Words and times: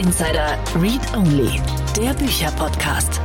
Insider 0.00 0.56
Read 0.80 1.14
Only, 1.14 1.60
der 1.94 2.14
Bücherpodcast. 2.14 3.20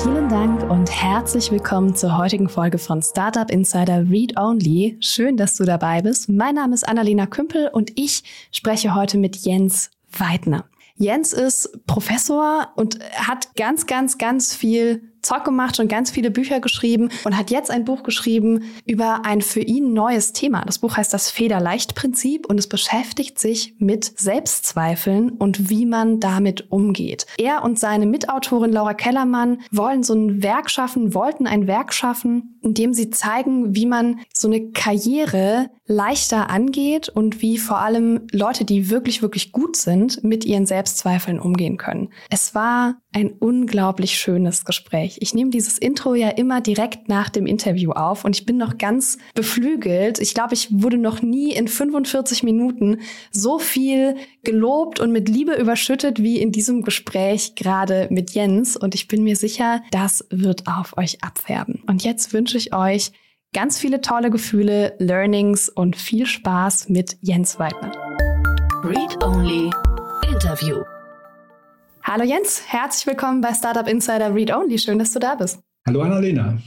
Vielen 0.00 0.28
Dank 0.28 0.70
und 0.70 0.88
herzlich 0.92 1.50
willkommen 1.50 1.96
zur 1.96 2.16
heutigen 2.16 2.48
Folge 2.48 2.78
von 2.78 3.02
Startup 3.02 3.50
Insider 3.50 4.08
Read 4.08 4.38
Only. 4.38 4.96
Schön, 5.00 5.36
dass 5.36 5.56
du 5.56 5.64
dabei 5.64 6.02
bist. 6.02 6.28
Mein 6.28 6.54
Name 6.54 6.72
ist 6.72 6.86
Annalena 6.86 7.26
Kümpel 7.26 7.68
und 7.72 7.98
ich 7.98 8.22
spreche 8.52 8.94
heute 8.94 9.18
mit 9.18 9.34
Jens 9.38 9.90
Weidner. 10.16 10.66
Jens 10.94 11.32
ist 11.32 11.84
Professor 11.88 12.68
und 12.76 13.00
hat 13.16 13.56
ganz, 13.56 13.86
ganz, 13.86 14.18
ganz 14.18 14.54
viel 14.54 15.02
Zeug 15.24 15.44
gemacht, 15.44 15.76
schon 15.76 15.88
ganz 15.88 16.10
viele 16.10 16.30
Bücher 16.30 16.60
geschrieben 16.60 17.08
und 17.24 17.36
hat 17.36 17.50
jetzt 17.50 17.70
ein 17.70 17.84
Buch 17.84 18.02
geschrieben 18.02 18.64
über 18.86 19.24
ein 19.24 19.40
für 19.40 19.60
ihn 19.60 19.92
neues 19.92 20.32
Thema. 20.32 20.62
Das 20.64 20.78
Buch 20.78 20.96
heißt 20.96 21.12
das 21.12 21.30
Federleicht-Prinzip 21.30 22.46
und 22.46 22.58
es 22.58 22.68
beschäftigt 22.68 23.38
sich 23.38 23.74
mit 23.78 24.18
Selbstzweifeln 24.18 25.30
und 25.30 25.70
wie 25.70 25.86
man 25.86 26.20
damit 26.20 26.70
umgeht. 26.70 27.26
Er 27.38 27.64
und 27.64 27.78
seine 27.78 28.06
Mitautorin 28.06 28.72
Laura 28.72 28.94
Kellermann 28.94 29.60
wollen 29.70 30.02
so 30.02 30.14
ein 30.14 30.42
Werk 30.42 30.70
schaffen, 30.70 31.14
wollten 31.14 31.46
ein 31.46 31.66
Werk 31.66 31.92
schaffen, 31.92 32.58
in 32.62 32.74
dem 32.74 32.94
sie 32.94 33.10
zeigen, 33.10 33.74
wie 33.74 33.86
man 33.86 34.20
so 34.32 34.48
eine 34.48 34.70
Karriere 34.70 35.70
leichter 35.86 36.48
angeht 36.48 37.08
und 37.10 37.42
wie 37.42 37.58
vor 37.58 37.78
allem 37.78 38.26
Leute, 38.32 38.64
die 38.64 38.88
wirklich, 38.90 39.20
wirklich 39.20 39.52
gut 39.52 39.76
sind, 39.76 40.24
mit 40.24 40.44
ihren 40.44 40.66
Selbstzweifeln 40.66 41.38
umgehen 41.38 41.76
können. 41.76 42.10
Es 42.30 42.54
war 42.54 42.96
ein 43.12 43.30
unglaublich 43.30 44.18
schönes 44.18 44.64
Gespräch. 44.64 45.13
Ich 45.20 45.34
nehme 45.34 45.50
dieses 45.50 45.78
Intro 45.78 46.14
ja 46.14 46.28
immer 46.30 46.60
direkt 46.60 47.08
nach 47.08 47.28
dem 47.28 47.46
Interview 47.46 47.92
auf 47.92 48.24
und 48.24 48.36
ich 48.36 48.46
bin 48.46 48.56
noch 48.56 48.78
ganz 48.78 49.18
beflügelt. 49.34 50.18
Ich 50.20 50.34
glaube, 50.34 50.54
ich 50.54 50.68
wurde 50.70 50.98
noch 50.98 51.22
nie 51.22 51.52
in 51.52 51.68
45 51.68 52.42
Minuten 52.42 52.98
so 53.30 53.58
viel 53.58 54.16
gelobt 54.42 55.00
und 55.00 55.12
mit 55.12 55.28
Liebe 55.28 55.54
überschüttet 55.54 56.22
wie 56.22 56.40
in 56.40 56.52
diesem 56.52 56.82
Gespräch 56.82 57.54
gerade 57.54 58.08
mit 58.10 58.32
Jens 58.32 58.76
und 58.76 58.94
ich 58.94 59.08
bin 59.08 59.24
mir 59.24 59.36
sicher, 59.36 59.82
das 59.90 60.24
wird 60.30 60.66
auf 60.66 60.96
euch 60.96 61.22
abfärben. 61.22 61.82
Und 61.86 62.04
jetzt 62.04 62.32
wünsche 62.32 62.58
ich 62.58 62.74
euch 62.74 63.12
ganz 63.52 63.78
viele 63.78 64.00
tolle 64.00 64.30
Gefühle, 64.30 64.94
Learnings 64.98 65.68
und 65.68 65.96
viel 65.96 66.26
Spaß 66.26 66.88
mit 66.88 67.16
Jens 67.20 67.58
Weidner. 67.58 67.92
Read 68.82 69.22
Only 69.22 69.70
Interview. 70.28 70.82
Hallo 72.06 72.22
Jens, 72.22 72.60
herzlich 72.66 73.06
willkommen 73.06 73.40
bei 73.40 73.54
Startup 73.54 73.88
Insider 73.88 74.34
Read 74.34 74.54
Only. 74.54 74.78
Schön, 74.78 74.98
dass 74.98 75.12
du 75.12 75.18
da 75.18 75.36
bist. 75.36 75.60
Hallo 75.86 76.02
Annalena. 76.02 76.58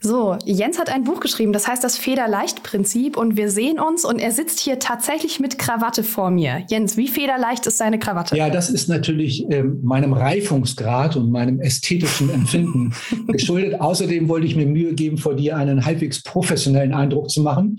So, 0.00 0.38
Jens 0.46 0.78
hat 0.78 0.88
ein 0.88 1.04
Buch 1.04 1.20
geschrieben, 1.20 1.52
das 1.52 1.68
heißt 1.68 1.84
das 1.84 1.98
Federleicht-Prinzip 1.98 3.18
und 3.18 3.36
wir 3.36 3.50
sehen 3.50 3.80
uns 3.80 4.06
und 4.06 4.18
er 4.18 4.32
sitzt 4.32 4.60
hier 4.60 4.78
tatsächlich 4.78 5.40
mit 5.40 5.58
Krawatte 5.58 6.02
vor 6.02 6.30
mir. 6.30 6.64
Jens, 6.70 6.96
wie 6.96 7.08
federleicht 7.08 7.66
ist 7.66 7.76
seine 7.76 7.98
Krawatte? 7.98 8.34
Ja, 8.34 8.48
das 8.48 8.70
ist 8.70 8.88
natürlich 8.88 9.44
ähm, 9.50 9.78
meinem 9.82 10.14
Reifungsgrad 10.14 11.16
und 11.16 11.30
meinem 11.30 11.60
ästhetischen 11.60 12.30
Empfinden 12.30 12.94
geschuldet. 13.26 13.82
Außerdem 13.82 14.26
wollte 14.30 14.46
ich 14.46 14.56
mir 14.56 14.66
Mühe 14.66 14.94
geben, 14.94 15.18
vor 15.18 15.34
dir 15.34 15.58
einen 15.58 15.84
halbwegs 15.84 16.22
professionellen 16.22 16.94
Eindruck 16.94 17.28
zu 17.28 17.42
machen. 17.42 17.76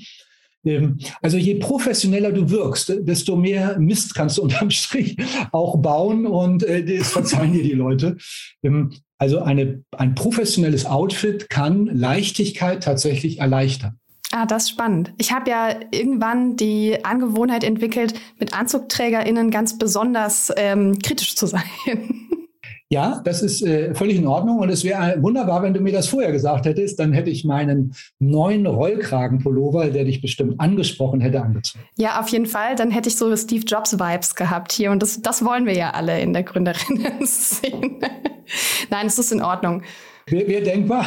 Ähm, 0.65 0.99
also 1.21 1.38
je 1.38 1.55
professioneller 1.55 2.31
du 2.31 2.49
wirkst, 2.49 2.93
desto 3.02 3.35
mehr 3.35 3.79
Mist 3.79 4.15
kannst 4.15 4.38
du 4.38 4.43
unterm 4.43 4.71
Strich 4.71 5.17
auch 5.52 5.77
bauen 5.77 6.25
und 6.25 6.63
äh, 6.63 6.83
das 6.83 7.11
verzeihen 7.11 7.53
dir 7.53 7.63
die 7.63 7.73
Leute. 7.73 8.17
Ähm, 8.63 8.91
also 9.17 9.39
eine, 9.39 9.83
ein 9.91 10.15
professionelles 10.15 10.85
Outfit 10.85 11.49
kann 11.49 11.87
Leichtigkeit 11.87 12.83
tatsächlich 12.83 13.39
erleichtern. 13.39 13.99
Ah, 14.31 14.45
das 14.45 14.64
ist 14.64 14.70
spannend. 14.70 15.14
Ich 15.17 15.31
habe 15.31 15.49
ja 15.49 15.80
irgendwann 15.92 16.55
die 16.55 17.03
Angewohnheit 17.03 17.64
entwickelt, 17.64 18.14
mit 18.37 18.53
AnzugträgerInnen 18.53 19.49
ganz 19.49 19.77
besonders 19.77 20.53
ähm, 20.55 20.99
kritisch 20.99 21.36
zu 21.36 21.47
sein. 21.47 21.64
Ja, 22.92 23.22
das 23.23 23.44
ist 23.44 23.61
äh, 23.61 23.94
völlig 23.94 24.17
in 24.17 24.26
Ordnung 24.26 24.58
und 24.58 24.70
es 24.70 24.83
wäre 24.83 25.22
wunderbar, 25.22 25.61
wenn 25.61 25.76
du 25.76 25.80
mir 25.80 25.94
das 25.94 26.08
vorher 26.08 26.32
gesagt 26.32 26.66
hättest. 26.66 27.00
Dann 27.00 27.14
hätte 27.14 27.30
ich 27.30 27.45
meinen 27.45 27.94
neuen 28.17 28.66
Rollkragenpullover, 28.66 29.92
der 29.92 30.05
dich 30.05 30.22
bestimmt 30.22 30.60
angesprochen 30.60 31.22
hätte, 31.22 31.39
angezogen. 31.44 31.86
Ja, 31.98 32.20
auf 32.20 32.30
jeden 32.30 32.48
Fall. 32.48 32.76
Dann 32.76 32.89
hätte 32.89 33.10
ich 33.10 33.16
so 33.16 33.36
Steve 33.38 33.64
Jobs-Vibes 33.64 34.33
gehabt 34.33 34.72
hier 34.72 34.89
und 34.89 35.04
das, 35.04 35.22
das 35.22 35.45
wollen 35.45 35.67
wir 35.67 35.76
ja 35.76 35.92
alle 35.92 36.20
in 36.20 36.33
der 36.33 36.42
Gründerinnen-Szene. 36.42 38.00
Nein, 38.89 39.06
es 39.06 39.20
ist 39.20 39.32
in 39.32 39.44
Ordnung. 39.44 39.83
Wäre 40.26 40.64
denkbar. 40.64 41.06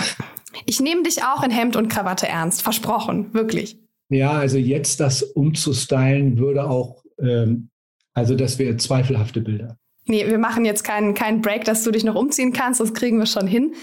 Ich 0.67 0.79
nehme 0.79 1.03
dich 1.03 1.25
auch 1.25 1.43
in 1.43 1.51
Hemd 1.51 1.75
und 1.75 1.89
Krawatte 1.89 2.29
ernst, 2.29 2.63
versprochen, 2.63 3.35
wirklich. 3.35 3.77
Ja, 4.09 4.33
also 4.33 4.57
jetzt 4.57 5.01
das 5.01 5.23
umzustylen 5.23 6.39
würde 6.39 6.69
auch, 6.69 7.03
ähm, 7.19 7.71
also 8.15 8.37
das 8.37 8.61
wäre 8.61 8.77
zweifelhafte 8.77 9.41
Bilder. 9.41 9.79
Nee, 10.07 10.27
wir 10.27 10.39
machen 10.39 10.65
jetzt 10.65 10.83
keinen, 10.83 11.15
keinen 11.15 11.41
Break, 11.41 11.65
dass 11.65 11.85
du 11.85 11.91
dich 11.91 12.05
noch 12.05 12.15
umziehen 12.15 12.53
kannst. 12.53 12.81
Das 12.81 12.93
kriegen 12.93 13.19
wir 13.19 13.27
schon 13.27 13.47
hin. 13.47 13.75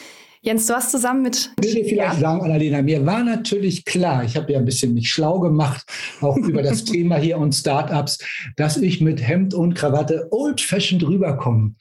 Jens, 0.41 0.67
du 0.67 0.73
hast 0.73 0.91
zusammen 0.91 1.21
mit. 1.21 1.51
Ich 1.59 1.65
will 1.65 1.83
dir 1.83 1.89
vielleicht 1.89 2.13
ja. 2.13 2.19
sagen, 2.19 2.41
Annalena, 2.41 2.81
mir 2.81 3.05
war 3.05 3.23
natürlich 3.23 3.83
klar, 3.83 4.23
ich 4.23 4.37
habe 4.37 4.53
ja 4.53 4.59
ein 4.59 4.65
bisschen 4.65 4.93
mich 4.93 5.11
schlau 5.11 5.39
gemacht, 5.39 5.85
auch 6.21 6.37
über 6.37 6.63
das 6.63 6.85
Thema 6.85 7.17
hier 7.17 7.37
und 7.37 7.53
Startups, 7.53 8.19
dass 8.55 8.77
ich 8.77 9.01
mit 9.01 9.21
Hemd 9.21 9.53
und 9.53 9.73
Krawatte 9.73 10.27
old-fashioned 10.31 11.05
rüberkomme. 11.05 11.75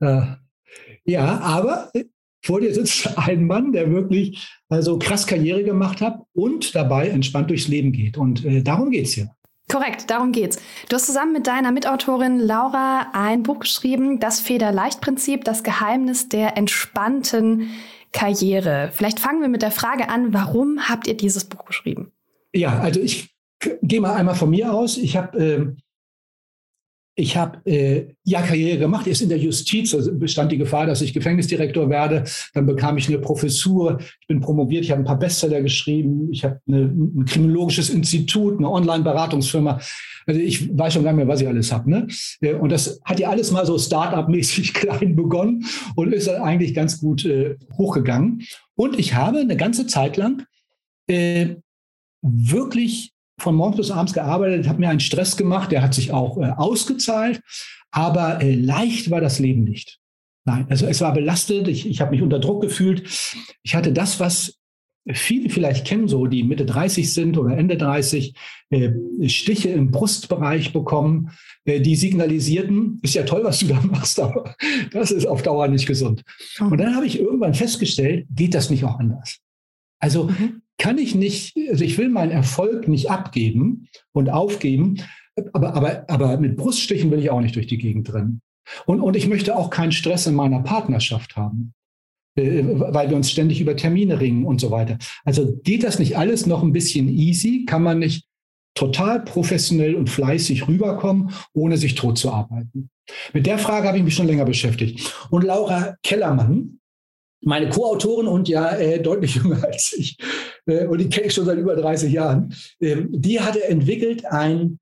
Äh, 0.00 0.22
ja, 1.04 1.40
aber 1.40 1.90
vor 2.42 2.60
dir 2.60 2.72
sitzt 2.72 3.10
ein 3.18 3.44
Mann, 3.44 3.72
der 3.72 3.90
wirklich 3.90 4.46
also 4.68 4.98
krass 4.98 5.26
Karriere 5.26 5.64
gemacht 5.64 6.00
hat 6.00 6.20
und 6.32 6.76
dabei 6.76 7.08
entspannt 7.08 7.50
durchs 7.50 7.66
Leben 7.66 7.90
geht. 7.90 8.16
Und 8.16 8.44
äh, 8.44 8.62
darum 8.62 8.90
geht 8.90 9.06
es 9.06 9.14
hier. 9.14 9.30
Korrekt, 9.70 10.10
darum 10.10 10.30
geht's. 10.30 10.58
Du 10.88 10.94
hast 10.94 11.06
zusammen 11.06 11.32
mit 11.32 11.48
deiner 11.48 11.72
Mitautorin 11.72 12.38
Laura 12.38 13.08
ein 13.12 13.42
Buch 13.42 13.60
geschrieben, 13.60 14.20
Das 14.20 14.40
Federleicht-Prinzip, 14.40 15.44
das 15.44 15.64
Geheimnis 15.64 16.28
der 16.28 16.56
entspannten 16.56 17.70
Karriere. 18.12 18.90
Vielleicht 18.92 19.18
fangen 19.18 19.40
wir 19.40 19.48
mit 19.48 19.62
der 19.62 19.72
Frage 19.72 20.08
an, 20.08 20.32
warum 20.32 20.88
habt 20.88 21.08
ihr 21.08 21.16
dieses 21.16 21.44
Buch 21.44 21.64
geschrieben? 21.64 22.12
Ja, 22.54 22.78
also 22.78 23.00
ich 23.00 23.34
gehe 23.82 24.00
mal 24.00 24.14
einmal 24.14 24.36
von 24.36 24.50
mir 24.50 24.72
aus. 24.72 24.96
Ich 24.96 25.16
habe 25.16 25.38
äh, 25.38 25.66
ich 27.18 27.34
habe 27.34 27.64
äh, 27.64 28.14
ja 28.24 28.42
Karriere 28.42 28.78
gemacht, 28.78 29.06
erst 29.06 29.22
in 29.22 29.30
der 29.30 29.38
Justiz, 29.38 29.94
also 29.94 30.14
bestand 30.14 30.52
die 30.52 30.58
Gefahr, 30.58 30.84
dass 30.84 31.00
ich 31.00 31.14
Gefängnisdirektor 31.14 31.88
werde. 31.88 32.24
Dann 32.52 32.66
bekam 32.66 32.98
ich 32.98 33.08
eine 33.08 33.18
Professur, 33.18 33.98
ich 34.20 34.26
bin 34.26 34.40
promoviert, 34.40 34.84
ich 34.84 34.90
habe 34.90 35.00
ein 35.00 35.06
paar 35.06 35.18
Bestseller 35.18 35.62
geschrieben, 35.62 36.28
ich 36.30 36.44
habe 36.44 36.60
ein 36.68 37.24
kriminologisches 37.24 37.88
Institut, 37.88 38.58
eine 38.58 38.70
Online-Beratungsfirma. 38.70 39.80
Also 40.26 40.40
ich 40.40 40.76
weiß 40.76 40.92
schon 40.92 41.04
gar 41.04 41.12
nicht 41.12 41.24
mehr, 41.24 41.28
was 41.28 41.40
ich 41.40 41.48
alles 41.48 41.72
habe. 41.72 41.88
Ne? 41.88 42.06
Äh, 42.42 42.52
und 42.52 42.70
das 42.70 43.00
hat 43.06 43.18
ja 43.18 43.30
alles 43.30 43.50
mal 43.50 43.64
so 43.64 43.78
Start-up-mäßig 43.78 44.74
klein 44.74 45.16
begonnen 45.16 45.64
und 45.94 46.12
ist 46.12 46.28
eigentlich 46.28 46.74
ganz 46.74 47.00
gut 47.00 47.24
äh, 47.24 47.56
hochgegangen. 47.78 48.42
Und 48.74 48.98
ich 48.98 49.14
habe 49.14 49.38
eine 49.38 49.56
ganze 49.56 49.86
Zeit 49.86 50.18
lang 50.18 50.44
äh, 51.06 51.56
wirklich 52.20 53.15
von 53.38 53.54
morgens 53.54 53.76
bis 53.76 53.90
abends 53.90 54.12
gearbeitet, 54.12 54.68
habe 54.68 54.80
mir 54.80 54.88
einen 54.88 55.00
Stress 55.00 55.36
gemacht, 55.36 55.72
der 55.72 55.82
hat 55.82 55.94
sich 55.94 56.12
auch 56.12 56.38
äh, 56.38 56.50
ausgezahlt, 56.50 57.40
aber 57.90 58.42
äh, 58.42 58.54
leicht 58.54 59.10
war 59.10 59.20
das 59.20 59.38
Leben 59.38 59.64
nicht. 59.64 59.98
Nein, 60.44 60.66
also 60.70 60.86
es 60.86 61.00
war 61.00 61.12
belastet, 61.12 61.68
ich, 61.68 61.88
ich 61.88 62.00
habe 62.00 62.12
mich 62.12 62.22
unter 62.22 62.38
Druck 62.38 62.62
gefühlt. 62.62 63.02
Ich 63.62 63.74
hatte 63.74 63.92
das, 63.92 64.20
was 64.20 64.58
viele 65.12 65.50
vielleicht 65.50 65.86
kennen, 65.86 66.08
so 66.08 66.26
die 66.26 66.44
Mitte 66.44 66.64
30 66.64 67.12
sind 67.12 67.36
oder 67.36 67.56
Ende 67.56 67.76
30, 67.76 68.34
äh, 68.70 68.90
Stiche 69.28 69.68
im 69.68 69.90
Brustbereich 69.90 70.72
bekommen, 70.72 71.30
äh, 71.64 71.80
die 71.80 71.96
signalisierten, 71.96 73.00
ist 73.02 73.14
ja 73.14 73.24
toll, 73.24 73.44
was 73.44 73.58
du 73.60 73.66
da 73.66 73.80
machst, 73.82 74.18
aber 74.20 74.54
das 74.92 75.10
ist 75.10 75.26
auf 75.26 75.42
Dauer 75.42 75.68
nicht 75.68 75.86
gesund. 75.86 76.22
Mhm. 76.58 76.72
Und 76.72 76.78
dann 76.78 76.94
habe 76.94 77.06
ich 77.06 77.18
irgendwann 77.18 77.54
festgestellt, 77.54 78.26
geht 78.30 78.54
das 78.54 78.70
nicht 78.70 78.84
auch 78.84 78.98
anders? 78.98 79.38
Also 79.98 80.24
mhm 80.24 80.62
kann 80.78 80.98
ich 80.98 81.14
nicht, 81.14 81.56
also 81.70 81.84
ich 81.84 81.96
will 81.98 82.08
meinen 82.08 82.32
Erfolg 82.32 82.88
nicht 82.88 83.10
abgeben 83.10 83.88
und 84.12 84.30
aufgeben, 84.30 84.96
aber, 85.52 85.74
aber, 85.74 86.04
aber 86.08 86.36
mit 86.38 86.56
Bruststichen 86.56 87.10
will 87.10 87.20
ich 87.20 87.30
auch 87.30 87.40
nicht 87.40 87.56
durch 87.56 87.66
die 87.66 87.78
Gegend 87.78 88.12
rennen. 88.12 88.40
Und, 88.84 89.00
und 89.00 89.16
ich 89.16 89.28
möchte 89.28 89.56
auch 89.56 89.70
keinen 89.70 89.92
Stress 89.92 90.26
in 90.26 90.34
meiner 90.34 90.60
Partnerschaft 90.60 91.36
haben, 91.36 91.72
äh, 92.36 92.62
weil 92.64 93.10
wir 93.10 93.16
uns 93.16 93.30
ständig 93.30 93.60
über 93.60 93.76
Termine 93.76 94.20
ringen 94.20 94.44
und 94.44 94.60
so 94.60 94.70
weiter. 94.70 94.98
Also 95.24 95.56
geht 95.62 95.84
das 95.84 95.98
nicht 95.98 96.16
alles 96.18 96.46
noch 96.46 96.62
ein 96.62 96.72
bisschen 96.72 97.08
easy? 97.08 97.64
Kann 97.66 97.82
man 97.82 98.00
nicht 98.00 98.26
total 98.74 99.20
professionell 99.24 99.94
und 99.94 100.10
fleißig 100.10 100.68
rüberkommen, 100.68 101.30
ohne 101.52 101.76
sich 101.76 101.94
tot 101.94 102.18
zu 102.18 102.32
arbeiten? 102.32 102.90
Mit 103.32 103.46
der 103.46 103.58
Frage 103.58 103.86
habe 103.86 103.98
ich 103.98 104.04
mich 104.04 104.14
schon 104.14 104.26
länger 104.26 104.44
beschäftigt. 104.44 105.14
Und 105.30 105.44
Laura 105.44 105.96
Kellermann, 106.02 106.80
meine 107.46 107.68
Co-Autorin 107.68 108.26
und 108.26 108.48
ja 108.48 108.76
äh, 108.76 109.00
deutlich 109.00 109.36
jünger 109.36 109.64
als 109.64 109.92
ich, 109.92 110.18
äh, 110.66 110.86
und 110.86 110.98
die 110.98 111.08
kenne 111.08 111.28
ich 111.28 111.34
schon 111.34 111.46
seit 111.46 111.58
über 111.58 111.76
30 111.76 112.12
Jahren, 112.12 112.54
ähm, 112.80 113.08
die 113.12 113.40
hatte 113.40 113.64
entwickelt 113.68 114.26
ein, 114.26 114.78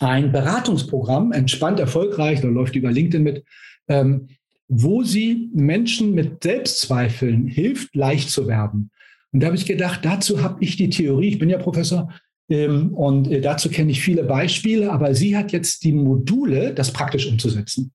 ein 0.00 0.32
Beratungsprogramm, 0.32 1.32
entspannt, 1.32 1.78
erfolgreich, 1.78 2.40
da 2.40 2.48
läuft 2.48 2.74
über 2.74 2.90
LinkedIn 2.90 3.22
mit, 3.22 3.44
ähm, 3.88 4.28
wo 4.68 5.02
sie 5.04 5.50
Menschen 5.54 6.14
mit 6.14 6.42
Selbstzweifeln 6.42 7.46
hilft, 7.46 7.94
leicht 7.94 8.30
zu 8.30 8.48
werden. 8.48 8.90
Und 9.32 9.40
da 9.40 9.46
habe 9.46 9.56
ich 9.56 9.66
gedacht, 9.66 10.00
dazu 10.02 10.42
habe 10.42 10.62
ich 10.62 10.76
die 10.76 10.90
Theorie, 10.90 11.28
ich 11.28 11.38
bin 11.38 11.50
ja 11.50 11.58
Professor, 11.58 12.12
Ähm, 12.52 12.94
und 12.94 13.30
äh, 13.30 13.40
dazu 13.40 13.70
kenne 13.70 13.92
ich 13.92 14.00
viele 14.00 14.24
Beispiele, 14.24 14.90
aber 14.90 15.14
sie 15.14 15.36
hat 15.36 15.52
jetzt 15.52 15.84
die 15.84 15.92
Module, 15.92 16.74
das 16.74 16.92
praktisch 16.92 17.28
umzusetzen. 17.28 17.92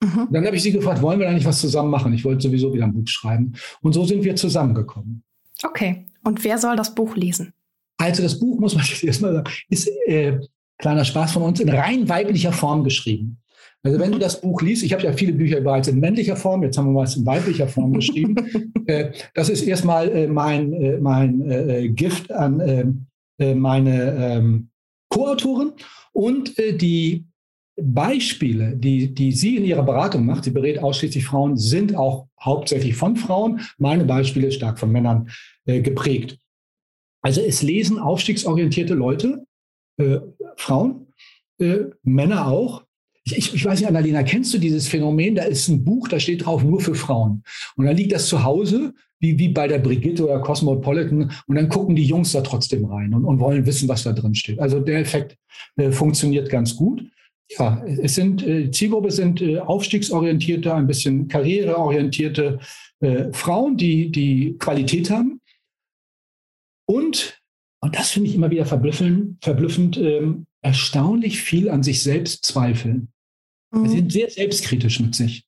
Mhm. 0.00 0.28
Dann 0.30 0.46
habe 0.46 0.56
ich 0.56 0.62
sie 0.62 0.72
gefragt, 0.72 1.02
wollen 1.02 1.18
wir 1.18 1.26
da 1.26 1.32
nicht 1.32 1.46
was 1.46 1.60
zusammen 1.60 1.90
machen? 1.90 2.12
Ich 2.12 2.24
wollte 2.24 2.42
sowieso 2.42 2.72
wieder 2.72 2.84
ein 2.84 2.92
Buch 2.92 3.06
schreiben. 3.06 3.54
Und 3.80 3.92
so 3.92 4.04
sind 4.04 4.22
wir 4.22 4.36
zusammengekommen. 4.36 5.22
Okay. 5.62 6.06
Und 6.22 6.44
wer 6.44 6.58
soll 6.58 6.76
das 6.76 6.94
Buch 6.94 7.16
lesen? 7.16 7.52
Also 7.96 8.22
das 8.22 8.38
Buch, 8.38 8.58
muss 8.60 8.74
man 8.74 8.84
jetzt 8.88 9.02
erstmal 9.02 9.34
sagen, 9.34 9.50
ist, 9.68 9.88
äh, 10.06 10.38
kleiner 10.78 11.04
Spaß 11.04 11.32
von 11.32 11.42
uns, 11.42 11.60
in 11.60 11.68
rein 11.68 12.08
weiblicher 12.08 12.52
Form 12.52 12.84
geschrieben. 12.84 13.38
Also 13.82 13.98
wenn 13.98 14.12
du 14.12 14.18
das 14.18 14.40
Buch 14.40 14.62
liest, 14.62 14.82
ich 14.82 14.92
habe 14.92 15.02
ja 15.02 15.12
viele 15.12 15.32
Bücher 15.32 15.60
bereits 15.60 15.88
in 15.88 16.00
männlicher 16.00 16.36
Form, 16.36 16.62
jetzt 16.62 16.78
haben 16.78 16.92
wir 16.92 17.00
was 17.00 17.16
in 17.16 17.26
weiblicher 17.26 17.68
Form 17.68 17.92
geschrieben. 17.92 18.36
äh, 18.86 19.12
das 19.34 19.48
ist 19.48 19.62
erstmal 19.62 20.08
äh, 20.08 20.26
mein, 20.26 20.72
äh, 20.72 20.98
mein 20.98 21.94
Gift 21.94 22.32
an 22.32 23.06
meine 23.40 24.16
ähm, 24.16 24.68
Co-Autorin 25.10 25.70
und 26.12 26.58
die 26.58 27.24
Beispiele, 27.80 28.76
die, 28.76 29.14
die 29.14 29.32
sie 29.32 29.56
in 29.56 29.64
ihrer 29.64 29.82
Beratung 29.82 30.26
macht, 30.26 30.44
sie 30.44 30.50
berät 30.50 30.78
ausschließlich 30.78 31.24
Frauen, 31.24 31.56
sind 31.56 31.94
auch 31.94 32.26
hauptsächlich 32.40 32.96
von 32.96 33.16
Frauen. 33.16 33.60
Meine 33.78 34.04
Beispiele 34.04 34.50
stark 34.50 34.78
von 34.78 34.90
Männern 34.90 35.30
äh, 35.64 35.80
geprägt. 35.80 36.38
Also 37.22 37.40
es 37.40 37.62
lesen 37.62 37.98
aufstiegsorientierte 37.98 38.94
Leute, 38.94 39.44
äh, 39.98 40.18
Frauen, 40.56 41.06
äh, 41.58 41.84
Männer 42.02 42.48
auch. 42.48 42.84
Ich, 43.24 43.54
ich, 43.54 43.64
weiß 43.64 43.80
nicht, 43.80 43.88
Annalena, 43.88 44.22
kennst 44.22 44.54
du 44.54 44.58
dieses 44.58 44.88
Phänomen? 44.88 45.34
Da 45.34 45.42
ist 45.42 45.68
ein 45.68 45.84
Buch, 45.84 46.08
da 46.08 46.18
steht 46.18 46.46
drauf 46.46 46.64
nur 46.64 46.80
für 46.80 46.94
Frauen. 46.94 47.42
Und 47.76 47.86
dann 47.86 47.96
liegt 47.96 48.12
das 48.12 48.26
zu 48.28 48.42
Hause, 48.42 48.94
wie, 49.20 49.38
wie 49.38 49.48
bei 49.48 49.68
der 49.68 49.80
Brigitte 49.80 50.24
oder 50.24 50.40
Cosmopolitan. 50.40 51.30
Und 51.46 51.56
dann 51.56 51.68
gucken 51.68 51.94
die 51.94 52.04
Jungs 52.04 52.32
da 52.32 52.40
trotzdem 52.40 52.86
rein 52.86 53.12
und, 53.12 53.24
und 53.24 53.40
wollen 53.40 53.66
wissen, 53.66 53.88
was 53.88 54.04
da 54.04 54.12
drin 54.12 54.34
steht. 54.34 54.60
Also 54.60 54.80
der 54.80 55.00
Effekt 55.00 55.36
äh, 55.76 55.90
funktioniert 55.90 56.48
ganz 56.48 56.74
gut. 56.74 57.04
Ja, 57.50 57.82
es 57.84 58.14
sind 58.14 58.46
äh, 58.46 58.70
Zielgruppe 58.70 59.10
sind 59.10 59.40
äh, 59.40 59.58
aufstiegsorientierte, 59.58 60.74
ein 60.74 60.86
bisschen 60.86 61.28
karriereorientierte 61.28 62.58
äh, 63.00 63.32
Frauen, 63.32 63.76
die 63.76 64.10
die 64.10 64.56
Qualität 64.58 65.10
haben. 65.10 65.40
Und, 66.86 67.40
und 67.80 67.96
das 67.96 68.10
finde 68.10 68.28
ich 68.28 68.34
immer 68.34 68.50
wieder 68.50 68.66
verblüffend, 68.66 69.42
verblüffend 69.42 69.96
ähm, 69.96 70.46
erstaunlich 70.62 71.40
viel 71.40 71.70
an 71.70 71.82
sich 71.82 72.02
selbst 72.02 72.44
zweifeln. 72.44 73.08
Mhm. 73.70 73.88
Sie 73.88 73.96
sind 73.96 74.12
sehr 74.12 74.30
selbstkritisch 74.30 75.00
mit 75.00 75.14
sich. 75.14 75.44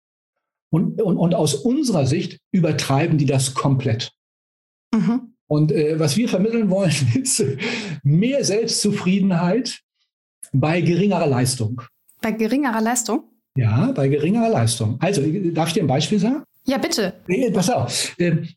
Und, 0.72 1.02
und, 1.02 1.16
und 1.16 1.34
aus 1.34 1.54
unserer 1.54 2.06
Sicht 2.06 2.38
übertreiben 2.52 3.18
die 3.18 3.26
das 3.26 3.54
komplett. 3.54 4.12
Mhm. 4.94 5.34
Und 5.48 5.72
äh, 5.72 5.98
was 5.98 6.16
wir 6.16 6.28
vermitteln 6.28 6.70
wollen, 6.70 6.92
ist 7.20 7.44
mehr 8.04 8.44
Selbstzufriedenheit, 8.44 9.80
bei 10.52 10.80
geringerer 10.80 11.26
Leistung. 11.26 11.82
Bei 12.20 12.32
geringerer 12.32 12.80
Leistung? 12.80 13.24
Ja, 13.56 13.92
bei 13.92 14.08
geringerer 14.08 14.50
Leistung. 14.50 14.96
Also, 15.00 15.22
darf 15.52 15.68
ich 15.68 15.74
dir 15.74 15.82
ein 15.82 15.88
Beispiel 15.88 16.18
sagen? 16.18 16.44
Ja, 16.66 16.78
bitte. 16.78 17.14
Pass 17.52 17.70
auf. 17.70 18.14
Ähm, 18.18 18.48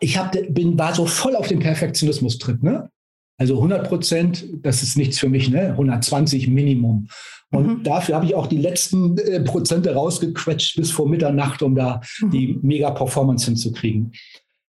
ich 0.00 0.16
hab, 0.16 0.32
bin, 0.50 0.78
war 0.78 0.94
so 0.94 1.06
voll 1.06 1.34
auf 1.36 1.48
dem 1.48 1.58
Perfektionismus-Trip. 1.58 2.62
Ne? 2.62 2.88
Also 3.36 3.56
100 3.56 3.88
Prozent, 3.88 4.46
das 4.62 4.82
ist 4.82 4.96
nichts 4.96 5.18
für 5.18 5.28
mich, 5.28 5.48
ne? 5.48 5.70
120 5.70 6.48
Minimum. 6.48 7.08
Und 7.50 7.66
mhm. 7.66 7.82
dafür 7.82 8.16
habe 8.16 8.26
ich 8.26 8.34
auch 8.34 8.46
die 8.46 8.58
letzten 8.58 9.16
äh, 9.18 9.40
Prozente 9.40 9.94
rausgequetscht 9.94 10.76
bis 10.76 10.90
vor 10.90 11.08
Mitternacht, 11.08 11.62
um 11.62 11.74
da 11.74 12.00
mhm. 12.20 12.30
die 12.30 12.58
Mega-Performance 12.62 13.46
hinzukriegen. 13.46 14.12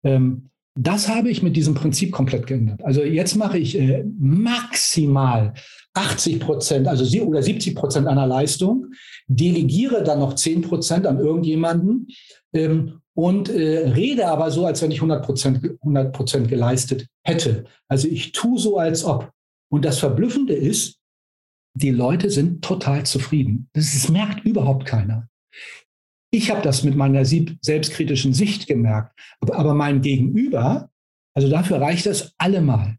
Ähm, 0.03 0.49
das 0.77 1.07
habe 1.07 1.29
ich 1.29 1.41
mit 1.41 1.55
diesem 1.55 1.73
Prinzip 1.73 2.11
komplett 2.11 2.47
geändert. 2.47 2.83
Also 2.83 3.01
jetzt 3.01 3.35
mache 3.35 3.57
ich 3.57 3.79
äh, 3.79 4.03
maximal 4.19 5.53
80 5.93 6.41
Prozent, 6.41 6.87
also 6.87 7.05
sie, 7.05 7.21
oder 7.21 7.41
70 7.41 7.75
Prozent 7.75 8.07
einer 8.07 8.27
Leistung, 8.27 8.87
delegiere 9.27 10.03
dann 10.03 10.19
noch 10.19 10.35
10 10.35 10.61
Prozent 10.61 11.07
an 11.07 11.19
irgendjemanden 11.19 12.07
ähm, 12.53 12.99
und 13.13 13.47
äh, 13.47 13.89
rede 13.89 14.27
aber 14.27 14.51
so, 14.51 14.65
als 14.65 14.81
wenn 14.81 14.91
ich 14.91 14.97
100 14.97 15.25
Prozent 15.25 15.63
100 15.81 16.13
Prozent 16.13 16.49
geleistet 16.49 17.07
hätte. 17.23 17.63
Also 17.87 18.09
ich 18.09 18.33
tue 18.33 18.59
so, 18.59 18.77
als 18.77 19.05
ob. 19.05 19.31
Und 19.71 19.85
das 19.85 19.99
Verblüffende 19.99 20.53
ist, 20.53 20.99
die 21.73 21.91
Leute 21.91 22.29
sind 22.29 22.63
total 22.63 23.05
zufrieden. 23.05 23.69
Das, 23.73 23.93
das 23.93 24.09
merkt 24.09 24.45
überhaupt 24.45 24.85
keiner. 24.85 25.29
Ich 26.35 26.51
habe 26.51 26.61
das 26.61 26.83
mit 26.83 26.97
meiner 26.97 27.23
selbstkritischen 27.23 28.33
Sicht 28.33 28.67
gemerkt, 28.67 29.17
aber, 29.39 29.73
mein 29.73 30.01
Gegenüber, 30.01 30.89
also 31.33 31.49
dafür 31.49 31.79
reicht 31.79 32.05
das 32.07 32.33
allemal. 32.37 32.97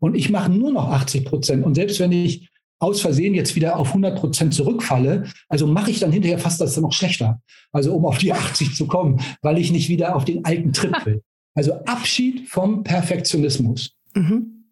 Und 0.00 0.16
ich 0.16 0.30
mache 0.30 0.50
nur 0.50 0.72
noch 0.72 0.88
80 0.88 1.24
Prozent. 1.24 1.64
Und 1.64 1.76
selbst 1.76 2.00
wenn 2.00 2.10
ich 2.10 2.48
aus 2.80 3.00
Versehen 3.00 3.34
jetzt 3.34 3.54
wieder 3.54 3.76
auf 3.76 3.88
100 3.88 4.18
Prozent 4.18 4.52
zurückfalle, 4.52 5.28
also 5.48 5.68
mache 5.68 5.92
ich 5.92 6.00
dann 6.00 6.10
hinterher 6.10 6.40
fast 6.40 6.60
das 6.60 6.76
noch 6.76 6.92
schlechter. 6.92 7.40
Also 7.70 7.94
um 7.94 8.04
auf 8.04 8.18
die 8.18 8.32
80 8.32 8.74
zu 8.74 8.88
kommen, 8.88 9.20
weil 9.42 9.58
ich 9.58 9.70
nicht 9.70 9.88
wieder 9.88 10.16
auf 10.16 10.24
den 10.24 10.44
alten 10.44 10.72
Trip 10.72 11.06
will. 11.06 11.22
Also 11.54 11.74
Abschied 11.84 12.48
vom 12.48 12.82
Perfektionismus. 12.82 13.92
Mhm. 14.14 14.64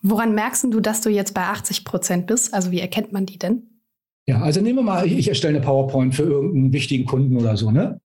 Woran 0.00 0.34
merkst 0.34 0.64
du, 0.64 0.80
dass 0.80 1.02
du 1.02 1.10
jetzt 1.10 1.34
bei 1.34 1.42
80 1.42 1.84
Prozent 1.84 2.26
bist? 2.26 2.54
Also 2.54 2.70
wie 2.70 2.80
erkennt 2.80 3.12
man 3.12 3.26
die 3.26 3.38
denn? 3.38 3.71
Ja, 4.26 4.40
also 4.40 4.60
nehmen 4.60 4.78
wir 4.78 4.82
mal, 4.82 5.06
ich 5.06 5.28
erstelle 5.28 5.56
eine 5.56 5.64
PowerPoint 5.64 6.14
für 6.14 6.22
irgendeinen 6.22 6.72
wichtigen 6.72 7.06
Kunden 7.06 7.36
oder 7.36 7.56
so, 7.56 7.70
ne? 7.70 8.00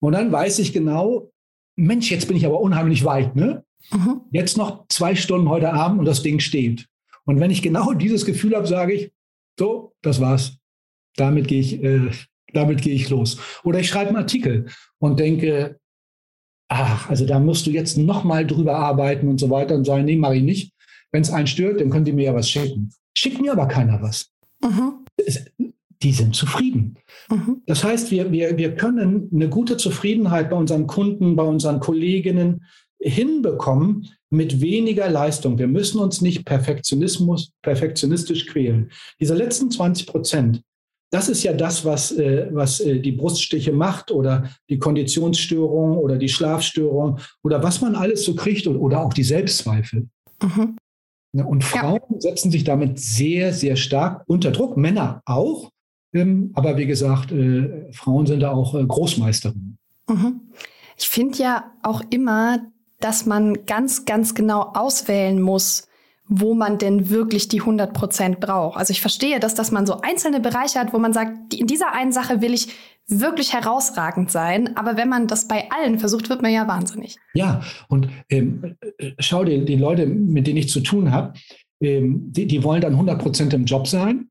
Und 0.00 0.12
dann 0.12 0.32
weiß 0.32 0.58
ich 0.58 0.72
genau, 0.72 1.30
Mensch, 1.76 2.10
jetzt 2.10 2.26
bin 2.26 2.36
ich 2.36 2.46
aber 2.46 2.60
unheimlich 2.60 3.04
weit, 3.04 3.36
ne? 3.36 3.64
Mhm. 3.90 4.22
Jetzt 4.32 4.56
noch 4.56 4.86
zwei 4.88 5.14
Stunden 5.14 5.48
heute 5.48 5.72
Abend 5.72 6.00
und 6.00 6.04
das 6.04 6.22
Ding 6.22 6.40
steht. 6.40 6.88
Und 7.24 7.40
wenn 7.40 7.50
ich 7.50 7.62
genau 7.62 7.92
dieses 7.94 8.24
Gefühl 8.24 8.56
habe, 8.56 8.66
sage 8.66 8.92
ich, 8.94 9.12
so, 9.58 9.94
das 10.02 10.20
war's. 10.20 10.58
Damit 11.16 11.46
gehe 11.46 11.60
ich, 11.60 11.82
äh, 11.82 12.10
damit 12.52 12.82
gehe 12.82 12.94
ich 12.94 13.08
los. 13.08 13.38
Oder 13.62 13.78
ich 13.78 13.88
schreibe 13.88 14.08
einen 14.08 14.16
Artikel 14.16 14.66
und 14.98 15.20
denke, 15.20 15.78
ach, 16.68 17.08
also 17.08 17.24
da 17.24 17.38
musst 17.38 17.66
du 17.66 17.70
jetzt 17.70 17.96
noch 17.96 18.24
mal 18.24 18.46
drüber 18.46 18.76
arbeiten 18.76 19.28
und 19.28 19.38
so 19.38 19.48
weiter 19.50 19.76
und 19.76 19.84
sagen, 19.84 20.04
nee, 20.04 20.16
mache 20.16 20.36
ich 20.36 20.42
nicht. 20.42 20.72
Wenn 21.12 21.22
es 21.22 21.30
einen 21.30 21.46
stört, 21.46 21.80
dann 21.80 21.90
könnt 21.90 22.08
ihr 22.08 22.14
mir 22.14 22.24
ja 22.24 22.34
was 22.34 22.50
schicken. 22.50 22.92
Schickt 23.16 23.40
mir 23.40 23.52
aber 23.52 23.68
keiner 23.68 24.02
was. 24.02 24.33
Mhm 24.64 25.04
die 26.04 26.12
sind 26.12 26.36
zufrieden. 26.36 26.98
Mhm. 27.30 27.62
Das 27.66 27.82
heißt, 27.82 28.10
wir, 28.10 28.30
wir, 28.30 28.56
wir 28.56 28.74
können 28.74 29.30
eine 29.32 29.48
gute 29.48 29.76
Zufriedenheit 29.76 30.50
bei 30.50 30.56
unseren 30.56 30.86
Kunden, 30.86 31.34
bei 31.34 31.42
unseren 31.42 31.80
Kolleginnen 31.80 32.64
hinbekommen 33.00 34.08
mit 34.30 34.60
weniger 34.60 35.08
Leistung. 35.08 35.58
Wir 35.58 35.66
müssen 35.66 35.98
uns 35.98 36.20
nicht 36.20 36.44
Perfektionismus, 36.44 37.52
perfektionistisch 37.62 38.46
quälen. 38.46 38.90
Diese 39.20 39.34
letzten 39.34 39.70
20 39.70 40.06
Prozent, 40.06 40.62
das 41.10 41.28
ist 41.28 41.42
ja 41.42 41.52
das, 41.52 41.84
was, 41.84 42.12
äh, 42.12 42.48
was 42.52 42.80
äh, 42.80 42.98
die 43.00 43.12
Bruststiche 43.12 43.72
macht 43.72 44.10
oder 44.10 44.50
die 44.68 44.78
Konditionsstörung 44.78 45.96
oder 45.96 46.16
die 46.16 46.28
Schlafstörung 46.28 47.20
oder 47.42 47.62
was 47.62 47.80
man 47.80 47.94
alles 47.94 48.24
so 48.24 48.34
kriegt 48.34 48.66
oder 48.66 49.00
auch 49.00 49.12
die 49.12 49.22
Selbstzweifel. 49.22 50.08
Mhm. 50.42 50.76
Und 51.42 51.64
Frauen 51.64 52.00
ja. 52.10 52.20
setzen 52.20 52.50
sich 52.50 52.64
damit 52.64 53.00
sehr, 53.00 53.52
sehr 53.52 53.76
stark 53.76 54.22
unter 54.26 54.52
Druck, 54.52 54.76
Männer 54.76 55.22
auch. 55.26 55.70
Ähm, 56.12 56.52
aber 56.54 56.76
wie 56.76 56.86
gesagt, 56.86 57.32
äh, 57.32 57.90
Frauen 57.92 58.26
sind 58.26 58.40
da 58.40 58.52
auch 58.52 58.74
äh, 58.74 58.84
Großmeisterinnen. 58.84 59.76
Mhm. 60.08 60.40
Ich 60.96 61.08
finde 61.08 61.38
ja 61.38 61.72
auch 61.82 62.02
immer, 62.10 62.60
dass 63.00 63.26
man 63.26 63.66
ganz, 63.66 64.04
ganz 64.04 64.34
genau 64.34 64.72
auswählen 64.74 65.40
muss, 65.40 65.88
wo 66.26 66.54
man 66.54 66.78
denn 66.78 67.10
wirklich 67.10 67.48
die 67.48 67.60
100 67.60 67.92
Prozent 67.92 68.40
braucht. 68.40 68.78
Also 68.78 68.92
ich 68.92 69.00
verstehe 69.00 69.40
das, 69.40 69.54
dass 69.54 69.72
man 69.72 69.86
so 69.86 70.00
einzelne 70.00 70.40
Bereiche 70.40 70.78
hat, 70.78 70.92
wo 70.94 70.98
man 70.98 71.12
sagt, 71.12 71.52
in 71.52 71.66
dieser 71.66 71.92
einen 71.92 72.12
Sache 72.12 72.40
will 72.40 72.54
ich 72.54 72.68
wirklich 73.08 73.52
herausragend 73.52 74.30
sein. 74.30 74.76
Aber 74.76 74.96
wenn 74.96 75.08
man 75.08 75.26
das 75.26 75.46
bei 75.48 75.64
allen 75.70 75.98
versucht, 75.98 76.28
wird 76.30 76.42
man 76.42 76.52
ja 76.52 76.66
wahnsinnig. 76.66 77.16
Ja, 77.34 77.62
und 77.88 78.08
ähm, 78.30 78.76
äh, 78.98 79.12
schau 79.18 79.44
dir 79.44 79.64
die 79.64 79.76
Leute, 79.76 80.06
mit 80.06 80.46
denen 80.46 80.58
ich 80.58 80.68
zu 80.68 80.80
tun 80.80 81.10
habe, 81.10 81.34
ähm, 81.80 82.32
die, 82.32 82.46
die 82.46 82.62
wollen 82.62 82.80
dann 82.80 82.92
100 82.92 83.20
Prozent 83.20 83.54
im 83.54 83.64
Job 83.64 83.86
sein. 83.86 84.28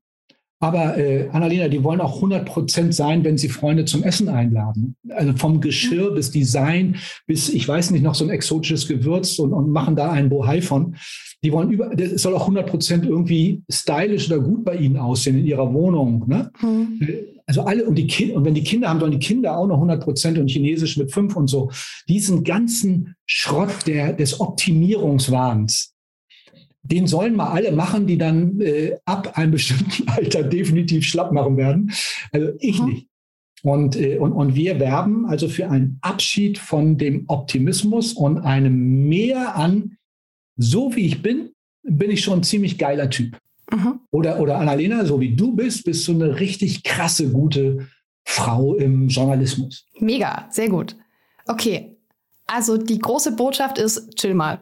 Aber 0.60 0.96
äh, 0.96 1.28
Annalena, 1.30 1.68
die 1.68 1.84
wollen 1.84 2.00
auch 2.00 2.16
100 2.16 2.46
Prozent 2.46 2.94
sein, 2.94 3.22
wenn 3.22 3.36
sie 3.36 3.50
Freunde 3.50 3.84
zum 3.84 4.02
Essen 4.02 4.30
einladen. 4.30 4.96
Also 5.10 5.34
vom 5.34 5.60
Geschirr 5.60 6.12
bis 6.12 6.30
Design 6.30 6.96
bis, 7.26 7.50
ich 7.50 7.68
weiß 7.68 7.90
nicht, 7.90 8.02
noch 8.02 8.14
so 8.14 8.24
ein 8.24 8.30
exotisches 8.30 8.88
Gewürz 8.88 9.38
und, 9.38 9.52
und 9.52 9.68
machen 9.70 9.94
da 9.94 10.10
einen 10.10 10.30
Bohai 10.30 10.62
von. 10.62 10.96
Die 11.42 11.52
wollen 11.52 11.70
über, 11.70 11.94
das 11.94 12.22
soll 12.22 12.34
auch 12.34 12.42
100 12.42 12.66
Prozent 12.66 13.04
irgendwie 13.04 13.62
stylisch 13.70 14.30
oder 14.30 14.40
gut 14.40 14.64
bei 14.64 14.76
ihnen 14.76 14.96
aussehen 14.96 15.38
in 15.38 15.44
ihrer 15.44 15.70
Wohnung. 15.74 16.24
Ne? 16.26 16.50
Mhm. 16.62 16.98
Also 17.46 17.62
alle, 17.62 17.84
und, 17.84 17.96
die 17.96 18.06
Kinder, 18.06 18.36
und 18.36 18.44
wenn 18.44 18.54
die 18.54 18.64
Kinder 18.64 18.88
haben, 18.88 19.00
sollen 19.00 19.12
die 19.12 19.18
Kinder 19.18 19.56
auch 19.56 19.66
noch 19.66 19.76
100 19.76 20.02
Prozent 20.02 20.38
und 20.38 20.48
Chinesisch 20.48 20.96
mit 20.96 21.12
fünf 21.12 21.36
und 21.36 21.48
so. 21.48 21.70
Diesen 22.08 22.42
ganzen 22.42 23.16
Schrott 23.26 23.86
der, 23.86 24.14
des 24.14 24.40
Optimierungswahns, 24.40 25.94
den 26.82 27.06
sollen 27.06 27.36
mal 27.36 27.50
alle 27.50 27.72
machen, 27.72 28.06
die 28.06 28.18
dann 28.18 28.60
äh, 28.60 28.96
ab 29.04 29.36
einem 29.36 29.52
bestimmten 29.52 30.06
Alter 30.08 30.42
definitiv 30.42 31.04
schlapp 31.04 31.32
machen 31.32 31.56
werden. 31.56 31.92
Also 32.32 32.52
ich 32.60 32.80
mhm. 32.80 32.86
nicht. 32.86 33.08
Und, 33.62 33.96
äh, 33.96 34.18
und, 34.18 34.32
und 34.32 34.54
wir 34.54 34.78
werben 34.78 35.24
also 35.26 35.48
für 35.48 35.70
einen 35.70 35.98
Abschied 36.02 36.58
von 36.58 36.98
dem 36.98 37.24
Optimismus 37.28 38.12
und 38.12 38.38
einem 38.38 39.08
Mehr 39.08 39.56
an, 39.56 39.96
so 40.56 40.94
wie 40.94 41.06
ich 41.06 41.22
bin, 41.22 41.50
bin 41.82 42.10
ich 42.10 42.22
schon 42.22 42.40
ein 42.40 42.42
ziemlich 42.42 42.78
geiler 42.78 43.08
Typ. 43.08 43.38
Mhm. 43.72 44.00
Oder, 44.10 44.40
oder 44.40 44.58
Annalena, 44.58 45.04
so 45.04 45.20
wie 45.20 45.34
du 45.34 45.54
bist, 45.54 45.84
bist 45.84 46.06
du 46.08 46.12
eine 46.12 46.38
richtig 46.38 46.82
krasse, 46.82 47.30
gute 47.30 47.88
Frau 48.24 48.74
im 48.76 49.08
Journalismus. 49.08 49.86
Mega, 49.98 50.46
sehr 50.50 50.68
gut. 50.68 50.96
Okay, 51.46 51.96
also 52.46 52.76
die 52.76 52.98
große 52.98 53.32
Botschaft 53.32 53.78
ist, 53.78 54.16
chill 54.16 54.34
mal. 54.34 54.60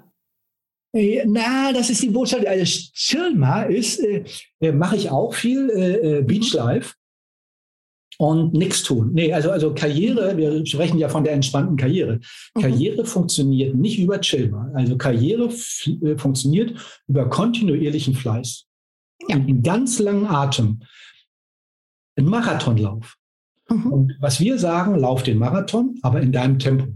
Äh, 0.93 1.25
na, 1.27 1.73
das 1.73 1.91
ist 1.91 2.03
die 2.03 2.11
Botschaft. 2.11 2.47
Also 2.47 2.65
chill 2.65 3.35
mal 3.35 3.73
ist, 3.73 4.01
äh, 4.01 4.25
äh 4.61 4.73
mache 4.73 4.97
ich 4.97 5.11
auch 5.11 5.35
viel, 5.35 5.71
äh, 5.71 6.19
äh 6.19 6.23
Beachlife 6.23 6.95
und 8.19 8.53
nichts 8.53 8.83
tun. 8.83 9.11
Nee, 9.15 9.33
also, 9.33 9.51
also 9.51 9.75
Karriere, 9.75 10.37
wir 10.37 10.65
sprechen 10.67 10.99
ja 10.99 11.09
von 11.09 11.25
der 11.25 11.33
entspannten 11.33 11.77
Karriere. 11.77 12.21
Mhm. 12.55 12.61
Karriere 12.61 13.05
funktioniert 13.05 13.75
nicht 13.75 13.99
über 13.99 14.21
Chill 14.21 14.51
mal. 14.51 14.71
Also 14.75 14.97
Karriere 14.97 15.51
funktioniert 15.51 16.75
über 17.09 17.29
kontinuierlichen 17.29 18.15
Fleiß. 18.15 18.67
Ja. 19.29 19.37
Einen 19.37 19.63
ganz 19.63 19.99
langen 19.99 20.27
Atem. 20.27 20.81
Ein 22.17 22.27
Marathonlauf. 22.27 23.17
Mhm. 23.69 23.93
Und 23.93 24.17
was 24.21 24.41
wir 24.41 24.59
sagen, 24.59 24.97
lauf 24.97 25.23
den 25.23 25.39
Marathon, 25.39 25.99
aber 26.03 26.21
in 26.21 26.33
deinem 26.33 26.59
Tempo. 26.59 26.87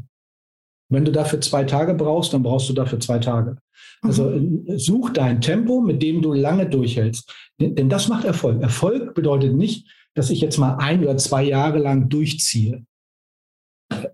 Wenn 0.88 1.04
du 1.04 1.10
dafür 1.10 1.40
zwei 1.40 1.64
Tage 1.64 1.94
brauchst, 1.94 2.32
dann 2.32 2.42
brauchst 2.42 2.68
du 2.68 2.72
dafür 2.72 3.00
zwei 3.00 3.18
Tage. 3.18 3.56
Also 4.02 4.30
mhm. 4.30 4.66
Äh, 4.66 4.78
such 4.78 5.10
dein 5.10 5.40
Tempo, 5.40 5.80
mit 5.80 6.02
dem 6.02 6.22
du 6.22 6.32
lange 6.32 6.68
durchhältst. 6.68 7.32
Denn 7.58 7.88
das 7.88 8.08
macht 8.08 8.24
Erfolg. 8.24 8.60
Erfolg 8.62 9.14
bedeutet 9.14 9.54
nicht, 9.54 9.88
dass 10.14 10.30
ich 10.30 10.40
jetzt 10.40 10.58
mal 10.58 10.76
ein 10.76 11.02
oder 11.02 11.16
zwei 11.16 11.44
Jahre 11.44 11.78
lang 11.78 12.08
durchziehe. 12.08 12.84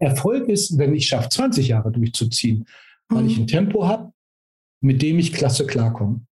Erfolg 0.01 0.49
ist, 0.49 0.79
wenn 0.79 0.95
ich 0.95 1.07
schaffe, 1.07 1.29
20 1.31 1.69
Jahre 1.69 1.91
durchzuziehen, 1.93 2.67
weil 3.09 3.23
mhm. 3.23 3.29
ich 3.29 3.39
ein 3.39 3.47
Tempo 3.47 3.87
habe, 3.87 4.13
mit 4.81 5.01
dem 5.03 5.19
ich 5.19 5.33
klasse 5.33 5.67
klarkomme. 5.67 6.27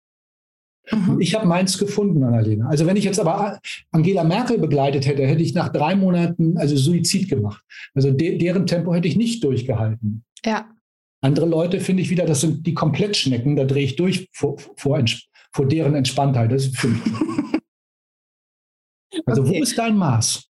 Mhm. 0.90 1.21
Ich 1.21 1.35
habe 1.35 1.47
meins 1.47 1.78
gefunden, 1.78 2.23
Annalena. 2.23 2.68
Also 2.68 2.87
wenn 2.87 2.97
ich 2.97 3.04
jetzt 3.04 3.21
aber 3.21 3.61
Angela 3.90 4.25
Merkel 4.25 4.59
begleitet 4.59 5.07
hätte, 5.07 5.26
hätte 5.26 5.42
ich 5.42 5.54
nach 5.54 5.68
drei 5.68 5.97
Monaten 5.97 6.57
also 6.57 6.76
Suizid 6.76 7.28
gemacht. 7.28 7.62
Also 7.95 8.11
de 8.11 8.38
deren 8.38 8.66
Tempo 8.66 8.95
hätte 8.95 9.09
ich 9.09 9.16
nicht 9.16 9.42
durchgehalten. 9.45 10.25
Ja. 10.45 10.71
Andere 11.21 11.47
Leute 11.47 11.80
finde 11.80 12.02
ich 12.02 12.11
wieder, 12.11 12.26
das 12.26 12.40
sind 12.40 12.66
die 12.66 12.75
Komplettschnecken, 12.75 13.57
da 13.57 13.64
drehe 13.64 13.85
ich 13.85 13.97
durch 13.97 14.28
vor, 14.33 14.57
vor, 14.76 15.02
vor 15.52 15.66
deren 15.66 15.95
Entspanntheit. 15.95 16.52
Das 16.52 16.66
ist 16.66 16.78
für 16.78 16.88
mich. 16.88 17.02
also 19.26 19.42
okay. 19.42 19.50
wo 19.50 19.62
ist 19.62 19.76
dein 19.76 19.97
Maß? 19.97 20.49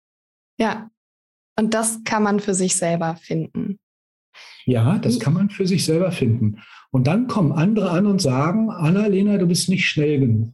Ja. 0.60 0.90
Und 1.60 1.74
das 1.74 2.04
kann 2.04 2.24
man 2.24 2.40
für 2.40 2.54
sich 2.54 2.76
selber 2.76 3.16
finden. 3.16 3.80
Ja, 4.66 5.00
das 5.00 5.20
kann 5.20 5.34
man 5.34 5.50
für 5.50 5.66
sich 5.66 5.86
selber 5.86 6.12
finden. 6.12 6.62
Und 6.92 7.08
dann 7.08 7.28
kommen 7.28 7.52
andere 7.52 7.92
an 7.92 8.06
und 8.06 8.22
sagen, 8.22 8.70
Annalena, 8.70 9.38
du 9.38 9.48
bist 9.48 9.70
nicht 9.70 9.86
schnell 9.88 10.20
genug. 10.20 10.54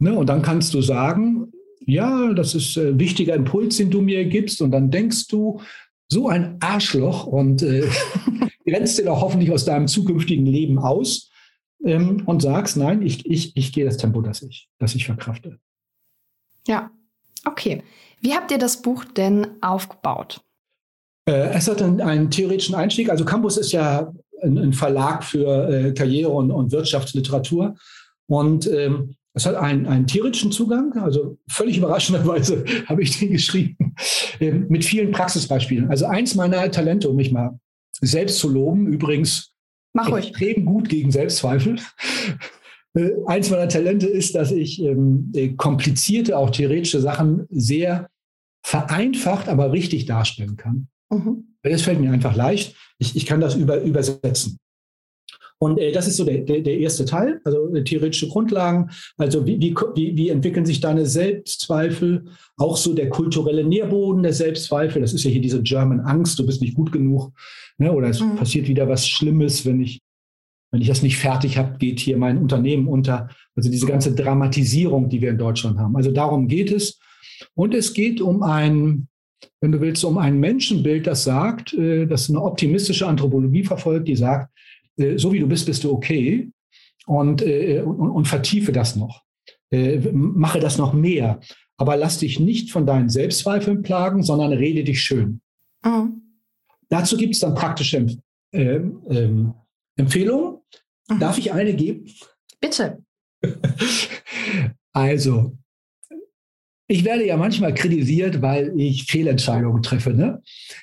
Ne? 0.00 0.14
Und 0.14 0.28
dann 0.28 0.42
kannst 0.42 0.74
du 0.74 0.82
sagen, 0.82 1.52
ja, 1.86 2.32
das 2.32 2.54
ist 2.54 2.76
ein 2.76 2.96
äh, 2.96 2.98
wichtiger 2.98 3.34
Impuls, 3.34 3.76
den 3.76 3.90
du 3.90 4.00
mir 4.00 4.24
gibst. 4.24 4.62
Und 4.62 4.70
dann 4.70 4.90
denkst 4.90 5.28
du, 5.28 5.60
so 6.08 6.28
ein 6.28 6.58
Arschloch 6.60 7.26
und 7.26 7.62
äh, 7.62 7.88
grenzt 8.66 8.98
dir 8.98 9.06
doch 9.06 9.20
hoffentlich 9.20 9.50
aus 9.50 9.64
deinem 9.64 9.88
zukünftigen 9.88 10.46
Leben 10.46 10.78
aus 10.78 11.30
ähm, 11.84 12.22
und 12.26 12.42
sagst, 12.42 12.76
nein, 12.76 13.02
ich, 13.02 13.26
ich, 13.26 13.56
ich 13.56 13.72
gehe 13.72 13.84
das 13.84 13.96
Tempo, 13.96 14.20
das 14.20 14.42
ich, 14.42 14.68
das 14.78 14.94
ich 14.94 15.06
verkrafte. 15.06 15.58
Ja, 16.66 16.90
okay. 17.44 17.82
Wie 18.20 18.34
habt 18.34 18.50
ihr 18.50 18.58
das 18.58 18.80
Buch 18.80 19.04
denn 19.04 19.62
aufgebaut? 19.62 20.40
Äh, 21.26 21.50
es 21.54 21.68
hat 21.68 21.82
einen, 21.82 22.00
einen, 22.00 22.30
theoretischen 22.30 22.74
Einstieg. 22.74 23.10
Also 23.10 23.24
Campus 23.24 23.56
ist 23.56 23.72
ja 23.72 24.12
ein, 24.42 24.58
ein 24.58 24.72
Verlag 24.72 25.24
für 25.24 25.68
äh, 25.68 25.92
Karriere 25.92 26.30
und, 26.30 26.50
und, 26.50 26.72
Wirtschaftsliteratur. 26.72 27.76
Und 28.26 28.66
ähm, 28.66 29.16
es 29.34 29.46
hat 29.46 29.56
einen, 29.56 29.86
einen 29.86 30.06
theoretischen 30.06 30.52
Zugang, 30.52 30.92
also 30.94 31.38
völlig 31.48 31.78
überraschenderweise 31.78 32.64
habe 32.86 33.02
ich 33.02 33.18
den 33.18 33.32
geschrieben, 33.32 33.94
äh, 34.40 34.52
mit 34.52 34.84
vielen 34.84 35.12
Praxisbeispielen. 35.12 35.88
Also 35.90 36.06
eins 36.06 36.34
meiner 36.34 36.70
Talente, 36.70 37.08
um 37.08 37.16
mich 37.16 37.32
mal 37.32 37.58
selbst 38.00 38.38
zu 38.38 38.48
loben, 38.48 38.86
übrigens 38.86 39.54
Mach 39.94 40.12
extrem 40.16 40.64
gut 40.64 40.88
gegen 40.88 41.10
Selbstzweifel. 41.10 41.78
Äh, 42.96 43.10
eins 43.26 43.50
meiner 43.50 43.68
Talente 43.68 44.06
ist, 44.06 44.36
dass 44.36 44.52
ich 44.52 44.80
ähm, 44.80 45.32
äh, 45.34 45.48
komplizierte, 45.48 46.38
auch 46.38 46.50
theoretische 46.50 47.00
Sachen 47.00 47.44
sehr 47.50 48.08
vereinfacht, 48.62 49.48
aber 49.48 49.72
richtig 49.72 50.06
darstellen 50.06 50.56
kann. 50.56 50.86
Mhm. 51.14 51.56
Das 51.62 51.82
fällt 51.82 52.00
mir 52.00 52.12
einfach 52.12 52.36
leicht. 52.36 52.76
Ich, 52.98 53.16
ich 53.16 53.26
kann 53.26 53.40
das 53.40 53.54
über, 53.54 53.80
übersetzen. 53.80 54.58
Und 55.58 55.78
äh, 55.78 55.92
das 55.92 56.06
ist 56.06 56.16
so 56.16 56.24
der, 56.24 56.38
der, 56.38 56.60
der 56.60 56.78
erste 56.78 57.04
Teil, 57.04 57.40
also 57.44 57.74
äh, 57.74 57.84
theoretische 57.84 58.28
Grundlagen. 58.28 58.90
Also 59.16 59.46
wie, 59.46 59.58
wie, 59.60 60.16
wie 60.16 60.28
entwickeln 60.28 60.66
sich 60.66 60.80
deine 60.80 61.06
Selbstzweifel? 61.06 62.26
Auch 62.56 62.76
so 62.76 62.92
der 62.92 63.08
kulturelle 63.08 63.64
Nährboden 63.64 64.22
der 64.22 64.32
Selbstzweifel. 64.32 65.00
Das 65.00 65.14
ist 65.14 65.24
ja 65.24 65.30
hier 65.30 65.40
diese 65.40 65.62
German 65.62 66.00
Angst, 66.00 66.38
du 66.38 66.46
bist 66.46 66.60
nicht 66.60 66.74
gut 66.74 66.92
genug. 66.92 67.32
Ne? 67.78 67.92
Oder 67.92 68.08
es 68.08 68.20
mhm. 68.20 68.36
passiert 68.36 68.68
wieder 68.68 68.88
was 68.88 69.08
Schlimmes, 69.08 69.64
wenn 69.64 69.80
ich, 69.80 70.00
wenn 70.70 70.82
ich 70.82 70.88
das 70.88 71.02
nicht 71.02 71.16
fertig 71.16 71.56
habe, 71.56 71.78
geht 71.78 72.00
hier 72.00 72.16
mein 72.16 72.38
Unternehmen 72.38 72.88
unter. 72.88 73.30
Also 73.56 73.70
diese 73.70 73.86
ganze 73.86 74.14
Dramatisierung, 74.14 75.08
die 75.08 75.20
wir 75.20 75.30
in 75.30 75.38
Deutschland 75.38 75.78
haben. 75.78 75.96
Also 75.96 76.10
darum 76.10 76.48
geht 76.48 76.72
es. 76.72 76.98
Und 77.54 77.74
es 77.74 77.94
geht 77.94 78.20
um 78.20 78.42
ein 78.42 79.08
wenn 79.64 79.72
du 79.72 79.80
willst, 79.80 80.04
um 80.04 80.18
ein 80.18 80.38
Menschenbild, 80.38 81.06
das 81.06 81.24
sagt, 81.24 81.72
äh, 81.72 82.04
das 82.04 82.28
eine 82.28 82.42
optimistische 82.42 83.06
Anthropologie 83.06 83.64
verfolgt, 83.64 84.06
die 84.08 84.14
sagt, 84.14 84.52
äh, 84.98 85.16
so 85.16 85.32
wie 85.32 85.38
du 85.38 85.46
bist, 85.46 85.64
bist 85.64 85.82
du 85.84 85.90
okay 85.90 86.50
und, 87.06 87.40
äh, 87.40 87.80
und, 87.80 88.10
und 88.10 88.28
vertiefe 88.28 88.72
das 88.72 88.94
noch. 88.94 89.24
Mache 90.12 90.60
das 90.60 90.78
noch 90.78 90.92
mehr. 90.92 91.40
Aber 91.78 91.96
lass 91.96 92.18
dich 92.18 92.38
nicht 92.38 92.70
von 92.70 92.86
deinen 92.86 93.08
Selbstzweifeln 93.08 93.82
plagen, 93.82 94.22
sondern 94.22 94.52
rede 94.52 94.84
dich 94.84 95.00
schön. 95.00 95.40
Mhm. 95.84 96.22
Dazu 96.90 97.16
gibt 97.16 97.34
es 97.34 97.40
dann 97.40 97.54
praktische 97.54 98.06
äh, 98.52 98.76
äh, 98.76 99.44
Empfehlungen. 99.96 100.58
Mhm. 101.08 101.18
Darf 101.18 101.38
ich 101.38 101.52
eine 101.52 101.74
geben? 101.74 102.06
Bitte. 102.60 103.02
Also, 104.96 105.58
ich 106.86 107.04
werde 107.04 107.26
ja 107.26 107.36
manchmal 107.36 107.72
kritisiert, 107.72 108.42
weil 108.42 108.72
ich 108.78 109.04
Fehlentscheidungen 109.04 109.82
treffe. 109.82 110.12
Ne? 110.12 110.42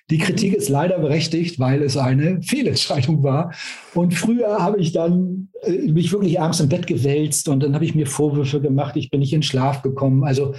Die 0.10 0.18
Kritik 0.18 0.54
ist 0.54 0.70
leider 0.70 0.98
berechtigt, 1.00 1.60
weil 1.60 1.84
es 1.84 1.96
eine 1.96 2.42
Fehlentscheidung 2.48 3.24
war. 3.24 3.54
Und 3.94 4.14
früher 4.14 4.60
habe 4.60 4.80
ich 4.80 4.94
dann 4.94 5.50
äh, 5.62 5.92
mich 5.92 6.12
wirklich 6.12 6.40
abends 6.40 6.60
im 6.60 6.70
Bett 6.70 6.88
gewälzt 6.88 7.48
und 7.50 7.62
dann 7.62 7.76
habe 7.76 7.86
ich 7.86 7.94
mir 7.94 8.08
Vorwürfe 8.08 8.62
gemacht, 8.62 8.96
ich 8.96 9.12
bin 9.12 9.20
nicht 9.20 9.34
in 9.34 9.44
Schlaf 9.44 9.84
gekommen. 9.84 10.24
Also 10.24 10.56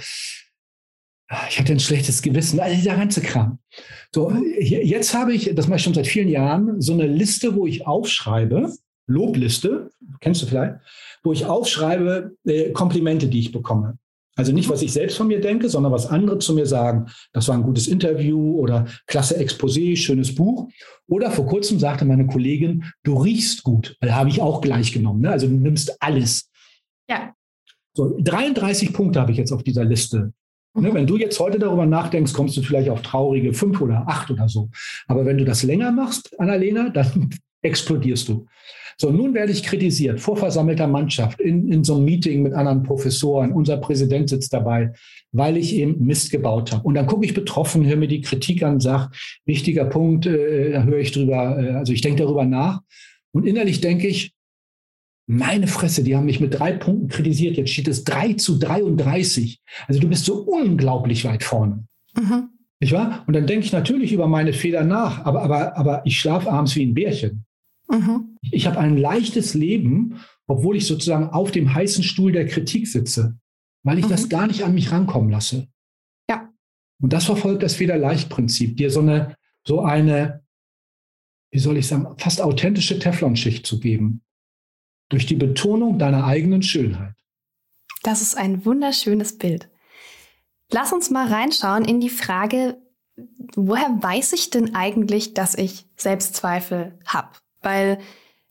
ich 1.49 1.59
hatte 1.59 1.73
ein 1.73 1.79
schlechtes 1.79 2.21
Gewissen, 2.21 2.59
also 2.59 2.75
dieser 2.75 2.95
ganze 2.95 3.21
Kram. 3.21 3.59
So, 4.13 4.31
jetzt 4.59 5.13
habe 5.15 5.33
ich, 5.33 5.53
das 5.55 5.67
mache 5.67 5.77
ich 5.77 5.83
schon 5.83 5.93
seit 5.93 6.07
vielen 6.07 6.29
Jahren, 6.29 6.79
so 6.79 6.93
eine 6.93 7.07
Liste, 7.07 7.55
wo 7.55 7.65
ich 7.65 7.87
aufschreibe, 7.87 8.71
Lobliste, 9.07 9.89
kennst 10.19 10.41
du 10.41 10.45
vielleicht, 10.45 10.75
wo 11.23 11.33
ich 11.33 11.45
aufschreibe 11.45 12.35
äh, 12.45 12.71
Komplimente, 12.71 13.27
die 13.27 13.39
ich 13.39 13.51
bekomme. 13.51 13.97
Also 14.35 14.51
nicht, 14.51 14.69
was 14.69 14.81
ich 14.81 14.91
selbst 14.91 15.17
von 15.17 15.27
mir 15.27 15.41
denke, 15.41 15.69
sondern 15.69 15.91
was 15.91 16.07
andere 16.07 16.39
zu 16.39 16.53
mir 16.53 16.65
sagen. 16.65 17.07
Das 17.33 17.47
war 17.47 17.55
ein 17.55 17.63
gutes 17.63 17.87
Interview 17.87 18.59
oder 18.59 18.85
klasse 19.05 19.37
Exposé, 19.39 19.95
schönes 19.95 20.33
Buch. 20.33 20.69
Oder 21.07 21.29
vor 21.29 21.45
kurzem 21.45 21.79
sagte 21.79 22.05
meine 22.05 22.25
Kollegin, 22.25 22.85
du 23.03 23.17
riechst 23.17 23.63
gut. 23.63 23.95
Da 24.01 24.15
habe 24.15 24.29
ich 24.29 24.41
auch 24.41 24.61
gleich 24.61 24.91
genommen. 24.91 25.21
Ne? 25.21 25.29
Also 25.29 25.47
du 25.47 25.53
nimmst 25.53 26.01
alles. 26.01 26.49
Ja. 27.09 27.33
So, 27.95 28.17
33 28.19 28.91
Punkte 28.91 29.21
habe 29.21 29.31
ich 29.31 29.37
jetzt 29.37 29.51
auf 29.51 29.63
dieser 29.63 29.83
Liste. 29.83 30.33
Ne, 30.75 30.89
mhm. 30.89 30.93
wenn 30.95 31.07
du 31.07 31.17
jetzt 31.17 31.39
heute 31.39 31.59
darüber 31.59 31.85
nachdenkst, 31.85 32.33
kommst 32.33 32.57
du 32.57 32.63
vielleicht 32.63 32.89
auf 32.89 33.03
traurige 33.03 33.53
fünf 33.53 33.79
oder 33.79 34.07
acht 34.07 34.31
oder 34.31 34.49
so. 34.49 34.69
Aber 35.07 35.25
wenn 35.25 35.37
du 35.37 35.45
das 35.45 35.63
länger 35.63 35.91
machst, 35.91 36.39
Annalena, 36.39 36.89
dann 36.89 37.29
explodierst 37.61 38.29
du. 38.29 38.47
So, 38.97 39.11
nun 39.11 39.33
werde 39.33 39.51
ich 39.51 39.63
kritisiert 39.63 40.19
vor 40.19 40.37
versammelter 40.37 40.87
Mannschaft 40.87 41.39
in, 41.39 41.71
in 41.71 41.83
so 41.83 41.95
einem 41.95 42.05
Meeting 42.05 42.43
mit 42.43 42.53
anderen 42.53 42.83
Professoren. 42.83 43.51
Unser 43.51 43.77
Präsident 43.77 44.29
sitzt 44.29 44.53
dabei, 44.53 44.93
weil 45.31 45.57
ich 45.57 45.75
eben 45.75 46.03
Mist 46.05 46.31
gebaut 46.31 46.71
habe. 46.71 46.83
Und 46.83 46.95
dann 46.95 47.07
gucke 47.07 47.25
ich 47.25 47.33
betroffen, 47.33 47.85
höre 47.85 47.97
mir 47.97 48.07
die 48.07 48.21
Kritik 48.21 48.63
an, 48.63 48.79
sage, 48.79 49.11
wichtiger 49.45 49.85
Punkt, 49.85 50.25
äh, 50.25 50.71
da 50.71 50.83
höre 50.83 50.99
ich 50.99 51.11
drüber, 51.11 51.57
äh, 51.59 51.71
also 51.71 51.93
ich 51.93 52.01
denke 52.01 52.23
darüber 52.23 52.45
nach. 52.45 52.81
Und 53.31 53.45
innerlich 53.45 53.81
denke 53.81 54.07
ich, 54.07 54.33
meine 55.25 55.67
Fresse, 55.67 56.03
die 56.03 56.15
haben 56.15 56.25
mich 56.25 56.39
mit 56.39 56.59
drei 56.59 56.73
Punkten 56.73 57.07
kritisiert. 57.07 57.57
Jetzt 57.57 57.71
steht 57.71 57.87
es 57.87 58.03
3 58.03 58.33
zu 58.33 58.59
33. 58.59 59.59
Also 59.87 59.99
du 59.99 60.09
bist 60.09 60.25
so 60.25 60.41
unglaublich 60.41 61.23
weit 61.25 61.43
vorne. 61.43 61.85
Mhm. 62.15 62.49
Nicht 62.79 62.91
wahr? 62.91 63.23
Und 63.27 63.33
dann 63.33 63.47
denke 63.47 63.65
ich 63.65 63.71
natürlich 63.71 64.11
über 64.11 64.27
meine 64.27 64.51
Fehler 64.51 64.83
nach, 64.83 65.25
aber, 65.25 65.41
aber, 65.41 65.77
aber 65.77 66.01
ich 66.05 66.19
schlafe 66.19 66.51
abends 66.51 66.75
wie 66.75 66.85
ein 66.85 66.93
Bärchen. 66.93 67.45
Mhm. 67.89 68.37
Ich 68.51 68.65
habe 68.67 68.79
ein 68.79 68.97
leichtes 68.97 69.53
Leben, 69.53 70.19
obwohl 70.47 70.77
ich 70.77 70.87
sozusagen 70.87 71.29
auf 71.29 71.51
dem 71.51 71.73
heißen 71.73 72.03
Stuhl 72.03 72.31
der 72.31 72.47
Kritik 72.47 72.87
sitze, 72.87 73.37
weil 73.83 73.99
ich 73.99 74.05
mhm. 74.05 74.09
das 74.09 74.29
gar 74.29 74.47
nicht 74.47 74.63
an 74.63 74.73
mich 74.73 74.91
rankommen 74.91 75.29
lasse. 75.29 75.67
Ja. 76.29 76.49
Und 77.01 77.13
das 77.13 77.25
verfolgt 77.25 77.63
das 77.63 77.75
Feder-Leicht-Prinzip, 77.75 78.77
dir 78.77 78.89
so 78.89 78.99
eine, 79.01 79.35
so 79.65 79.81
eine, 79.81 80.43
wie 81.51 81.59
soll 81.59 81.77
ich 81.77 81.87
sagen, 81.87 82.07
fast 82.17 82.41
authentische 82.41 82.99
Teflonschicht 82.99 83.65
zu 83.65 83.79
geben. 83.79 84.21
durch 85.09 85.25
die 85.27 85.35
Betonung 85.35 85.99
deiner 85.99 86.25
eigenen 86.25 86.63
Schönheit. 86.63 87.13
Das 88.01 88.21
ist 88.21 88.35
ein 88.35 88.65
wunderschönes 88.65 89.37
Bild. 89.37 89.69
Lass 90.71 90.91
uns 90.91 91.11
mal 91.11 91.27
reinschauen 91.27 91.85
in 91.85 91.99
die 91.99 92.09
Frage, 92.09 92.81
woher 93.55 93.89
weiß 94.01 94.33
ich 94.33 94.49
denn 94.49 94.73
eigentlich, 94.73 95.35
dass 95.35 95.53
ich 95.55 95.85
Selbstzweifel 95.97 96.97
habe? 97.05 97.29
Weil 97.63 97.99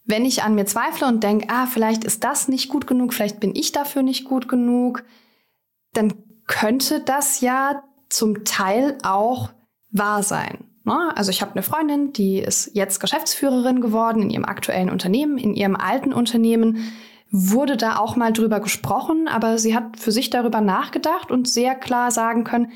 wenn 0.05 0.25
ich 0.25 0.43
an 0.43 0.55
mir 0.55 0.67
zweifle 0.67 1.07
und 1.07 1.23
denke, 1.23 1.47
ah, 1.49 1.67
vielleicht 1.67 2.05
ist 2.05 2.25
das 2.25 2.49
nicht 2.49 2.69
gut 2.69 2.87
genug, 2.87 3.15
vielleicht 3.15 3.41
bin 3.41 3.55
ich 3.55 3.73
dafür 3.73 4.03
nicht 4.03 4.25
gut 4.25 4.49
genug, 4.49 5.05
dann 5.93 6.15
könnte 6.47 7.01
das 7.01 7.41
ja 7.41 7.83
zum 8.09 8.45
Teil 8.45 8.99
auch 9.05 9.51
wahr 9.91 10.23
sein. 10.23 10.65
Ne? 10.85 11.13
Also 11.15 11.31
ich 11.31 11.41
habe 11.41 11.53
eine 11.53 11.63
Freundin, 11.63 12.13
die 12.13 12.39
ist 12.39 12.73
jetzt 12.75 12.99
Geschäftsführerin 12.99 13.81
geworden 13.81 14.23
in 14.23 14.31
ihrem 14.31 14.45
aktuellen 14.45 14.91
Unternehmen, 14.91 15.39
in 15.39 15.55
ihrem 15.55 15.77
alten 15.77 16.13
Unternehmen 16.13 16.93
wurde 17.31 17.79
da 17.79 17.97
auch 17.97 18.15
mal 18.15 18.33
drüber 18.33 18.61
gesprochen, 18.61 19.27
aber 19.27 19.57
sie 19.57 19.75
hat 19.75 19.99
für 19.99 20.13
sich 20.13 20.29
darüber 20.29 20.61
nachgedacht 20.61 21.31
und 21.31 21.49
sehr 21.49 21.75
klar 21.75 22.11
sagen 22.11 22.45
können, 22.45 22.73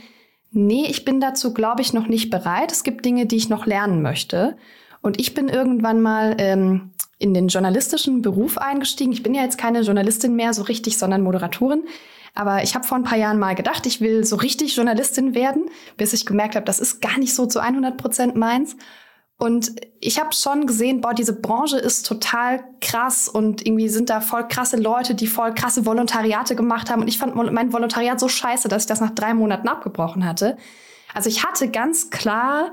nee, 0.50 0.87
ich 0.88 1.05
bin 1.05 1.21
dazu, 1.21 1.52
glaube 1.52 1.83
ich, 1.83 1.93
noch 1.93 2.07
nicht 2.07 2.31
bereit. 2.31 2.73
Es 2.73 2.83
gibt 2.83 3.05
Dinge, 3.05 3.26
die 3.26 3.37
ich 3.37 3.50
noch 3.50 3.66
lernen 3.66 4.00
möchte. 4.00 4.57
Und 5.07 5.21
ich 5.21 5.35
bin 5.35 5.49
irgendwann 5.49 6.01
mal 6.01 6.35
ähm, 6.39 6.91
in 7.21 7.33
den 7.33 7.47
journalistischen 7.47 8.23
Beruf 8.23 8.59
eingestiegen. 8.59 9.13
Ich 9.13 9.23
bin 9.23 9.35
ja 9.35 9.43
jetzt 9.43 9.57
keine 9.57 9.83
Journalistin 9.83 10.35
mehr 10.35 10.53
so 10.53 10.63
richtig, 10.63 10.99
sondern 10.99 11.23
Moderatorin. 11.23 11.85
Aber 12.35 12.65
ich 12.65 12.75
habe 12.75 12.85
vor 12.85 12.99
ein 12.99 13.05
paar 13.05 13.17
Jahren 13.17 13.39
mal 13.39 13.55
gedacht, 13.55 13.87
ich 13.87 14.01
will 14.01 14.25
so 14.25 14.35
richtig 14.35 14.75
Journalistin 14.75 15.37
werden, 15.37 15.71
bis 15.97 16.13
ich 16.13 16.27
gemerkt 16.27 16.57
habe, 16.57 16.67
das 16.67 16.81
ist 16.81 17.01
gar 17.01 17.19
nicht 17.19 17.37
so 17.37 17.47
zu 17.47 17.61
100 17.61 17.97
Prozent 17.97 18.35
meins. 18.35 18.77
Und 19.39 19.77
ich 20.01 20.19
habe 20.19 20.35
schon 20.35 20.67
gesehen, 20.67 21.03
boah, 21.03 21.15
diese 21.15 21.41
Branche 21.41 21.79
ist 21.79 22.05
total 22.05 22.65
krass 22.81 23.29
und 23.29 23.65
irgendwie 23.65 23.89
sind 23.89 24.11
da 24.11 24.21
voll 24.21 24.49
krasse 24.49 24.77
Leute, 24.77 25.15
die 25.15 25.29
voll 25.29 25.55
krasse 25.55 25.87
Volontariate 25.87 26.57
gemacht 26.57 26.91
haben. 26.91 27.03
Und 27.03 27.09
ich 27.09 27.19
fand 27.19 27.37
mein 27.37 27.73
Volontariat 27.73 28.19
so 28.19 28.27
scheiße, 28.27 28.67
dass 28.67 28.83
ich 28.83 28.89
das 28.89 29.01
nach 29.01 29.11
drei 29.11 29.35
Monaten 29.35 29.69
abgebrochen 29.69 30.27
hatte. 30.27 30.57
Also 31.15 31.29
ich 31.29 31.45
hatte 31.45 31.71
ganz 31.71 32.11
klar 32.11 32.73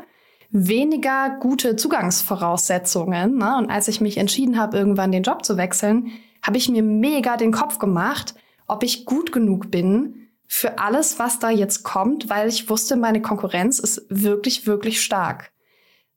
weniger 0.53 1.37
gute 1.39 1.75
Zugangsvoraussetzungen. 1.75 3.37
Ne? 3.37 3.57
Und 3.57 3.69
als 3.69 3.87
ich 3.87 3.99
mich 3.99 4.17
entschieden 4.17 4.57
habe, 4.57 4.77
irgendwann 4.77 5.11
den 5.11 5.23
Job 5.23 5.43
zu 5.43 5.57
wechseln, 5.57 6.11
habe 6.41 6.57
ich 6.57 6.69
mir 6.69 6.83
mega 6.83 7.35
den 7.37 7.51
Kopf 7.51 7.79
gemacht, 7.79 8.35
ob 8.67 8.83
ich 8.83 9.05
gut 9.05 9.31
genug 9.31 9.71
bin 9.71 10.29
für 10.47 10.77
alles, 10.77 11.17
was 11.17 11.39
da 11.39 11.49
jetzt 11.49 11.83
kommt, 11.83 12.29
weil 12.29 12.47
ich 12.47 12.69
wusste, 12.69 12.95
meine 12.95 13.21
Konkurrenz 13.21 13.79
ist 13.79 14.05
wirklich, 14.09 14.67
wirklich 14.67 15.01
stark. 15.01 15.51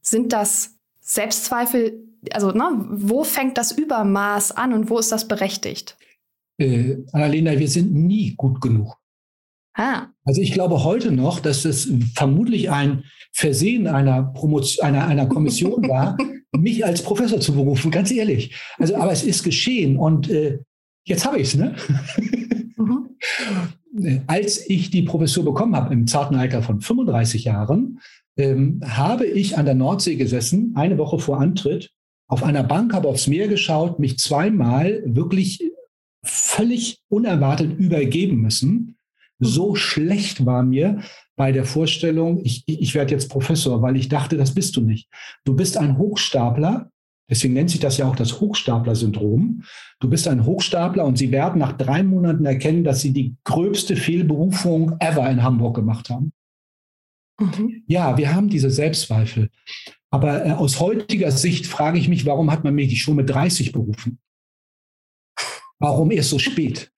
Sind 0.02 0.33
das 0.35 0.76
Selbstzweifel, 1.00 2.05
also 2.33 2.50
ne, 2.50 2.87
wo 2.90 3.25
fängt 3.25 3.57
das 3.57 3.73
Übermaß 3.73 4.52
an 4.52 4.75
und 4.75 4.90
wo 4.90 4.99
ist 4.99 5.12
das 5.12 5.26
berechtigt? 5.26 5.97
Äh, 6.59 6.97
Annalena, 7.12 7.59
wir 7.59 7.69
sind 7.69 7.95
nie 7.95 8.35
gut 8.37 8.61
genug. 8.61 8.99
Ah. 9.75 10.09
Also 10.25 10.40
ich 10.40 10.52
glaube 10.52 10.85
heute 10.85 11.12
noch, 11.12 11.40
dass 11.40 11.64
es 11.64 11.90
vermutlich 12.14 12.71
ein 12.71 13.05
Versehen 13.37 13.87
einer, 13.87 14.23
Promotion, 14.23 14.87
einer, 14.87 15.07
einer 15.07 15.26
Kommission 15.26 15.83
war, 15.88 16.16
mich 16.57 16.87
als 16.87 17.02
Professor 17.02 17.38
zu 17.38 17.52
berufen, 17.52 17.90
ganz 17.90 18.11
ehrlich. 18.11 18.57
Also, 18.78 18.97
aber 18.97 19.12
es 19.12 19.25
ist 19.25 19.43
geschehen 19.43 19.99
und 19.99 20.31
äh, 20.31 20.61
jetzt 21.05 21.26
habe 21.26 21.38
ich 21.38 21.49
es, 21.49 21.55
ne? 21.55 21.76
Mhm. 22.76 23.11
Als 24.26 24.69
ich 24.69 24.90
die 24.90 25.02
Professur 25.02 25.45
bekommen 25.45 25.76
habe 25.76 25.93
im 25.93 26.07
zarten 26.07 26.37
Alter 26.37 26.62
von 26.62 26.81
35 26.81 27.45
Jahren, 27.45 28.00
ähm, 28.39 28.80
habe 28.82 29.26
ich 29.26 29.58
an 29.58 29.67
der 29.67 29.75
Nordsee 29.75 30.17
gesessen, 30.17 30.73
eine 30.75 30.97
Woche 30.97 31.19
vor 31.19 31.39
Antritt, 31.39 31.91
auf 32.28 32.43
einer 32.43 32.63
Bank, 32.63 32.95
habe 32.95 33.08
aufs 33.08 33.26
Meer 33.26 33.49
geschaut, 33.49 33.99
mich 33.99 34.19
zweimal 34.19 35.02
wirklich 35.04 35.63
völlig 36.23 37.00
unerwartet 37.08 37.78
übergeben 37.78 38.41
müssen 38.41 38.96
so 39.39 39.75
schlecht 39.75 40.47
war 40.47 40.63
mir 40.63 41.03
bei 41.37 41.53
der 41.53 41.65
Vorstellung, 41.65 42.41
ich, 42.45 42.65
ich 42.67 42.95
werde 42.95 43.13
jetzt 43.13 43.29
Professor, 43.29 43.83
weil 43.83 43.97
ich 43.97 44.09
dachte, 44.09 44.37
das 44.37 44.55
bist 44.55 44.77
du 44.77 44.81
nicht. 44.81 45.09
Du 45.45 45.55
bist 45.55 45.77
ein 45.77 45.99
Hochstapler, 45.99 46.91
deswegen 47.29 47.55
nennt 47.55 47.71
sich 47.71 47.81
das 47.81 47.99
ja 47.99 48.09
auch 48.09 48.17
das 48.17 48.41
Hochstapler-Syndrom. 48.41 49.63
Du 50.01 50.09
bist 50.09 50.27
ein 50.29 50.47
Hochstapler 50.47 51.05
und 51.05 51.19
sie 51.19 51.31
werden 51.31 51.59
nach 51.59 51.73
drei 51.73 52.03
Monaten 52.03 52.47
erkennen, 52.47 52.85
dass 52.85 53.03
sie 53.03 53.13
die 53.13 53.37
gröbste 53.45 53.97
Fehlberufung 53.97 54.97
ever 55.01 55.29
in 55.29 55.43
Hamburg 55.43 55.77
gemacht 55.77 56.09
haben. 56.09 56.33
Mhm. 57.39 57.83
Ja, 57.87 58.17
wir 58.17 58.35
haben 58.35 58.49
diese 58.49 58.71
Selbstzweifel. 58.71 59.51
Aber 60.11 60.47
äh, 60.47 60.53
aus 60.53 60.81
heutiger 60.81 61.31
Sicht 61.31 61.67
frage 61.67 61.99
ich 61.99 62.09
mich, 62.09 62.25
warum 62.25 62.51
hat 62.51 62.65
man 62.65 62.75
mich 62.75 63.03
schon 63.03 63.17
mit 63.17 63.29
30 63.29 63.73
berufen? 63.73 64.19
Warum 65.79 66.11
erst 66.11 66.31
so 66.31 66.39
spät? 66.39 66.91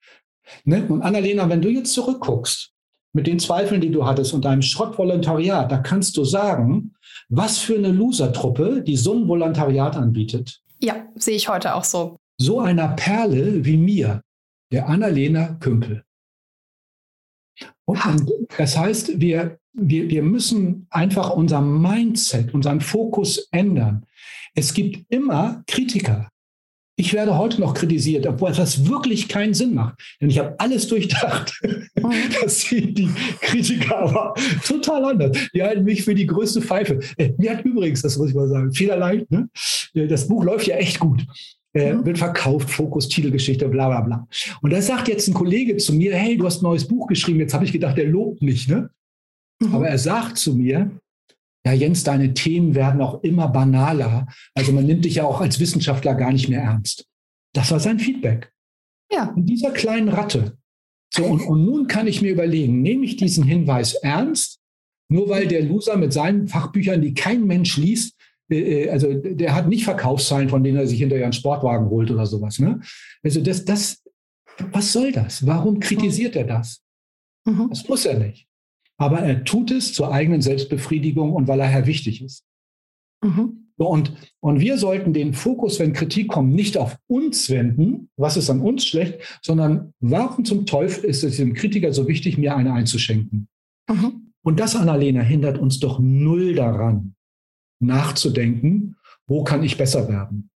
Ne? 0.65 0.87
Und 0.89 1.03
Annalena, 1.03 1.49
wenn 1.49 1.63
du 1.63 1.69
jetzt 1.69 1.93
zurückguckst 1.93 2.73
mit 3.13 3.27
den 3.27 3.39
Zweifeln, 3.39 3.81
die 3.81 3.91
du 3.91 4.07
hattest 4.07 4.35
und 4.35 4.45
deinem 4.45 4.63
Schrottvolontariat, 4.63 5.71
da 5.71 5.79
kannst 5.79 6.17
du 6.17 6.25
sagen, 6.25 6.95
was 7.29 7.59
für 7.59 7.77
eine 7.77 7.93
Losertruppe 7.93 8.83
die 8.83 8.97
so 8.97 9.15
ein 9.15 9.29
Volontariat 9.29 9.97
anbietet. 9.97 10.61
Ja, 10.81 11.07
sehe 11.17 11.37
ich 11.37 11.49
heute 11.49 11.75
auch 11.75 11.85
so. 11.85 12.19
So 12.39 12.61
einer 12.61 12.89
Perle 12.89 13.65
wie 13.65 13.77
mir, 13.77 14.23
der 14.73 14.89
Annalena 14.89 15.55
Kümpel. 15.55 16.05
Und, 17.85 18.31
das 18.57 18.77
heißt, 18.77 19.21
wir, 19.21 19.59
wir, 19.73 20.09
wir 20.09 20.23
müssen 20.23 20.87
einfach 20.91 21.31
unser 21.31 21.61
Mindset, 21.61 22.55
unseren 22.55 22.81
Fokus 22.81 23.49
ändern. 23.51 24.07
Es 24.55 24.75
gibt 24.75 25.05
immer 25.09 25.63
Kritiker. 25.67 26.29
Ich 27.01 27.13
werde 27.13 27.39
heute 27.39 27.61
noch 27.61 27.75
kritisiert, 27.75 28.27
obwohl 28.27 28.51
das 28.51 28.89
wirklich 28.89 29.29
keinen 29.29 29.55
Sinn 29.55 29.73
macht. 29.73 29.95
Denn 30.21 30.31
ich 30.31 30.39
habe 30.41 30.55
alles 30.59 30.89
durchdacht. 30.89 31.61
Mhm. 31.99 32.13
Das 32.41 32.61
sehen 32.61 32.95
die 32.95 33.11
Kritiker 33.41 33.99
aber 33.99 34.35
total 34.65 35.05
anders. 35.05 35.37
Die 35.53 35.63
halten 35.63 35.83
mich 35.83 36.05
für 36.05 36.15
die 36.15 36.27
größte 36.27 36.63
Pfeife. 36.63 37.01
Äh, 37.17 37.33
mir 37.37 37.57
hat 37.57 37.65
übrigens, 37.65 38.03
das 38.03 38.17
muss 38.17 38.29
ich 38.29 38.37
mal 38.37 38.47
sagen, 38.47 38.73
Fehlerleid, 38.73 39.29
ne? 39.33 39.49
Äh, 39.95 40.07
das 40.07 40.29
Buch 40.29 40.45
läuft 40.45 40.69
ja 40.69 40.77
echt 40.77 41.01
gut. 41.01 41.27
Äh, 41.75 41.95
mhm. 41.95 42.07
Wird 42.07 42.19
verkauft, 42.19 42.71
Fokus, 42.71 43.09
Titelgeschichte, 43.09 43.69
bla 43.69 43.89
bla 43.89 44.01
bla. 44.03 44.29
Und 44.63 44.73
da 44.73 44.81
sagt 44.81 45.09
jetzt 45.09 45.27
ein 45.27 45.35
Kollege 45.35 45.77
zu 45.77 45.93
mir, 45.93 46.15
hey, 46.15 46.37
du 46.37 46.47
hast 46.47 46.63
ein 46.63 46.67
neues 46.67 46.87
Buch 46.87 47.09
geschrieben. 47.09 47.41
Jetzt 47.41 47.55
habe 47.55 47.65
ich 47.65 47.73
gedacht, 47.73 47.99
der 47.99 48.07
lobt 48.07 48.43
mich. 48.43 48.69
Ne? 48.69 48.91
Mhm. 49.61 49.75
Aber 49.75 49.89
er 49.89 49.99
sagt 49.99 50.39
zu 50.39 50.55
mir, 50.55 50.91
ja, 51.67 51.73
Jens, 51.73 52.05
deine 52.05 52.35
Themen 52.35 52.75
werden 52.75 53.01
auch 53.01 53.23
immer 53.23 53.49
banaler. 53.49 54.27
Also 54.55 54.73
man 54.73 54.87
nimmt 54.87 55.05
dich 55.05 55.17
ja 55.17 55.25
auch 55.25 55.41
als 55.41 55.61
Wissenschaftler 55.61 56.15
gar 56.15 56.33
nicht 56.33 56.49
mehr 56.49 56.63
ernst. 56.63 57.07
Das 57.55 57.71
war 57.71 57.81
sein 57.81 57.99
Feedback. 57.99 58.53
Ja. 59.13 59.33
In 59.37 59.47
dieser 59.47 59.71
kleinen 59.73 60.09
Ratte. 60.09 60.57
So, 61.13 61.25
und, 61.25 61.41
und 61.41 61.65
nun 61.65 61.87
kann 61.87 62.07
ich 62.07 62.23
mir 62.23 62.33
überlegen, 62.33 62.83
nehme 62.83 63.05
ich 63.05 63.17
diesen 63.17 63.45
Hinweis 63.45 63.95
ernst, 63.95 64.61
nur 65.11 65.29
weil 65.31 65.47
der 65.47 65.63
Loser 65.63 65.97
mit 65.97 66.13
seinen 66.13 66.49
Fachbüchern, 66.49 67.01
die 67.01 67.15
kein 67.15 67.47
Mensch 67.47 67.79
liest, 67.79 68.15
äh, 68.51 68.85
äh, 68.85 68.91
also 68.91 69.13
der 69.15 69.55
hat 69.55 69.69
nicht 69.69 69.85
Verkaufszahlen, 69.85 70.51
von 70.51 70.63
denen 70.63 70.77
er 70.77 70.87
sich 70.87 70.99
hinterher 70.99 71.25
einen 71.25 71.33
Sportwagen 71.33 71.89
holt 71.89 72.11
oder 72.11 72.27
sowas. 72.27 72.59
Ne? 72.59 72.81
Also 73.23 73.41
das, 73.41 73.65
das, 73.65 74.03
was 74.71 74.93
soll 74.93 75.13
das? 75.13 75.47
Warum 75.47 75.81
kritisiert 75.81 76.37
er 76.37 76.45
das? 76.45 76.83
Mhm. 77.47 77.69
Das 77.71 77.89
muss 77.89 78.05
er 78.05 78.19
nicht 78.19 78.48
aber 78.99 79.21
er 79.21 79.45
tut 79.45 79.71
es 79.71 79.93
zur 79.93 80.13
eigenen 80.13 80.43
Selbstbefriedigung 80.43 81.33
und 81.33 81.49
weil 81.49 81.61
er 81.61 81.67
Herr 81.67 81.87
wichtig 81.87 82.23
ist. 82.23 82.45
Mhm. 83.25 83.69
Und, 83.77 84.13
und 84.41 84.59
wir 84.59 84.77
sollten 84.77 85.13
den 85.13 85.35
Fokus, 85.35 85.79
wenn 85.79 85.93
Kritik 85.93 86.29
kommt, 86.29 86.53
nicht 86.53 86.77
auf 86.77 86.99
uns 87.07 87.49
wenden, 87.49 88.11
was 88.17 88.37
ist 88.37 88.51
an 88.51 88.61
uns 88.61 88.85
schlecht, 88.85 89.21
sondern 89.41 89.95
warum 90.01 90.45
zum 90.45 90.67
Teufel 90.67 91.05
ist 91.05 91.23
es 91.23 91.37
dem 91.37 91.55
Kritiker 91.55 91.93
so 91.93 92.09
wichtig, 92.09 92.39
mir 92.39 92.57
eine 92.57 92.73
einzuschenken? 92.73 93.49
Mhm. 93.89 94.33
Und 94.43 94.59
das, 94.59 94.75
Annalena, 94.75 95.21
hindert 95.21 95.59
uns 95.59 95.79
doch 95.79 96.01
null 96.01 96.55
daran, 96.55 97.15
nachzudenken, 97.81 98.97
wo 99.29 99.45
kann 99.45 99.63
ich 99.63 99.77
besser 99.77 100.09
werden? 100.09 100.51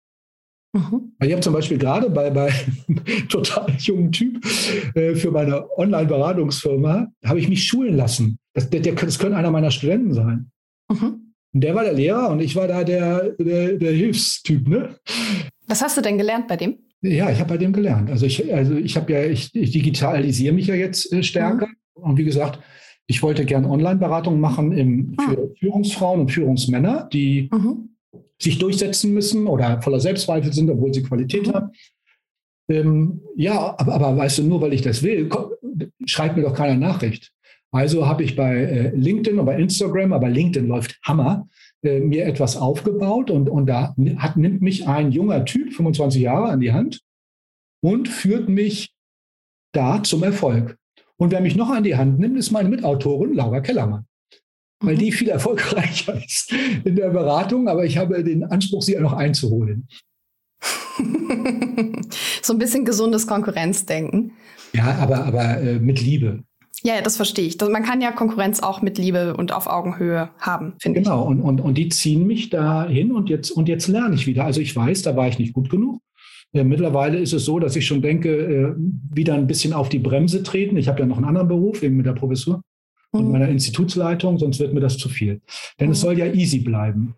Mhm. 0.73 1.13
Ich 1.21 1.31
habe 1.31 1.41
zum 1.41 1.53
Beispiel 1.53 1.77
gerade 1.77 2.09
bei, 2.09 2.29
bei 2.29 2.51
einem 2.87 3.03
total 3.29 3.71
jungen 3.79 4.11
Typ 4.11 4.45
äh, 4.95 5.15
für 5.15 5.31
meine 5.31 5.65
Online-Beratungsfirma, 5.77 7.07
habe 7.25 7.39
ich 7.39 7.49
mich 7.49 7.63
schulen 7.63 7.95
lassen. 7.95 8.37
Das, 8.53 8.69
der, 8.69 8.81
das 8.81 9.19
könnte 9.19 9.37
einer 9.37 9.51
meiner 9.51 9.71
Studenten 9.71 10.13
sein. 10.13 10.51
Mhm. 10.89 11.33
Und 11.51 11.63
der 11.63 11.73
war 11.73 11.83
der 11.83 11.93
Lehrer 11.93 12.29
und 12.29 12.41
ich 12.41 12.55
war 12.55 12.67
da 12.67 12.83
der, 12.83 13.31
der, 13.39 13.73
der 13.73 13.91
Hilfstyp. 13.91 14.67
Ne? 14.67 14.95
Was 15.67 15.81
hast 15.81 15.97
du 15.97 16.01
denn 16.01 16.17
gelernt 16.17 16.47
bei 16.47 16.57
dem? 16.57 16.77
Ja, 17.01 17.31
ich 17.31 17.39
habe 17.39 17.49
bei 17.49 17.57
dem 17.57 17.73
gelernt. 17.73 18.11
Also 18.11 18.25
ich, 18.25 18.53
also 18.53 18.75
ich 18.75 18.95
habe 18.95 19.11
ja, 19.11 19.23
ich, 19.23 19.55
ich, 19.55 19.71
digitalisiere 19.71 20.53
mich 20.53 20.67
ja 20.67 20.75
jetzt 20.75 21.11
äh, 21.11 21.23
stärker. 21.23 21.67
Mhm. 21.67 22.03
Und 22.03 22.17
wie 22.17 22.25
gesagt, 22.25 22.59
ich 23.07 23.23
wollte 23.23 23.45
gern 23.45 23.65
Online-Beratung 23.65 24.39
machen 24.39 24.71
im, 24.71 25.15
ah. 25.17 25.23
für 25.23 25.55
Führungsfrauen 25.57 26.21
und 26.21 26.31
Führungsmänner, 26.31 27.09
die 27.11 27.49
mhm 27.51 27.89
sich 28.41 28.57
durchsetzen 28.57 29.13
müssen 29.13 29.47
oder 29.47 29.81
voller 29.81 29.99
Selbstzweifel 29.99 30.53
sind, 30.53 30.69
obwohl 30.69 30.93
sie 30.93 31.03
Qualität 31.03 31.47
mhm. 31.47 31.53
haben. 31.53 31.71
Ähm, 32.69 33.21
ja, 33.35 33.75
aber, 33.77 33.93
aber 33.93 34.17
weißt 34.17 34.39
du, 34.39 34.43
nur 34.43 34.61
weil 34.61 34.73
ich 34.73 34.81
das 34.81 35.03
will, 35.03 35.27
komm, 35.27 35.51
schreibt 36.05 36.37
mir 36.37 36.43
doch 36.43 36.53
keiner 36.53 36.77
Nachricht. 36.77 37.31
Also 37.71 38.07
habe 38.07 38.23
ich 38.23 38.35
bei 38.35 38.55
äh, 38.55 38.95
LinkedIn 38.95 39.39
und 39.39 39.45
bei 39.45 39.57
Instagram, 39.57 40.13
aber 40.13 40.29
LinkedIn 40.29 40.67
läuft 40.67 40.99
Hammer, 41.03 41.47
äh, 41.83 41.99
mir 41.99 42.25
etwas 42.25 42.57
aufgebaut 42.57 43.29
und, 43.29 43.49
und 43.49 43.67
da 43.67 43.95
hat, 44.17 44.37
nimmt 44.37 44.61
mich 44.61 44.87
ein 44.87 45.11
junger 45.11 45.45
Typ, 45.45 45.73
25 45.73 46.21
Jahre, 46.21 46.49
an 46.49 46.61
die 46.61 46.73
Hand 46.73 47.01
und 47.81 48.07
führt 48.07 48.49
mich 48.49 48.93
da 49.71 50.01
zum 50.01 50.23
Erfolg. 50.23 50.77
Und 51.17 51.31
wer 51.31 51.41
mich 51.41 51.55
noch 51.55 51.69
an 51.69 51.83
die 51.83 51.95
Hand 51.95 52.19
nimmt, 52.19 52.37
ist 52.37 52.51
meine 52.51 52.69
Mitautorin 52.69 53.33
Laura 53.33 53.59
Kellermann. 53.59 54.05
Weil 54.81 54.95
mhm. 54.95 54.99
die 54.99 55.11
viel 55.11 55.29
erfolgreicher 55.29 56.23
ist 56.23 56.53
in 56.83 56.95
der 56.95 57.09
Beratung, 57.09 57.67
aber 57.67 57.85
ich 57.85 57.97
habe 57.97 58.23
den 58.23 58.43
Anspruch, 58.45 58.81
sie 58.81 58.97
auch 58.97 59.01
noch 59.01 59.13
einzuholen. 59.13 59.87
so 62.41 62.53
ein 62.53 62.59
bisschen 62.59 62.85
gesundes 62.85 63.27
Konkurrenzdenken. 63.27 64.31
Ja, 64.73 64.97
aber, 64.99 65.25
aber 65.25 65.61
äh, 65.61 65.79
mit 65.79 66.01
Liebe. 66.01 66.43
Ja, 66.83 66.95
ja, 66.95 67.01
das 67.01 67.17
verstehe 67.17 67.45
ich. 67.45 67.59
Man 67.59 67.83
kann 67.83 67.99
ja 67.99 68.11
Konkurrenz 68.11 68.61
auch 68.61 68.81
mit 68.81 68.97
Liebe 68.97 69.35
und 69.35 69.51
auf 69.51 69.67
Augenhöhe 69.67 70.29
haben, 70.39 70.75
finde 70.79 71.01
genau. 71.01 71.23
ich. 71.23 71.27
Genau, 71.27 71.41
und, 71.41 71.41
und, 71.41 71.61
und 71.61 71.77
die 71.77 71.89
ziehen 71.89 72.25
mich 72.25 72.49
dahin 72.49 73.11
und 73.11 73.29
jetzt, 73.29 73.51
und 73.51 73.67
jetzt 73.67 73.87
lerne 73.87 74.15
ich 74.15 74.27
wieder. 74.27 74.45
Also 74.45 74.61
ich 74.61 74.73
weiß, 74.75 75.01
da 75.01 75.15
war 75.15 75.27
ich 75.27 75.39
nicht 75.39 75.53
gut 75.53 75.69
genug. 75.69 76.01
Ja, 76.53 76.63
mittlerweile 76.63 77.19
ist 77.19 77.33
es 77.33 77.45
so, 77.45 77.59
dass 77.59 77.75
ich 77.75 77.85
schon 77.85 78.01
denke, 78.01 78.29
äh, 78.29 78.75
wieder 79.13 79.35
ein 79.35 79.45
bisschen 79.45 79.73
auf 79.73 79.89
die 79.89 79.99
Bremse 79.99 80.41
treten. 80.41 80.77
Ich 80.77 80.87
habe 80.87 81.01
ja 81.01 81.05
noch 81.05 81.17
einen 81.17 81.27
anderen 81.27 81.49
Beruf, 81.49 81.83
eben 81.83 81.97
mit 81.97 82.05
der 82.05 82.13
Professur 82.13 82.61
mhm. 83.11 83.19
und 83.19 83.31
meiner 83.31 83.49
Institutsleitung, 83.49 84.37
sonst 84.37 84.59
wird 84.59 84.73
mir 84.73 84.79
das 84.79 84.97
zu 84.97 85.09
viel. 85.09 85.41
Denn 85.79 85.87
mhm. 85.87 85.93
es 85.93 86.01
soll 86.01 86.17
ja 86.17 86.25
easy 86.27 86.59
bleiben. 86.59 87.15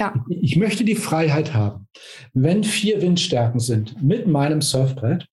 Ja. 0.00 0.14
Ich 0.28 0.56
möchte 0.56 0.84
die 0.84 0.94
Freiheit 0.94 1.54
haben, 1.54 1.86
wenn 2.32 2.64
vier 2.64 3.02
Windstärken 3.02 3.60
sind, 3.60 4.02
mit 4.02 4.26
meinem 4.26 4.62
Surfbrett 4.62 5.26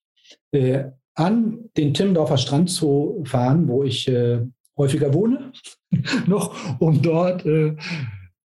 äh, 0.51 0.85
an 1.15 1.69
den 1.75 1.93
Timmendorfer 1.93 2.37
Strand 2.37 2.69
zu 2.69 3.23
fahren, 3.25 3.67
wo 3.67 3.83
ich 3.83 4.07
äh, 4.07 4.41
häufiger 4.77 5.13
wohne, 5.13 5.51
noch, 6.27 6.79
um 6.79 7.01
dort 7.01 7.45
äh, 7.45 7.75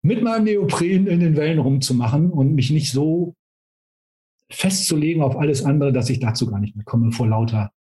mit 0.01 0.21
meinem 0.21 0.45
Neopren 0.45 1.07
in 1.07 1.19
den 1.19 1.35
Wellen 1.35 1.59
rumzumachen 1.59 2.31
und 2.31 2.55
mich 2.55 2.71
nicht 2.71 2.91
so 2.91 3.35
festzulegen 4.49 5.23
auf 5.23 5.35
alles 5.35 5.63
andere, 5.63 5.93
dass 5.93 6.09
ich 6.09 6.19
dazu 6.19 6.47
gar 6.47 6.59
nicht 6.59 6.75
mehr 6.75 6.85
komme 6.85 7.11
vor 7.11 7.27
lauter 7.27 7.71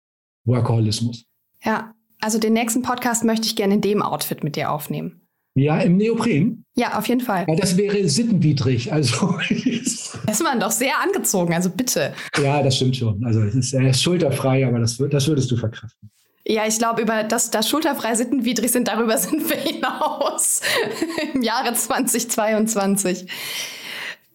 Workaholismus. 0.44 1.26
Ja, 1.62 1.94
also 2.22 2.38
den 2.38 2.52
nächsten 2.52 2.82
Podcast 2.82 3.24
möchte 3.24 3.46
ich 3.46 3.56
gerne 3.56 3.74
in 3.74 3.80
dem 3.80 4.00
Outfit 4.00 4.44
mit 4.44 4.56
dir 4.56 4.70
aufnehmen. 4.70 5.22
Ja, 5.54 5.78
im 5.80 5.98
Neopren? 5.98 6.64
Ja, 6.74 6.98
auf 6.98 7.06
jeden 7.08 7.20
Fall. 7.20 7.44
Ja, 7.46 7.56
das 7.56 7.76
wäre 7.76 8.08
sittenwidrig. 8.08 8.90
Also 8.90 9.38
ist 9.50 10.42
man 10.42 10.60
doch 10.60 10.70
sehr 10.70 10.94
angezogen, 11.02 11.52
also 11.52 11.68
bitte. 11.68 12.14
Ja, 12.42 12.62
das 12.62 12.76
stimmt 12.76 12.96
schon. 12.96 13.22
Also 13.24 13.42
es 13.42 13.54
ist, 13.54 13.74
er 13.74 13.90
ist 13.90 14.02
schulterfrei, 14.02 14.66
aber 14.66 14.78
das, 14.78 14.96
das 14.96 15.28
würdest 15.28 15.50
du 15.50 15.56
verkraften. 15.56 16.10
Ja, 16.46 16.66
ich 16.66 16.78
glaube, 16.78 17.02
über 17.02 17.22
das, 17.22 17.50
das 17.50 17.68
schulterfrei 17.68 18.14
sittenwidrig 18.14 18.72
sind, 18.72 18.88
darüber 18.88 19.18
sind 19.18 19.48
wir 19.48 19.56
hinaus 19.56 20.60
im 21.34 21.42
Jahre 21.42 21.74
2022. 21.74 23.26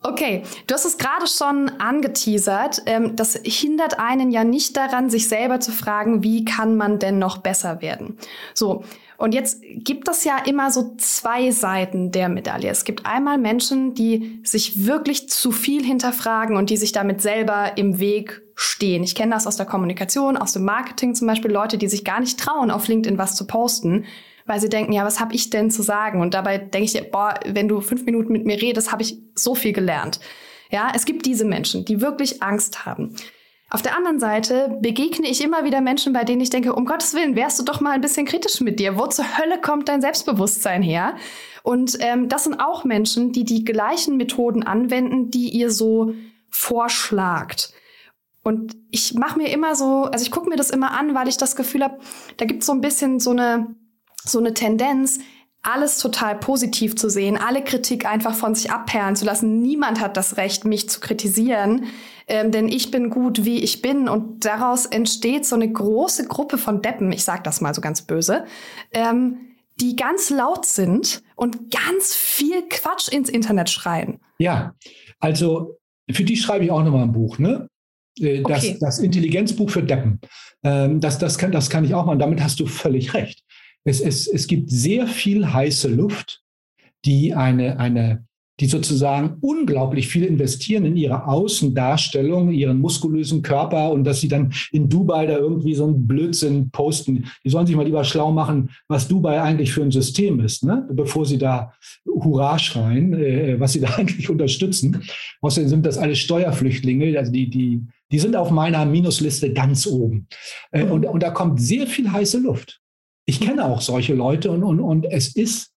Okay, 0.07 0.43
du 0.67 0.73
hast 0.73 0.85
es 0.85 0.97
gerade 0.97 1.27
schon 1.27 1.69
angeteasert. 1.79 2.81
Ähm, 2.85 3.17
das 3.17 3.37
hindert 3.43 3.99
einen 3.99 4.31
ja 4.31 4.45
nicht 4.45 4.77
daran, 4.77 5.09
sich 5.09 5.27
selber 5.27 5.59
zu 5.59 5.71
fragen, 5.71 6.23
wie 6.23 6.45
kann 6.45 6.77
man 6.77 6.97
denn 6.97 7.19
noch 7.19 7.39
besser 7.39 7.81
werden? 7.81 8.17
So, 8.53 8.85
und 9.17 9.33
jetzt 9.33 9.61
gibt 9.63 10.07
es 10.07 10.23
ja 10.23 10.37
immer 10.37 10.71
so 10.71 10.93
zwei 10.97 11.51
Seiten 11.51 12.11
der 12.11 12.29
Medaille. 12.29 12.69
Es 12.69 12.85
gibt 12.85 13.05
einmal 13.05 13.37
Menschen, 13.37 13.95
die 13.95 14.39
sich 14.43 14.85
wirklich 14.85 15.27
zu 15.27 15.51
viel 15.51 15.83
hinterfragen 15.83 16.55
und 16.55 16.69
die 16.69 16.77
sich 16.77 16.93
damit 16.93 17.21
selber 17.21 17.77
im 17.77 17.99
Weg 17.99 18.43
stehen. 18.55 19.03
Ich 19.03 19.15
kenne 19.15 19.33
das 19.33 19.45
aus 19.45 19.57
der 19.57 19.65
Kommunikation, 19.65 20.37
aus 20.37 20.53
dem 20.53 20.63
Marketing 20.63 21.15
zum 21.15 21.27
Beispiel, 21.27 21.51
Leute, 21.51 21.77
die 21.77 21.87
sich 21.87 22.05
gar 22.05 22.19
nicht 22.19 22.39
trauen, 22.39 22.71
auf 22.71 22.87
LinkedIn 22.87 23.17
was 23.17 23.35
zu 23.35 23.45
posten, 23.45 24.05
weil 24.47 24.59
sie 24.59 24.69
denken, 24.69 24.93
ja, 24.93 25.05
was 25.05 25.19
habe 25.19 25.35
ich 25.35 25.49
denn 25.49 25.69
zu 25.69 25.83
sagen? 25.83 26.21
Und 26.21 26.33
dabei 26.33 26.57
denke 26.57 26.85
ich, 26.85 27.11
boah, 27.11 27.35
wenn 27.45 27.67
du 27.67 27.81
fünf 27.81 28.05
Minuten 28.05 28.31
mit 28.31 28.45
mir 28.45 28.61
redest, 28.61 28.91
habe 28.91 29.03
ich 29.03 29.19
so 29.35 29.53
viel 29.53 29.73
gelernt. 29.73 30.19
Ja, 30.71 30.91
es 30.95 31.05
gibt 31.05 31.25
diese 31.25 31.45
Menschen, 31.45 31.85
die 31.85 32.01
wirklich 32.01 32.41
Angst 32.41 32.85
haben. 32.85 33.15
Auf 33.69 33.81
der 33.81 33.97
anderen 33.97 34.19
Seite 34.19 34.77
begegne 34.81 35.29
ich 35.29 35.43
immer 35.43 35.65
wieder 35.65 35.81
Menschen, 35.81 36.13
bei 36.13 36.23
denen 36.23 36.39
ich 36.39 36.49
denke, 36.49 36.73
um 36.73 36.85
Gottes 36.85 37.13
Willen, 37.13 37.35
wärst 37.35 37.59
du 37.59 37.63
doch 37.63 37.81
mal 37.81 37.91
ein 37.91 38.01
bisschen 38.01 38.25
kritisch 38.25 38.61
mit 38.61 38.79
dir. 38.79 38.97
Wo 38.97 39.07
zur 39.07 39.37
Hölle 39.37 39.59
kommt 39.59 39.89
dein 39.89 39.99
Selbstbewusstsein 39.99 40.81
her? 40.81 41.15
Und 41.63 41.97
ähm, 41.99 42.29
das 42.29 42.45
sind 42.45 42.61
auch 42.61 42.85
Menschen, 42.85 43.33
die 43.33 43.43
die 43.43 43.65
gleichen 43.65 44.15
Methoden 44.15 44.63
anwenden, 44.63 45.31
die 45.31 45.49
ihr 45.49 45.69
so 45.69 46.13
vorschlagt. 46.49 47.73
Und 48.41 48.77
ich 48.89 49.13
mache 49.15 49.37
mir 49.37 49.49
immer 49.49 49.75
so, 49.75 50.03
also 50.03 50.23
ich 50.23 50.31
gucke 50.31 50.49
mir 50.49 50.55
das 50.55 50.69
immer 50.69 50.91
an, 50.91 51.13
weil 51.13 51.27
ich 51.27 51.35
das 51.35 51.57
Gefühl 51.57 51.83
habe, 51.83 51.99
da 52.37 52.45
gibt 52.45 52.61
es 52.61 52.67
so 52.67 52.71
ein 52.71 52.79
bisschen 52.79 53.19
so 53.19 53.31
eine, 53.31 53.75
so 54.27 54.39
eine 54.39 54.53
Tendenz, 54.53 55.19
alles 55.63 55.97
total 55.97 56.35
positiv 56.35 56.95
zu 56.95 57.09
sehen, 57.09 57.37
alle 57.37 57.63
Kritik 57.63 58.05
einfach 58.05 58.35
von 58.35 58.55
sich 58.55 58.71
abperlen 58.71 59.15
zu 59.15 59.25
lassen. 59.25 59.61
Niemand 59.61 59.99
hat 59.99 60.15
das 60.15 60.37
Recht, 60.37 60.65
mich 60.65 60.89
zu 60.89 60.99
kritisieren 60.99 61.87
ähm, 62.27 62.51
denn 62.51 62.67
ich 62.67 62.91
bin 62.91 63.09
gut, 63.09 63.45
wie 63.45 63.63
ich 63.63 63.81
bin. 63.81 64.09
Und 64.09 64.45
daraus 64.45 64.85
entsteht 64.85 65.45
so 65.45 65.55
eine 65.55 65.71
große 65.71 66.27
Gruppe 66.27 66.57
von 66.57 66.81
Deppen, 66.81 67.11
ich 67.11 67.23
sage 67.23 67.41
das 67.43 67.61
mal 67.61 67.73
so 67.73 67.81
ganz 67.81 68.01
böse, 68.01 68.45
ähm, 68.91 69.37
die 69.79 69.95
ganz 69.95 70.29
laut 70.29 70.65
sind 70.65 71.23
und 71.35 71.71
ganz 71.71 72.13
viel 72.15 72.63
Quatsch 72.69 73.07
ins 73.09 73.29
Internet 73.29 73.69
schreien. 73.69 74.19
Ja, 74.39 74.75
also 75.19 75.77
für 76.11 76.23
die 76.23 76.35
schreibe 76.35 76.65
ich 76.65 76.71
auch 76.71 76.83
nochmal 76.83 77.03
ein 77.03 77.13
Buch, 77.13 77.37
ne? 77.37 77.69
Äh, 78.19 78.41
das, 78.41 78.63
okay. 78.63 78.77
das 78.79 78.99
Intelligenzbuch 78.99 79.69
für 79.69 79.83
Deppen. 79.83 80.19
Ähm, 80.63 80.99
das, 80.99 81.19
das, 81.19 81.37
kann, 81.37 81.51
das 81.51 81.69
kann 81.69 81.85
ich 81.85 81.93
auch 81.93 82.05
machen. 82.05 82.19
Damit 82.19 82.41
hast 82.41 82.59
du 82.59 82.65
völlig 82.65 83.13
recht. 83.13 83.43
Es, 83.87 84.01
es, 84.01 84.27
es 84.27 84.47
gibt 84.47 84.69
sehr 84.69 85.07
viel 85.07 85.53
heiße 85.53 85.87
Luft, 85.87 86.41
die 87.05 87.33
eine, 87.33 87.79
eine 87.79 88.27
die 88.59 88.65
sozusagen 88.65 89.37
unglaublich 89.41 90.07
viel 90.07 90.23
investieren 90.23 90.83
in 90.83 90.97
ihre 90.97 91.27
Außendarstellung, 91.27 92.51
ihren 92.51 92.79
muskulösen 92.79 93.43
Körper 93.43 93.91
und 93.91 94.03
dass 94.03 94.19
sie 94.19 94.27
dann 94.27 94.51
in 94.71 94.89
Dubai 94.89 95.27
da 95.27 95.37
irgendwie 95.37 95.75
so 95.75 95.85
einen 95.85 96.07
Blödsinn 96.07 96.71
posten. 96.71 97.25
Die 97.45 97.49
sollen 97.49 97.67
sich 97.67 97.75
mal 97.75 97.85
lieber 97.85 98.03
schlau 98.03 98.31
machen, 98.31 98.71
was 98.87 99.07
Dubai 99.07 99.41
eigentlich 99.41 99.71
für 99.71 99.83
ein 99.83 99.91
System 99.91 100.39
ist, 100.39 100.65
ne? 100.65 100.87
bevor 100.91 101.25
sie 101.25 101.37
da 101.37 101.71
Hurra 102.05 102.57
schreien, 102.57 103.13
äh, 103.13 103.59
was 103.59 103.73
sie 103.73 103.79
da 103.79 103.89
eigentlich 103.97 104.29
unterstützen. 104.29 105.03
Außerdem 105.41 105.69
sind 105.69 105.85
das 105.85 105.99
alle 105.99 106.15
Steuerflüchtlinge, 106.15 107.17
also 107.17 107.31
die, 107.31 107.49
die, 107.49 107.83
die 108.11 108.19
sind 108.19 108.35
auf 108.35 108.49
meiner 108.49 108.85
Minusliste 108.85 109.53
ganz 109.53 109.85
oben. 109.85 110.27
Äh, 110.71 110.85
und, 110.85 111.05
und 111.05 111.21
da 111.21 111.29
kommt 111.29 111.61
sehr 111.61 111.85
viel 111.85 112.11
heiße 112.11 112.39
Luft. 112.39 112.81
Ich 113.27 113.39
kenne 113.39 113.65
auch 113.65 113.81
solche 113.81 114.15
Leute 114.15 114.51
und, 114.51 114.63
und, 114.63 114.79
und 114.79 115.05
es 115.05 115.35
ist 115.35 115.71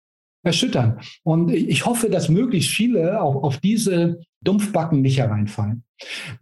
erschüttern. 0.44 1.00
Und 1.24 1.50
ich 1.50 1.86
hoffe, 1.86 2.10
dass 2.10 2.28
möglichst 2.28 2.70
viele 2.70 3.20
auch 3.20 3.42
auf 3.42 3.58
diese 3.58 4.20
Dumpfbacken 4.42 5.00
nicht 5.00 5.18
hereinfallen. 5.18 5.82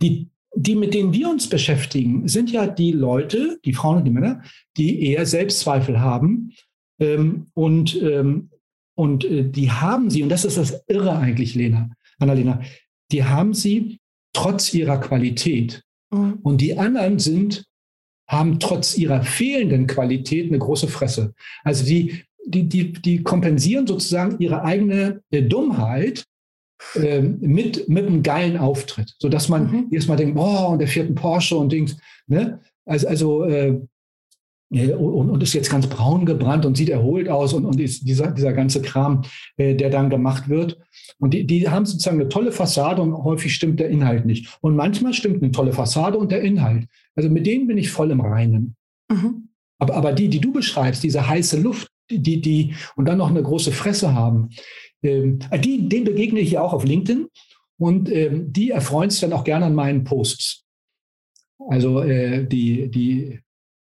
Die, 0.02 0.28
die, 0.54 0.74
mit 0.74 0.92
denen 0.92 1.12
wir 1.12 1.30
uns 1.30 1.48
beschäftigen, 1.48 2.28
sind 2.28 2.50
ja 2.50 2.66
die 2.66 2.92
Leute, 2.92 3.58
die 3.64 3.72
Frauen 3.72 3.98
und 3.98 4.04
die 4.04 4.10
Männer, 4.10 4.42
die 4.76 5.02
eher 5.02 5.24
Selbstzweifel 5.26 6.00
haben. 6.00 6.52
Ähm, 7.00 7.50
und 7.54 8.00
ähm, 8.02 8.50
und 8.96 9.24
äh, 9.24 9.48
die 9.48 9.70
haben 9.70 10.10
sie, 10.10 10.22
und 10.22 10.30
das 10.30 10.44
ist 10.44 10.56
das 10.56 10.82
Irre 10.88 11.16
eigentlich, 11.16 11.54
Lena, 11.54 11.90
Annalena, 12.18 12.62
die 13.12 13.24
haben 13.24 13.54
sie 13.54 14.00
trotz 14.32 14.74
ihrer 14.74 14.98
Qualität. 14.98 15.82
Mhm. 16.10 16.38
Und 16.42 16.60
die 16.60 16.76
anderen 16.76 17.18
sind, 17.18 17.64
haben 18.28 18.58
trotz 18.58 18.96
ihrer 18.96 19.22
fehlenden 19.22 19.86
Qualität 19.86 20.48
eine 20.48 20.58
große 20.58 20.88
Fresse. 20.88 21.34
Also 21.64 21.84
die, 21.84 22.24
die, 22.44 22.68
die, 22.68 22.92
die 22.92 23.22
kompensieren 23.22 23.86
sozusagen 23.86 24.38
ihre 24.38 24.62
eigene 24.62 25.22
äh, 25.30 25.42
Dummheit 25.42 26.24
äh, 26.94 27.20
mit, 27.20 27.88
mit 27.88 28.06
einem 28.06 28.22
geilen 28.22 28.56
Auftritt, 28.56 29.14
sodass 29.18 29.48
man 29.48 29.70
mhm. 29.70 29.86
erstmal 29.90 30.16
denkt, 30.16 30.34
boah, 30.34 30.70
und 30.70 30.78
der 30.78 30.88
vierten 30.88 31.14
Porsche 31.14 31.56
und 31.56 31.72
Dings. 31.72 31.96
Ne? 32.26 32.60
Also, 32.84 33.08
also 33.08 33.44
äh, 33.44 33.80
und, 34.68 35.30
und, 35.30 35.42
ist 35.42 35.52
jetzt 35.52 35.70
ganz 35.70 35.86
braun 35.86 36.26
gebrannt 36.26 36.66
und 36.66 36.76
sieht 36.76 36.88
erholt 36.88 37.28
aus 37.28 37.52
und, 37.52 37.64
und 37.64 37.80
ist 37.80 38.06
dieser, 38.06 38.32
dieser 38.32 38.52
ganze 38.52 38.82
Kram, 38.82 39.22
äh, 39.56 39.76
der 39.76 39.90
dann 39.90 40.10
gemacht 40.10 40.48
wird. 40.48 40.78
Und 41.18 41.34
die, 41.34 41.46
die 41.46 41.68
haben 41.68 41.86
sozusagen 41.86 42.20
eine 42.20 42.28
tolle 42.28 42.50
Fassade 42.50 43.00
und 43.00 43.14
häufig 43.14 43.54
stimmt 43.54 43.78
der 43.78 43.90
Inhalt 43.90 44.26
nicht. 44.26 44.58
Und 44.60 44.74
manchmal 44.74 45.14
stimmt 45.14 45.42
eine 45.42 45.52
tolle 45.52 45.72
Fassade 45.72 46.18
und 46.18 46.32
der 46.32 46.40
Inhalt. 46.40 46.88
Also 47.14 47.30
mit 47.30 47.46
denen 47.46 47.68
bin 47.68 47.78
ich 47.78 47.90
voll 47.90 48.10
im 48.10 48.20
Reinen. 48.20 48.74
Mhm. 49.08 49.48
Aber, 49.78 49.94
aber 49.94 50.12
die, 50.12 50.28
die 50.28 50.40
du 50.40 50.52
beschreibst, 50.52 51.04
diese 51.04 51.28
heiße 51.28 51.60
Luft, 51.60 51.88
die, 52.10 52.40
die, 52.40 52.74
und 52.96 53.06
dann 53.06 53.18
noch 53.18 53.30
eine 53.30 53.42
große 53.42 53.72
Fresse 53.72 54.14
haben. 54.14 54.50
Ähm, 55.02 55.38
die, 55.62 55.88
denen 55.88 56.04
begegne 56.04 56.40
ich 56.40 56.52
ja 56.52 56.62
auch 56.62 56.72
auf 56.72 56.84
LinkedIn 56.84 57.28
und 57.78 58.10
ähm, 58.10 58.52
die 58.52 58.70
erfreuen 58.70 59.10
sich 59.10 59.20
dann 59.20 59.32
auch 59.32 59.44
gerne 59.44 59.66
an 59.66 59.74
meinen 59.74 60.04
Posts. 60.04 60.64
Also 61.68 62.00
äh, 62.02 62.46
die, 62.46 62.90
die, 62.90 63.40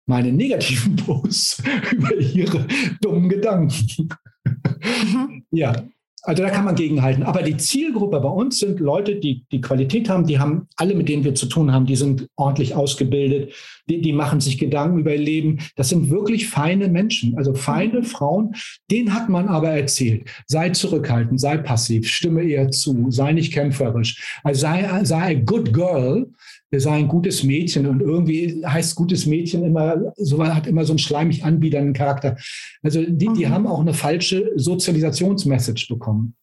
meine 0.06 0.32
negativen 0.32 0.96
Posts 1.06 1.62
über 1.92 2.16
ihre 2.16 2.66
dummen 3.00 3.28
Gedanken. 3.28 4.08
Mhm. 4.44 5.44
Ja, 5.50 5.84
also 6.26 6.42
da 6.42 6.50
kann 6.50 6.64
man 6.64 6.74
gegenhalten. 6.74 7.22
Aber 7.22 7.42
die 7.42 7.56
Zielgruppe 7.56 8.18
bei 8.18 8.28
uns 8.28 8.58
sind 8.58 8.80
Leute, 8.80 9.14
die 9.14 9.44
die 9.52 9.60
Qualität 9.60 10.08
haben, 10.08 10.26
die 10.26 10.40
haben 10.40 10.66
alle, 10.74 10.96
mit 10.96 11.08
denen 11.08 11.22
wir 11.22 11.36
zu 11.36 11.46
tun 11.46 11.72
haben, 11.72 11.86
die 11.86 11.94
sind 11.94 12.26
ordentlich 12.34 12.74
ausgebildet, 12.74 13.54
die, 13.88 14.00
die 14.00 14.12
machen 14.12 14.40
sich 14.40 14.58
Gedanken 14.58 14.98
über 14.98 15.12
ihr 15.12 15.20
Leben. 15.20 15.58
Das 15.76 15.88
sind 15.88 16.10
wirklich 16.10 16.48
feine 16.48 16.88
Menschen, 16.88 17.38
also 17.38 17.54
feine 17.54 18.02
Frauen. 18.02 18.56
Denen 18.90 19.14
hat 19.14 19.28
man 19.28 19.46
aber 19.46 19.70
erzählt, 19.70 20.28
sei 20.48 20.70
zurückhaltend, 20.70 21.40
sei 21.40 21.58
passiv, 21.58 22.08
stimme 22.08 22.42
eher 22.42 22.72
zu, 22.72 23.06
sei 23.10 23.32
nicht 23.32 23.52
kämpferisch, 23.52 24.40
also 24.42 24.62
sei, 24.62 25.04
sei 25.04 25.36
a 25.36 25.40
good 25.40 25.72
girl. 25.72 26.26
Sei 26.72 26.96
ein 26.96 27.08
gutes 27.08 27.42
Mädchen 27.42 27.86
und 27.86 28.00
irgendwie 28.00 28.64
heißt 28.66 28.96
gutes 28.96 29.26
Mädchen 29.26 29.64
immer, 29.64 30.12
so 30.16 30.44
hat 30.44 30.66
immer 30.66 30.84
so 30.84 30.92
einen 30.92 30.98
schleimig 30.98 31.44
anbiedernden 31.44 31.94
Charakter. 31.94 32.36
Also 32.82 33.02
die, 33.02 33.28
die 33.32 33.46
mhm. 33.46 33.50
haben 33.50 33.66
auch 33.66 33.80
eine 33.80 33.94
falsche 33.94 34.52
Sozialisationsmessage 34.56 35.88
bekommen. 35.88 36.34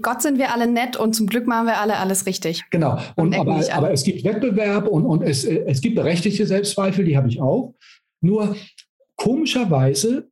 Gott 0.00 0.22
sind 0.22 0.38
wir 0.38 0.52
alle 0.52 0.68
nett 0.68 0.96
und 0.96 1.14
zum 1.14 1.26
Glück 1.26 1.46
machen 1.46 1.66
wir 1.66 1.80
alle 1.80 1.96
alles 1.96 2.26
richtig. 2.26 2.62
Genau. 2.70 2.98
Und, 3.16 3.34
aber, 3.34 3.60
aber 3.72 3.90
es 3.90 4.04
gibt 4.04 4.24
Wettbewerb 4.24 4.86
und, 4.86 5.04
und 5.04 5.22
es, 5.22 5.44
es 5.44 5.80
gibt 5.80 5.96
berechtigte 5.96 6.46
Selbstzweifel, 6.46 7.04
die 7.04 7.16
habe 7.16 7.28
ich 7.28 7.40
auch. 7.40 7.74
Nur 8.20 8.54
komischerweise 9.16 10.28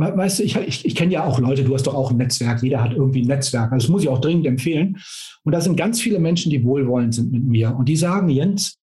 weißt 0.00 0.38
du, 0.38 0.42
ich, 0.44 0.56
ich, 0.56 0.84
ich 0.84 0.94
kenne 0.94 1.12
ja 1.12 1.24
auch 1.24 1.38
Leute, 1.38 1.64
du 1.64 1.74
hast 1.74 1.86
doch 1.86 1.94
auch 1.94 2.10
ein 2.10 2.16
Netzwerk, 2.16 2.62
jeder 2.62 2.82
hat 2.82 2.92
irgendwie 2.92 3.22
ein 3.22 3.28
Netzwerk. 3.28 3.72
Also 3.72 3.86
das 3.86 3.90
muss 3.90 4.02
ich 4.02 4.08
auch 4.08 4.20
dringend 4.20 4.46
empfehlen. 4.46 4.98
Und 5.44 5.52
da 5.52 5.60
sind 5.60 5.76
ganz 5.76 6.00
viele 6.00 6.18
Menschen, 6.18 6.50
die 6.50 6.64
wohlwollend 6.64 7.14
sind 7.14 7.32
mit 7.32 7.44
mir. 7.44 7.74
Und 7.76 7.88
die 7.88 7.96
sagen, 7.96 8.28
Jens, 8.28 8.78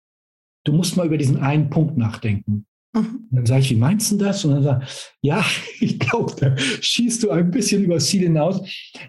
du 0.64 0.72
musst 0.72 0.96
mal 0.96 1.06
über 1.06 1.18
diesen 1.18 1.38
einen 1.38 1.70
Punkt 1.70 1.96
nachdenken. 1.96 2.66
Mhm. 2.94 3.26
Und 3.30 3.36
dann 3.36 3.46
sage 3.46 3.60
ich, 3.60 3.70
wie 3.70 3.76
meinst 3.76 4.12
du 4.12 4.16
das? 4.16 4.44
Und 4.44 4.52
dann 4.52 4.62
sage 4.62 4.84
ich, 4.86 5.10
ja, 5.22 5.44
ich 5.80 5.98
glaube, 5.98 6.32
da 6.38 6.56
schießt 6.56 7.22
du 7.22 7.30
ein 7.30 7.50
bisschen 7.50 7.84
über 7.84 7.94
das 7.94 8.06
Ziel 8.06 8.22
hinaus. 8.22 8.60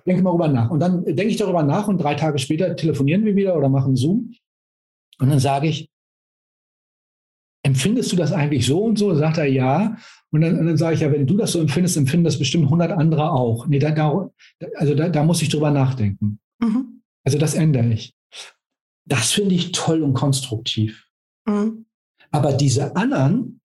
Denke 0.06 0.22
mal 0.22 0.32
darüber 0.32 0.48
nach. 0.48 0.72
Und 0.72 0.80
dann 0.80 1.06
denke 1.06 1.28
ich 1.28 1.38
darüber 1.38 1.63
nach 1.63 1.88
und 1.88 2.00
drei 2.00 2.15
Tage 2.15 2.38
später 2.39 2.76
telefonieren 2.76 3.26
wir 3.26 3.36
wieder 3.36 3.56
oder 3.56 3.70
machen 3.70 3.96
Zoom. 3.96 4.34
Und 5.20 5.30
dann 5.30 5.39
sage 5.39 5.68
ich, 5.68 5.89
empfindest 7.65 8.12
du 8.12 8.15
das 8.15 8.32
eigentlich 8.32 8.65
so 8.65 8.84
und 8.84 8.97
so? 8.97 9.13
Sagt 9.15 9.39
er 9.39 9.45
ja. 9.45 9.97
Und 10.32 10.41
dann, 10.41 10.60
und 10.60 10.67
dann 10.67 10.78
sage 10.78 10.95
ich 10.95 11.01
ja, 11.01 11.12
wenn 11.12 11.25
du 11.25 11.36
das 11.36 11.51
so 11.51 11.60
empfindest, 11.60 11.97
empfinden 11.97 12.25
das 12.25 12.38
bestimmt 12.38 12.65
100 12.65 12.91
andere 12.91 13.32
auch. 13.32 13.67
Nee, 13.67 13.80
da, 13.80 13.91
da, 13.91 14.30
also 14.75 14.93
da, 14.93 15.10
da 15.10 15.23
muss 15.23 15.41
ich 15.41 15.49
drüber 15.49 15.71
nachdenken. 15.71 16.39
Mhm. 16.60 17.01
Also 17.23 17.39
das 17.39 17.56
ändere 17.56 17.91
ich. 17.91 18.13
Das 19.08 19.32
finde 19.32 19.56
ich 19.56 19.71
toll 19.71 20.04
und 20.04 20.13
konstruktiv. 20.13 21.08
Mhm. 21.47 21.86
Aber 22.32 22.54
diese 22.54 22.95
anderen, 22.95 23.62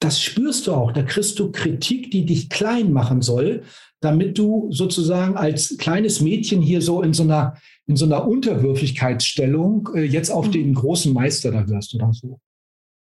das 0.00 0.22
spürst 0.22 0.68
du 0.68 0.74
auch. 0.74 0.92
Da 0.92 1.02
kriegst 1.02 1.38
du 1.40 1.50
Kritik, 1.50 2.12
die 2.12 2.24
dich 2.24 2.50
klein 2.50 2.92
machen 2.92 3.20
soll, 3.20 3.64
damit 4.04 4.36
du 4.38 4.68
sozusagen 4.70 5.36
als 5.36 5.76
kleines 5.78 6.20
Mädchen 6.20 6.60
hier 6.60 6.82
so 6.82 7.02
in 7.02 7.14
so 7.14 7.22
einer, 7.22 7.56
in 7.86 7.96
so 7.96 8.04
einer 8.04 8.26
Unterwürfigkeitsstellung 8.26 9.90
äh, 9.94 10.02
jetzt 10.02 10.30
auf 10.30 10.48
mhm. 10.48 10.52
den 10.52 10.74
großen 10.74 11.12
Meister 11.12 11.50
da 11.50 11.64
hörst 11.64 11.94
oder 11.94 12.12
so. 12.12 12.40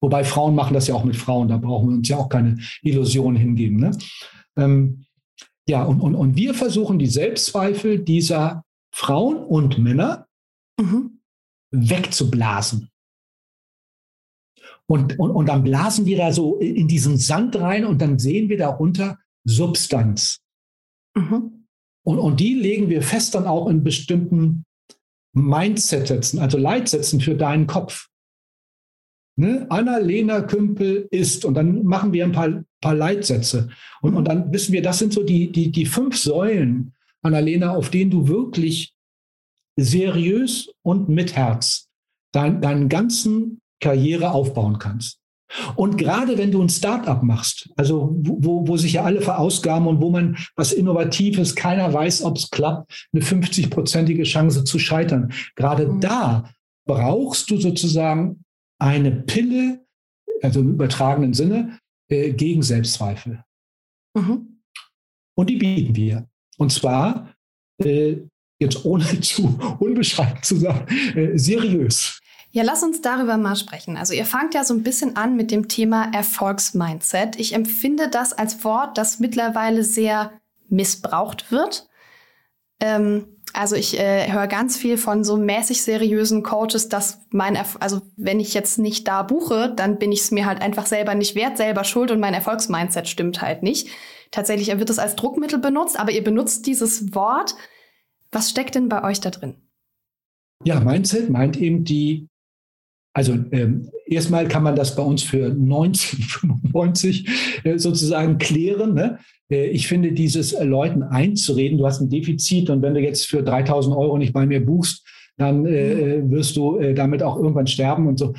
Wobei 0.03 0.25
Frauen 0.25 0.55
machen 0.55 0.75
das 0.75 0.87
ja 0.89 0.95
auch 0.95 1.05
mit 1.05 1.17
Frauen, 1.17 1.49
da 1.49 1.59
brauchen 1.59 1.89
wir 1.91 1.97
uns 1.97 2.09
ja 2.09 2.17
auch 2.17 2.29
keine 2.29 2.59
Illusionen 2.83 3.37
hingeben. 3.37 3.79
Ne? 3.79 3.91
Ähm, 4.57 5.05
ja, 5.69 5.85
und, 5.85 6.01
und, 6.01 6.15
und 6.15 6.37
wir 6.37 6.55
versuchen 6.55 6.99
die 6.99 7.07
Selbstzweifel 7.07 8.01
dieser 8.01 8.65
Frauen 8.93 9.37
und 9.37 9.79
Männer 9.79 10.27
mhm. 10.81 11.21
wegzublasen. 11.71 12.91
Und, 14.87 15.19
und, 15.21 15.31
und 15.31 15.47
dann 15.47 15.63
blasen 15.63 16.07
wir 16.07 16.17
da 16.17 16.33
so 16.33 16.59
in 16.59 16.89
diesen 16.89 17.17
Sand 17.17 17.55
rein 17.55 17.85
und 17.85 18.03
dann 18.03 18.19
sehen 18.19 18.49
wir 18.49 18.59
darunter 18.59 19.19
Substanz. 19.45 20.41
Mhm. 21.15 21.67
Und, 22.03 22.19
und 22.19 22.41
die 22.41 22.55
legen 22.55 22.89
wir 22.89 23.03
fest 23.03 23.35
dann 23.35 23.47
auch 23.47 23.69
in 23.69 23.85
bestimmten 23.85 24.65
Mindset-Sätzen, 25.33 26.39
also 26.39 26.59
Leitsätzen 26.59 27.21
für 27.21 27.35
deinen 27.35 27.67
Kopf. 27.67 28.09
Ne? 29.37 29.67
Anna-Lena 29.71 30.43
Kümpel 30.43 31.09
ist 31.11 31.45
und 31.45 31.55
dann 31.55 31.85
machen 31.85 32.13
wir 32.13 32.25
ein 32.25 32.33
paar, 32.33 32.65
paar 32.81 32.95
Leitsätze. 32.95 33.69
Und, 34.03 34.15
und 34.15 34.27
dann 34.27 34.53
wissen 34.53 34.73
wir, 34.73 34.83
das 34.83 34.99
sind 34.99 35.13
so 35.13 35.23
die, 35.23 35.53
die, 35.53 35.71
die 35.71 35.87
fünf 35.87 36.17
Säulen, 36.17 36.95
Anna-Lena, 37.23 37.75
auf 37.75 37.91
denen 37.91 38.11
du 38.11 38.29
wirklich 38.29 38.95
seriös 39.77 40.71
und 40.83 41.09
mit 41.09 41.37
Herz 41.37 41.89
dein, 42.33 42.61
deinen 42.61 42.89
ganzen 42.89 43.61
Karriere 43.81 44.33
aufbauen 44.33 44.79
kannst. 44.79 45.20
Und 45.77 45.97
gerade 45.97 46.39
wenn 46.39 46.53
du 46.53 46.63
ein 46.63 46.69
Startup 46.69 47.23
machst, 47.23 47.71
also 47.77 48.17
wo, 48.21 48.67
wo 48.67 48.77
sich 48.77 48.95
ja 48.95 49.05
alle 49.05 49.21
verausgaben 49.21 49.87
und 49.89 50.01
wo 50.01 50.11
man 50.11 50.37
was 50.57 50.73
Innovatives, 50.73 51.55
keiner 51.55 51.93
weiß, 51.93 52.23
ob 52.23 52.37
es 52.37 52.51
klappt, 52.51 53.09
eine 53.13 53.23
50-prozentige 53.23 54.25
Chance 54.25 54.65
zu 54.65 54.79
scheitern. 54.79 55.33
Gerade 55.57 55.89
mhm. 55.89 56.01
da 56.01 56.51
brauchst 56.87 57.51
du 57.51 57.57
sozusagen 57.57 58.45
eine 58.79 59.11
Pille, 59.11 59.85
also 60.43 60.61
im 60.61 60.71
übertragenen 60.71 61.35
Sinne, 61.35 61.79
äh, 62.09 62.33
gegen 62.33 62.63
Selbstzweifel. 62.63 63.45
Mhm. 64.17 64.63
Und 65.37 65.51
die 65.51 65.57
bieten 65.57 65.95
wir. 65.95 66.29
Und 66.59 66.73
zwar, 66.73 67.35
äh, 67.83 68.17
jetzt 68.61 68.85
ohne 68.85 69.05
zu 69.21 69.59
unbeschreibt 69.79 70.45
zu 70.45 70.57
sagen, 70.57 70.87
äh, 71.17 71.39
seriös. 71.39 72.20
Ja, 72.53 72.65
lass 72.65 72.83
uns 72.83 73.01
darüber 73.01 73.37
mal 73.37 73.55
sprechen. 73.55 73.97
Also 73.97 74.13
ihr 74.13 74.27
fangt 74.27 74.55
ja 74.55 74.65
so 74.65 74.75
ein 74.75 74.83
bisschen 74.83 75.17
an 75.17 75.37
mit 75.37 75.51
dem 75.51 75.69
Thema 75.69 76.11
Erfolgsmindset. 76.13 77.39
Ich 77.39 77.55
empfinde 77.55 78.09
das 78.09 78.33
als 78.33 78.65
Wort, 78.65 78.99
das 78.99 79.21
mittlerweile 79.21 79.85
sehr 79.85 80.33
missbraucht 80.69 81.53
wird. 81.53 81.89
Ähm, 82.81 83.37
also 83.53 83.77
ich 83.77 83.99
äh, 83.99 84.31
höre 84.33 84.47
ganz 84.47 84.77
viel 84.77 84.97
von 84.97 85.25
so 85.25 85.37
mäßig 85.37 85.83
seriösen 85.83 86.43
Coaches, 86.43 86.89
dass 86.89 87.21
mein, 87.31 87.55
Erf 87.55 87.77
also 87.81 88.01
wenn 88.17 88.41
ich 88.41 88.55
jetzt 88.55 88.79
nicht 88.79 89.07
da 89.07 89.23
buche, 89.23 89.73
dann 89.75 89.99
bin 89.99 90.13
ich 90.13 90.21
es 90.21 90.31
mir 90.31 90.47
halt 90.47 90.61
einfach 90.61 90.87
selber 90.87 91.15
nicht 91.15 91.35
wert, 91.35 91.57
selber 91.57 91.85
schuld 91.85 92.11
und 92.11 92.21
mein 92.21 92.35
Erfolgsmindset 92.35 93.09
stimmt 93.09 93.43
halt 93.43 93.63
nicht. 93.63 93.89
Tatsächlich 94.31 94.69
wird 94.77 94.91
es 94.91 94.99
als 95.01 95.17
Druckmittel 95.17 95.59
benutzt, 95.59 95.99
aber 95.99 96.13
ihr 96.13 96.23
benutzt 96.23 96.67
dieses 96.67 97.15
Wort. 97.15 97.55
Was 98.31 98.51
steckt 98.51 98.77
denn 98.77 98.89
bei 98.89 99.03
euch 99.03 99.21
da 99.21 99.31
drin? 99.31 99.57
Ja, 100.65 100.79
Mindset 100.79 101.31
meint 101.31 101.57
eben 101.57 101.85
die, 101.85 102.29
also 103.13 103.33
ähm, 103.51 103.91
erstmal 104.07 104.47
kann 104.47 104.63
man 104.63 104.77
das 104.77 104.95
bei 104.95 105.03
uns 105.03 105.23
für 105.23 105.47
1995 105.47 107.29
äh, 107.65 107.79
sozusagen 107.79 108.39
klären. 108.39 108.95
Ne? 108.95 109.19
Äh, 109.51 109.67
ich 109.71 109.89
finde, 109.89 110.13
dieses 110.13 110.53
äh, 110.53 110.65
Leuten 110.65 111.03
einzureden, 111.03 111.79
du 111.79 111.87
hast 111.87 112.01
ein 112.01 112.09
Defizit 112.09 112.71
und 112.71 112.83
wenn 112.83 112.95
du 112.95 113.01
jetzt 113.01 113.27
für 113.27 113.43
3000 113.43 113.97
Euro 113.97 114.17
nicht 114.17 114.33
bei 114.33 114.47
mir 114.47 114.65
buchst, 114.65 115.07
dann 115.37 115.67
äh, 115.67 116.19
mhm. 116.19 116.31
wirst 116.31 116.57
du 116.57 116.79
äh, 116.79 116.95
damit 116.95 117.23
auch 117.23 117.37
irgendwann 117.37 117.67
sterben 117.67 118.07
und 118.07 118.19
so. 118.19 118.35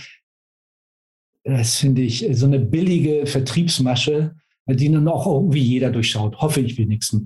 Das 1.44 1.78
finde 1.78 2.04
ich 2.04 2.26
so 2.32 2.46
eine 2.46 2.60
billige 2.60 3.26
Vertriebsmasche, 3.26 4.36
die 4.68 4.90
nun 4.90 5.08
auch 5.08 5.26
irgendwie 5.26 5.62
jeder 5.62 5.90
durchschaut, 5.90 6.38
hoffe 6.38 6.62
ich 6.62 6.78
wenigstens. 6.78 7.24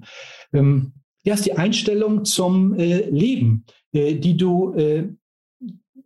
Ähm, 0.53 0.93
ja, 1.25 1.33
ist 1.33 1.45
die 1.45 1.57
Einstellung 1.57 2.23
zum 2.23 2.75
äh, 2.79 3.09
Leben, 3.09 3.65
äh, 3.91 4.15
die 4.15 4.37
du 4.37 4.73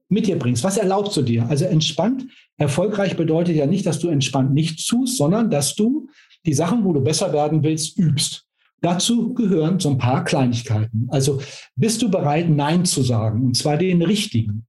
mit 0.10 0.28
dir 0.28 0.38
bringst. 0.38 0.64
Was 0.64 0.78
erlaubst 0.78 1.16
du 1.16 1.22
dir? 1.22 1.48
Also 1.48 1.66
entspannt, 1.66 2.26
erfolgreich 2.58 3.16
bedeutet 3.16 3.56
ja 3.56 3.66
nicht, 3.66 3.86
dass 3.86 4.00
du 4.00 4.10
entspannt 4.10 4.54
nicht 4.54 4.88
tust, 4.88 5.18
sondern 5.18 5.50
dass 5.50 5.76
du 5.76 6.10
die 6.46 6.54
Sachen, 6.54 6.84
wo 6.84 6.94
du 6.94 7.02
besser 7.02 7.32
werden 7.32 7.64
willst, 7.64 7.98
übst. 7.98 8.46
Dazu 8.82 9.34
gehören 9.34 9.80
so 9.80 9.90
ein 9.90 9.98
paar 9.98 10.24
Kleinigkeiten. 10.24 11.08
Also 11.10 11.42
bist 11.76 12.02
du 12.02 12.10
bereit, 12.10 12.50
Nein 12.50 12.86
zu 12.86 13.02
sagen, 13.02 13.46
und 13.46 13.58
zwar 13.58 13.78
den 13.78 14.02
richtigen. 14.02 14.66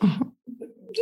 Mhm 0.00 0.32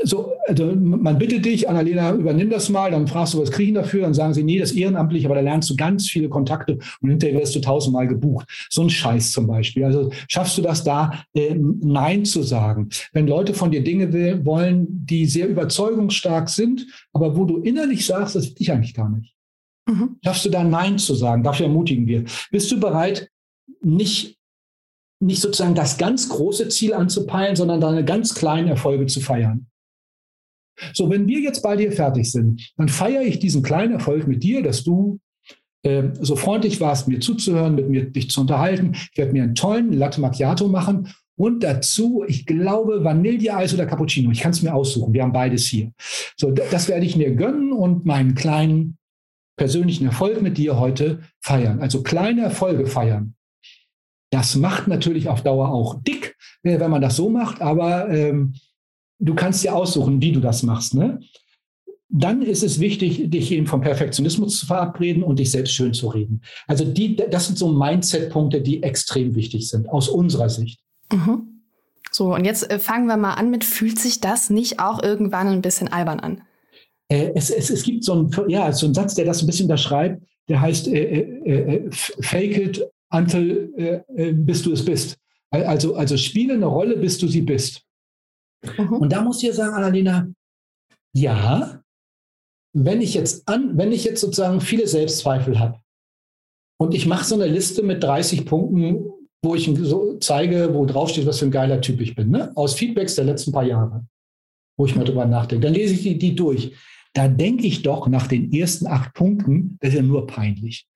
so, 0.04 0.32
also 0.46 0.74
man 0.74 1.18
bittet 1.18 1.44
dich, 1.44 1.68
Annalena, 1.68 2.12
übernimm 2.12 2.50
das 2.50 2.68
mal, 2.68 2.90
dann 2.90 3.06
fragst 3.06 3.34
du, 3.34 3.40
was 3.40 3.50
kriegen 3.50 3.74
dafür? 3.74 4.02
Dann 4.02 4.14
sagen 4.14 4.34
sie, 4.34 4.42
nee, 4.42 4.58
das 4.58 4.70
ist 4.70 4.76
ehrenamtlich, 4.76 5.24
aber 5.24 5.34
da 5.34 5.40
lernst 5.40 5.70
du 5.70 5.76
ganz 5.76 6.08
viele 6.08 6.28
Kontakte 6.28 6.78
und 7.00 7.10
hinterher 7.10 7.40
wirst 7.40 7.54
du 7.54 7.60
tausendmal 7.60 8.08
gebucht. 8.08 8.48
So 8.70 8.82
ein 8.82 8.90
Scheiß 8.90 9.32
zum 9.32 9.46
Beispiel. 9.46 9.84
Also 9.84 10.10
schaffst 10.28 10.56
du 10.58 10.62
das 10.62 10.84
da, 10.84 11.24
äh, 11.34 11.54
Nein 11.54 12.24
zu 12.24 12.42
sagen? 12.42 12.88
Wenn 13.12 13.26
Leute 13.26 13.54
von 13.54 13.70
dir 13.70 13.82
Dinge 13.82 14.12
will, 14.12 14.44
wollen, 14.44 14.86
die 14.88 15.26
sehr 15.26 15.48
überzeugungsstark 15.48 16.48
sind, 16.48 16.86
aber 17.12 17.36
wo 17.36 17.44
du 17.44 17.58
innerlich 17.58 18.06
sagst, 18.06 18.34
das 18.36 18.48
will 18.48 18.56
ich 18.58 18.72
eigentlich 18.72 18.94
gar 18.94 19.10
nicht. 19.10 19.34
Mhm. 19.88 20.16
Schaffst 20.24 20.44
du 20.44 20.50
da 20.50 20.64
Nein 20.64 20.98
zu 20.98 21.14
sagen? 21.14 21.42
Dafür 21.42 21.66
ermutigen 21.66 22.06
wir. 22.06 22.24
Bist 22.50 22.70
du 22.70 22.80
bereit, 22.80 23.28
nicht 23.82 24.38
nicht 25.20 25.42
sozusagen 25.42 25.74
das 25.74 25.98
ganz 25.98 26.28
große 26.28 26.68
Ziel 26.68 26.94
anzupeilen, 26.94 27.56
sondern 27.56 27.80
deine 27.80 28.04
ganz 28.04 28.34
kleinen 28.34 28.68
Erfolge 28.68 29.06
zu 29.06 29.20
feiern. 29.20 29.66
So, 30.92 31.10
wenn 31.10 31.26
wir 31.26 31.40
jetzt 31.40 31.62
bei 31.62 31.76
dir 31.76 31.92
fertig 31.92 32.30
sind, 32.30 32.72
dann 32.76 32.88
feiere 32.88 33.22
ich 33.22 33.38
diesen 33.38 33.62
kleinen 33.62 33.94
Erfolg 33.94 34.26
mit 34.26 34.42
dir, 34.42 34.62
dass 34.62 34.84
du 34.84 35.18
äh, 35.82 36.04
so 36.20 36.36
freundlich 36.36 36.80
warst, 36.80 37.08
mir 37.08 37.20
zuzuhören, 37.20 37.74
mit 37.74 37.88
mir 37.88 38.04
dich 38.10 38.30
zu 38.30 38.40
unterhalten. 38.40 38.92
Ich 39.12 39.18
werde 39.18 39.32
mir 39.32 39.42
einen 39.44 39.54
tollen 39.54 39.92
Latte 39.92 40.20
Macchiato 40.20 40.68
machen 40.68 41.08
und 41.38 41.62
dazu, 41.62 42.24
ich 42.26 42.46
glaube, 42.46 43.04
Vanilleeis 43.04 43.72
oder 43.72 43.86
Cappuccino. 43.86 44.30
Ich 44.32 44.40
kann 44.40 44.50
es 44.50 44.62
mir 44.62 44.74
aussuchen. 44.74 45.12
Wir 45.12 45.22
haben 45.22 45.32
beides 45.32 45.66
hier. 45.66 45.92
So, 46.36 46.50
das 46.50 46.88
werde 46.88 47.06
ich 47.06 47.16
mir 47.16 47.34
gönnen 47.36 47.72
und 47.72 48.04
meinen 48.04 48.34
kleinen 48.34 48.98
persönlichen 49.56 50.06
Erfolg 50.06 50.42
mit 50.42 50.58
dir 50.58 50.80
heute 50.80 51.20
feiern. 51.40 51.80
Also 51.80 52.02
kleine 52.02 52.42
Erfolge 52.42 52.86
feiern. 52.86 53.34
Das 54.30 54.56
macht 54.56 54.88
natürlich 54.88 55.28
auf 55.28 55.42
Dauer 55.42 55.70
auch 55.70 56.02
dick, 56.02 56.36
äh, 56.64 56.80
wenn 56.80 56.90
man 56.90 57.02
das 57.02 57.16
so 57.16 57.30
macht, 57.30 57.62
aber 57.62 58.10
ähm, 58.10 58.54
du 59.18 59.34
kannst 59.34 59.64
dir 59.64 59.74
aussuchen, 59.74 60.20
wie 60.20 60.32
du 60.32 60.40
das 60.40 60.62
machst. 60.62 60.94
Ne? 60.94 61.20
Dann 62.08 62.42
ist 62.42 62.62
es 62.62 62.80
wichtig, 62.80 63.30
dich 63.30 63.52
eben 63.52 63.66
vom 63.66 63.80
Perfektionismus 63.80 64.60
zu 64.60 64.66
verabreden 64.66 65.22
und 65.22 65.38
dich 65.38 65.50
selbst 65.50 65.74
schön 65.74 65.92
zu 65.92 66.08
reden. 66.08 66.42
Also 66.66 66.84
die, 66.84 67.16
das 67.16 67.46
sind 67.46 67.58
so 67.58 67.68
Mindset-Punkte, 67.68 68.62
die 68.62 68.82
extrem 68.82 69.34
wichtig 69.34 69.68
sind 69.68 69.88
aus 69.88 70.08
unserer 70.08 70.48
Sicht. 70.48 70.80
Mhm. 71.12 71.62
So, 72.10 72.34
und 72.34 72.44
jetzt 72.44 72.70
äh, 72.70 72.78
fangen 72.78 73.06
wir 73.06 73.16
mal 73.16 73.34
an 73.34 73.50
mit, 73.50 73.64
fühlt 73.64 73.98
sich 73.98 74.20
das 74.20 74.48
nicht 74.48 74.80
auch 74.80 75.02
irgendwann 75.02 75.48
ein 75.48 75.62
bisschen 75.62 75.88
albern 75.88 76.20
an? 76.20 76.42
Äh, 77.08 77.32
es, 77.34 77.50
es, 77.50 77.68
es 77.68 77.82
gibt 77.82 78.04
so 78.04 78.12
einen, 78.12 78.30
ja, 78.48 78.72
so 78.72 78.86
einen 78.86 78.94
Satz, 78.94 79.14
der 79.14 79.26
das 79.26 79.42
ein 79.42 79.46
bisschen 79.46 79.66
unterschreibt, 79.66 80.22
der 80.48 80.60
heißt, 80.60 80.88
äh, 80.88 81.02
äh, 81.02 81.76
äh 81.76 81.90
fake 81.90 82.56
it 82.56 82.84
until 83.10 84.04
äh, 84.16 84.32
bis 84.32 84.62
du 84.62 84.72
es 84.72 84.84
bist. 84.84 85.18
Also, 85.50 85.94
also 85.94 86.16
spiele 86.16 86.54
eine 86.54 86.66
Rolle, 86.66 86.96
bis 86.96 87.18
du 87.18 87.26
sie 87.26 87.40
bist. 87.40 87.82
Mhm. 88.62 88.92
Und 88.94 89.12
da 89.12 89.22
muss 89.22 89.42
ich 89.42 89.52
sagen, 89.54 89.74
Annalena, 89.74 90.28
ja, 91.14 91.82
wenn 92.74 93.00
ich 93.00 93.14
jetzt 93.14 93.48
an, 93.48 93.76
wenn 93.76 93.92
ich 93.92 94.04
jetzt 94.04 94.20
sozusagen 94.20 94.60
viele 94.60 94.86
Selbstzweifel 94.86 95.58
habe 95.58 95.80
und 96.80 96.94
ich 96.94 97.06
mache 97.06 97.24
so 97.24 97.34
eine 97.34 97.46
Liste 97.46 97.82
mit 97.82 98.02
30 98.02 98.46
Punkten, 98.46 99.10
wo 99.42 99.54
ich 99.54 99.70
so 99.82 100.18
zeige, 100.18 100.74
wo 100.74 100.84
draufsteht, 100.84 101.26
was 101.26 101.38
für 101.38 101.46
ein 101.46 101.50
geiler 101.50 101.80
Typ 101.80 102.00
ich 102.00 102.14
bin, 102.14 102.30
ne? 102.30 102.52
aus 102.56 102.74
Feedbacks 102.74 103.14
der 103.14 103.24
letzten 103.24 103.52
paar 103.52 103.64
Jahre, 103.64 104.06
wo 104.76 104.86
ich 104.86 104.96
mal 104.96 105.04
drüber 105.04 105.26
nachdenke, 105.26 105.66
dann 105.66 105.74
lese 105.74 105.94
ich 105.94 106.02
die, 106.02 106.18
die 106.18 106.34
durch. 106.34 106.74
Da 107.14 107.26
denke 107.26 107.66
ich 107.66 107.82
doch 107.82 108.06
nach 108.06 108.26
den 108.26 108.52
ersten 108.52 108.86
acht 108.86 109.14
Punkten, 109.14 109.78
das 109.80 109.90
ist 109.90 109.96
ja 109.96 110.02
nur 110.02 110.26
peinlich. 110.26 110.86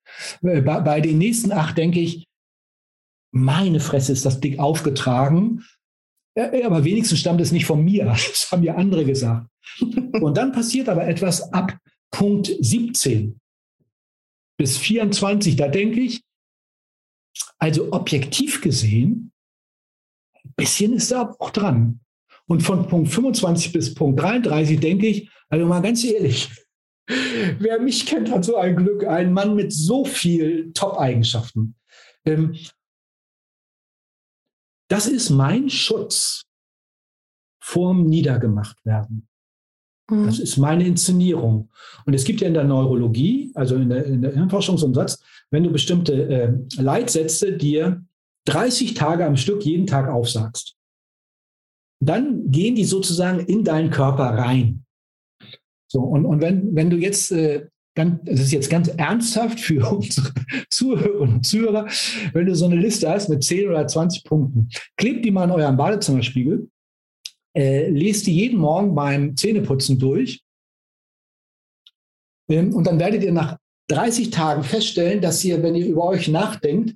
Bei, 0.41 0.61
bei 0.61 1.01
den 1.01 1.17
nächsten 1.17 1.51
acht 1.51 1.77
denke 1.77 1.99
ich, 1.99 2.25
meine 3.33 3.79
Fresse 3.79 4.13
ist 4.13 4.25
das 4.25 4.39
dick 4.39 4.59
aufgetragen. 4.59 5.65
Aber 6.35 6.83
wenigstens 6.83 7.19
stammt 7.19 7.41
es 7.41 7.51
nicht 7.51 7.65
von 7.65 7.83
mir. 7.83 8.05
Das 8.05 8.51
haben 8.51 8.63
ja 8.63 8.75
andere 8.75 9.05
gesagt. 9.05 9.47
Und 10.21 10.37
dann 10.37 10.51
passiert 10.51 10.89
aber 10.89 11.07
etwas 11.07 11.53
ab 11.53 11.77
Punkt 12.11 12.51
17 12.59 13.39
bis 14.57 14.77
24. 14.77 15.55
Da 15.55 15.67
denke 15.67 15.99
ich, 15.99 16.23
also 17.57 17.91
objektiv 17.91 18.61
gesehen, 18.61 19.31
ein 20.43 20.53
bisschen 20.55 20.93
ist 20.93 21.11
da 21.11 21.35
auch 21.39 21.49
dran. 21.49 21.99
Und 22.45 22.61
von 22.61 22.87
Punkt 22.87 23.09
25 23.09 23.71
bis 23.71 23.93
Punkt 23.93 24.19
33 24.19 24.79
denke 24.79 25.07
ich, 25.07 25.29
also 25.49 25.65
mal 25.65 25.81
ganz 25.81 26.03
ehrlich, 26.03 26.49
wer 27.59 27.79
mich 27.79 28.05
kennt, 28.05 28.29
hat 28.31 28.45
so 28.45 28.57
ein 28.57 28.75
Glück, 28.75 29.05
ein 29.05 29.33
Mann 29.33 29.55
mit 29.55 29.71
so 29.71 30.05
viel 30.05 30.71
Top-Eigenschaften. 30.73 31.75
Ähm, 32.25 32.55
das 34.93 35.07
ist 35.07 35.31
mein 35.31 35.71
Schutz 35.71 36.45
vorm 37.59 38.05
Niedergemachtwerden. 38.05 39.27
Mhm. 40.07 40.25
Das 40.27 40.37
ist 40.37 40.57
meine 40.57 40.85
Inszenierung. 40.85 41.71
Und 42.05 42.13
es 42.13 42.23
gibt 42.25 42.41
ja 42.41 42.47
in 42.47 42.53
der 42.53 42.63
Neurologie, 42.63 43.51
also 43.55 43.75
in 43.75 43.89
der, 43.89 44.05
in 44.05 44.21
der 44.21 44.33
Hirnforschung 44.33 44.77
so 44.77 44.85
einen 44.85 44.93
Satz, 44.93 45.19
wenn 45.49 45.63
du 45.63 45.71
bestimmte 45.71 46.13
äh, 46.29 46.53
Leitsätze 46.79 47.57
dir 47.57 48.05
30 48.45 48.93
Tage 48.93 49.25
am 49.25 49.35
Stück 49.35 49.65
jeden 49.65 49.87
Tag 49.87 50.07
aufsagst, 50.09 50.75
dann 51.99 52.51
gehen 52.51 52.75
die 52.75 52.85
sozusagen 52.85 53.39
in 53.39 53.63
deinen 53.63 53.89
Körper 53.89 54.25
rein. 54.25 54.85
So, 55.87 56.01
und, 56.01 56.27
und 56.27 56.39
wenn, 56.39 56.75
wenn 56.75 56.91
du 56.91 56.97
jetzt 56.97 57.31
äh, 57.31 57.67
ganz, 57.95 58.19
das 58.25 58.39
ist 58.39 58.51
jetzt 58.51 58.69
ganz 58.69 58.87
ernsthaft 58.87 59.59
für 59.59 59.91
unsere 59.95 60.33
Zuhörerinnen 60.69 61.35
und 61.35 61.45
Zuhörer, 61.45 61.87
wenn 62.33 62.45
du 62.45 62.55
so 62.55 62.65
eine 62.65 62.75
Liste 62.75 63.09
hast 63.09 63.29
mit 63.29 63.43
10 63.43 63.69
oder 63.69 63.87
20 63.87 64.23
Punkten, 64.23 64.69
klebt 64.97 65.25
die 65.25 65.31
mal 65.31 65.45
in 65.45 65.51
eurem 65.51 65.77
Badezimmerspiegel, 65.77 66.69
äh, 67.55 67.89
lest 67.89 68.27
die 68.27 68.35
jeden 68.35 68.59
Morgen 68.59 68.95
beim 68.95 69.35
Zähneputzen 69.37 69.99
durch 69.99 70.41
ähm, 72.49 72.73
und 72.73 72.87
dann 72.87 72.99
werdet 72.99 73.23
ihr 73.23 73.31
nach 73.31 73.57
30 73.89 74.29
Tagen 74.29 74.63
feststellen, 74.63 75.21
dass 75.21 75.43
ihr, 75.43 75.61
wenn 75.61 75.75
ihr 75.75 75.85
über 75.85 76.05
euch 76.05 76.27
nachdenkt, 76.27 76.95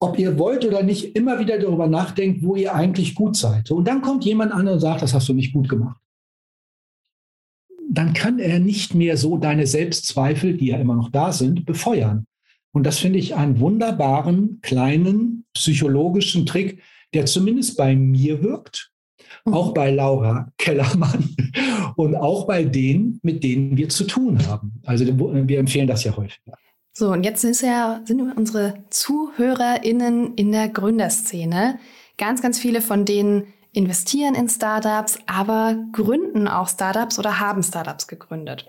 ob 0.00 0.18
ihr 0.18 0.38
wollt 0.38 0.64
oder 0.64 0.82
nicht, 0.82 1.16
immer 1.16 1.38
wieder 1.38 1.58
darüber 1.58 1.86
nachdenkt, 1.86 2.42
wo 2.42 2.56
ihr 2.56 2.74
eigentlich 2.74 3.14
gut 3.14 3.36
seid. 3.36 3.70
Und 3.70 3.86
dann 3.86 4.02
kommt 4.02 4.24
jemand 4.24 4.52
an 4.52 4.68
und 4.68 4.80
sagt, 4.80 5.02
das 5.02 5.14
hast 5.14 5.28
du 5.28 5.32
nicht 5.32 5.54
gut 5.54 5.68
gemacht 5.68 6.00
dann 7.88 8.12
kann 8.12 8.38
er 8.38 8.58
nicht 8.58 8.94
mehr 8.94 9.16
so 9.16 9.36
deine 9.36 9.66
Selbstzweifel, 9.66 10.56
die 10.56 10.66
ja 10.68 10.78
immer 10.78 10.96
noch 10.96 11.10
da 11.10 11.32
sind, 11.32 11.66
befeuern. 11.66 12.26
Und 12.72 12.84
das 12.84 12.98
finde 12.98 13.18
ich 13.18 13.34
einen 13.34 13.60
wunderbaren, 13.60 14.58
kleinen 14.62 15.44
psychologischen 15.54 16.44
Trick, 16.44 16.82
der 17.14 17.26
zumindest 17.26 17.76
bei 17.76 17.96
mir 17.96 18.42
wirkt, 18.42 18.90
mhm. 19.44 19.54
auch 19.54 19.72
bei 19.72 19.90
Laura 19.90 20.52
Kellermann 20.58 21.34
und 21.96 22.14
auch 22.16 22.46
bei 22.46 22.64
denen, 22.64 23.18
mit 23.22 23.42
denen 23.42 23.76
wir 23.76 23.88
zu 23.88 24.04
tun 24.04 24.46
haben. 24.46 24.80
Also 24.84 25.06
wir 25.06 25.58
empfehlen 25.58 25.86
das 25.86 26.04
ja 26.04 26.16
häufiger. 26.16 26.58
So, 26.92 27.12
und 27.12 27.24
jetzt 27.24 27.44
ist 27.44 27.60
ja, 27.60 28.00
sind 28.04 28.20
unsere 28.36 28.84
ZuhörerInnen 28.90 30.34
in 30.34 30.52
der 30.52 30.68
Gründerszene. 30.68 31.78
Ganz, 32.16 32.40
ganz 32.40 32.58
viele 32.58 32.80
von 32.80 33.04
denen 33.04 33.44
investieren 33.76 34.34
in 34.34 34.48
Startups, 34.48 35.18
aber 35.26 35.76
gründen 35.92 36.48
auch 36.48 36.68
Startups 36.68 37.18
oder 37.18 37.38
haben 37.40 37.62
Startups 37.62 38.08
gegründet. 38.08 38.68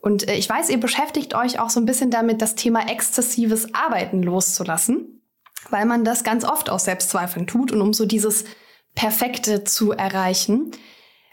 Und 0.00 0.28
äh, 0.28 0.34
ich 0.34 0.48
weiß, 0.48 0.68
ihr 0.68 0.78
beschäftigt 0.78 1.34
euch 1.34 1.58
auch 1.58 1.70
so 1.70 1.80
ein 1.80 1.86
bisschen 1.86 2.10
damit, 2.10 2.42
das 2.42 2.54
Thema 2.54 2.88
exzessives 2.88 3.74
Arbeiten 3.74 4.22
loszulassen, 4.22 5.22
weil 5.70 5.86
man 5.86 6.04
das 6.04 6.22
ganz 6.22 6.44
oft 6.44 6.70
aus 6.70 6.84
Selbstzweifeln 6.84 7.46
tut 7.46 7.72
und 7.72 7.80
um 7.80 7.92
so 7.92 8.06
dieses 8.06 8.44
Perfekte 8.94 9.64
zu 9.64 9.92
erreichen. 9.92 10.70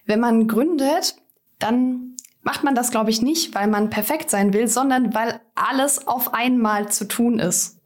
Wenn 0.06 0.20
man 0.20 0.48
gründet, 0.48 1.16
dann 1.60 2.16
macht 2.42 2.64
man 2.64 2.76
das, 2.76 2.92
glaube 2.92 3.10
ich, 3.10 3.22
nicht, 3.22 3.54
weil 3.54 3.68
man 3.68 3.90
perfekt 3.90 4.30
sein 4.30 4.54
will, 4.54 4.68
sondern 4.68 5.14
weil 5.14 5.40
alles 5.56 6.08
auf 6.08 6.34
einmal 6.34 6.92
zu 6.92 7.08
tun 7.08 7.40
ist. 7.40 7.80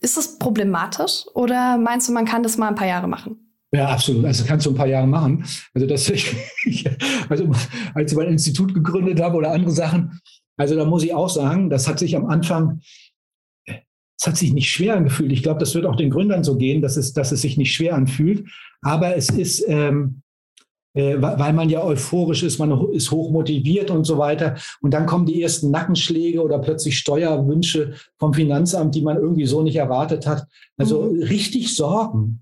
Ist 0.00 0.16
das 0.16 0.38
problematisch 0.38 1.26
oder 1.34 1.76
meinst 1.76 2.08
du, 2.08 2.12
man 2.12 2.24
kann 2.24 2.42
das 2.42 2.56
mal 2.56 2.68
ein 2.68 2.74
paar 2.74 2.86
Jahre 2.86 3.08
machen? 3.08 3.41
Ja, 3.74 3.88
absolut. 3.88 4.24
Also 4.26 4.44
kannst 4.44 4.66
du 4.66 4.70
ein 4.70 4.76
paar 4.76 4.86
Jahre 4.86 5.06
machen. 5.06 5.44
Also 5.72 5.86
das, 5.86 6.10
also 7.28 7.50
als 7.94 8.12
ich 8.12 8.18
mein 8.18 8.28
Institut 8.28 8.74
gegründet 8.74 9.20
habe 9.20 9.38
oder 9.38 9.52
andere 9.52 9.70
Sachen, 9.70 10.20
also 10.58 10.76
da 10.76 10.84
muss 10.84 11.02
ich 11.02 11.14
auch 11.14 11.30
sagen, 11.30 11.70
das 11.70 11.88
hat 11.88 11.98
sich 11.98 12.14
am 12.14 12.26
Anfang, 12.26 12.80
es 13.66 14.26
hat 14.26 14.36
sich 14.36 14.52
nicht 14.52 14.70
schwer 14.70 14.96
angefühlt. 14.96 15.32
Ich 15.32 15.42
glaube, 15.42 15.58
das 15.58 15.74
wird 15.74 15.86
auch 15.86 15.96
den 15.96 16.10
Gründern 16.10 16.44
so 16.44 16.56
gehen, 16.56 16.82
dass 16.82 16.96
es, 16.96 17.14
dass 17.14 17.32
es 17.32 17.40
sich 17.40 17.56
nicht 17.56 17.72
schwer 17.72 17.94
anfühlt. 17.96 18.46
Aber 18.82 19.16
es 19.16 19.30
ist, 19.30 19.64
ähm, 19.66 20.22
äh, 20.94 21.16
weil 21.18 21.54
man 21.54 21.70
ja 21.70 21.82
euphorisch 21.82 22.42
ist, 22.42 22.58
man 22.58 22.92
ist 22.92 23.10
hochmotiviert 23.10 23.90
und 23.90 24.04
so 24.04 24.18
weiter. 24.18 24.56
Und 24.82 24.92
dann 24.92 25.06
kommen 25.06 25.24
die 25.24 25.42
ersten 25.42 25.70
Nackenschläge 25.70 26.42
oder 26.42 26.58
plötzlich 26.58 26.98
Steuerwünsche 26.98 27.94
vom 28.18 28.34
Finanzamt, 28.34 28.94
die 28.94 29.02
man 29.02 29.16
irgendwie 29.16 29.46
so 29.46 29.62
nicht 29.62 29.76
erwartet 29.76 30.26
hat. 30.26 30.46
Also 30.76 31.02
mhm. 31.02 31.22
richtig 31.22 31.74
Sorgen. 31.74 32.41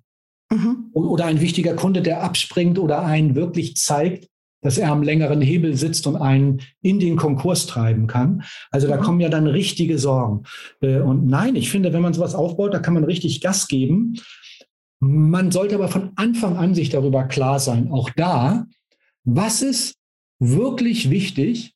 Mhm. 0.50 0.90
Oder 0.92 1.26
ein 1.26 1.40
wichtiger 1.40 1.74
Kunde, 1.74 2.02
der 2.02 2.22
abspringt 2.22 2.78
oder 2.78 3.04
einen 3.04 3.34
wirklich 3.34 3.76
zeigt, 3.76 4.28
dass 4.62 4.78
er 4.78 4.90
am 4.90 5.02
längeren 5.02 5.40
Hebel 5.40 5.76
sitzt 5.76 6.06
und 6.06 6.16
einen 6.16 6.60
in 6.82 6.98
den 6.98 7.16
Konkurs 7.16 7.66
treiben 7.66 8.06
kann. 8.06 8.42
Also 8.70 8.88
da 8.88 8.96
mhm. 8.96 9.00
kommen 9.02 9.20
ja 9.20 9.28
dann 9.28 9.46
richtige 9.46 9.98
Sorgen. 9.98 10.44
Äh, 10.80 11.00
und 11.00 11.26
nein, 11.26 11.56
ich 11.56 11.70
finde, 11.70 11.92
wenn 11.92 12.02
man 12.02 12.14
sowas 12.14 12.34
aufbaut, 12.34 12.74
da 12.74 12.78
kann 12.78 12.94
man 12.94 13.04
richtig 13.04 13.40
Gas 13.40 13.68
geben. 13.68 14.14
Man 14.98 15.50
sollte 15.50 15.76
aber 15.76 15.88
von 15.88 16.10
Anfang 16.16 16.56
an 16.56 16.74
sich 16.74 16.90
darüber 16.90 17.24
klar 17.24 17.58
sein, 17.58 17.90
auch 17.90 18.10
da, 18.10 18.66
was 19.24 19.62
ist 19.62 19.94
wirklich 20.40 21.08
wichtig 21.08 21.74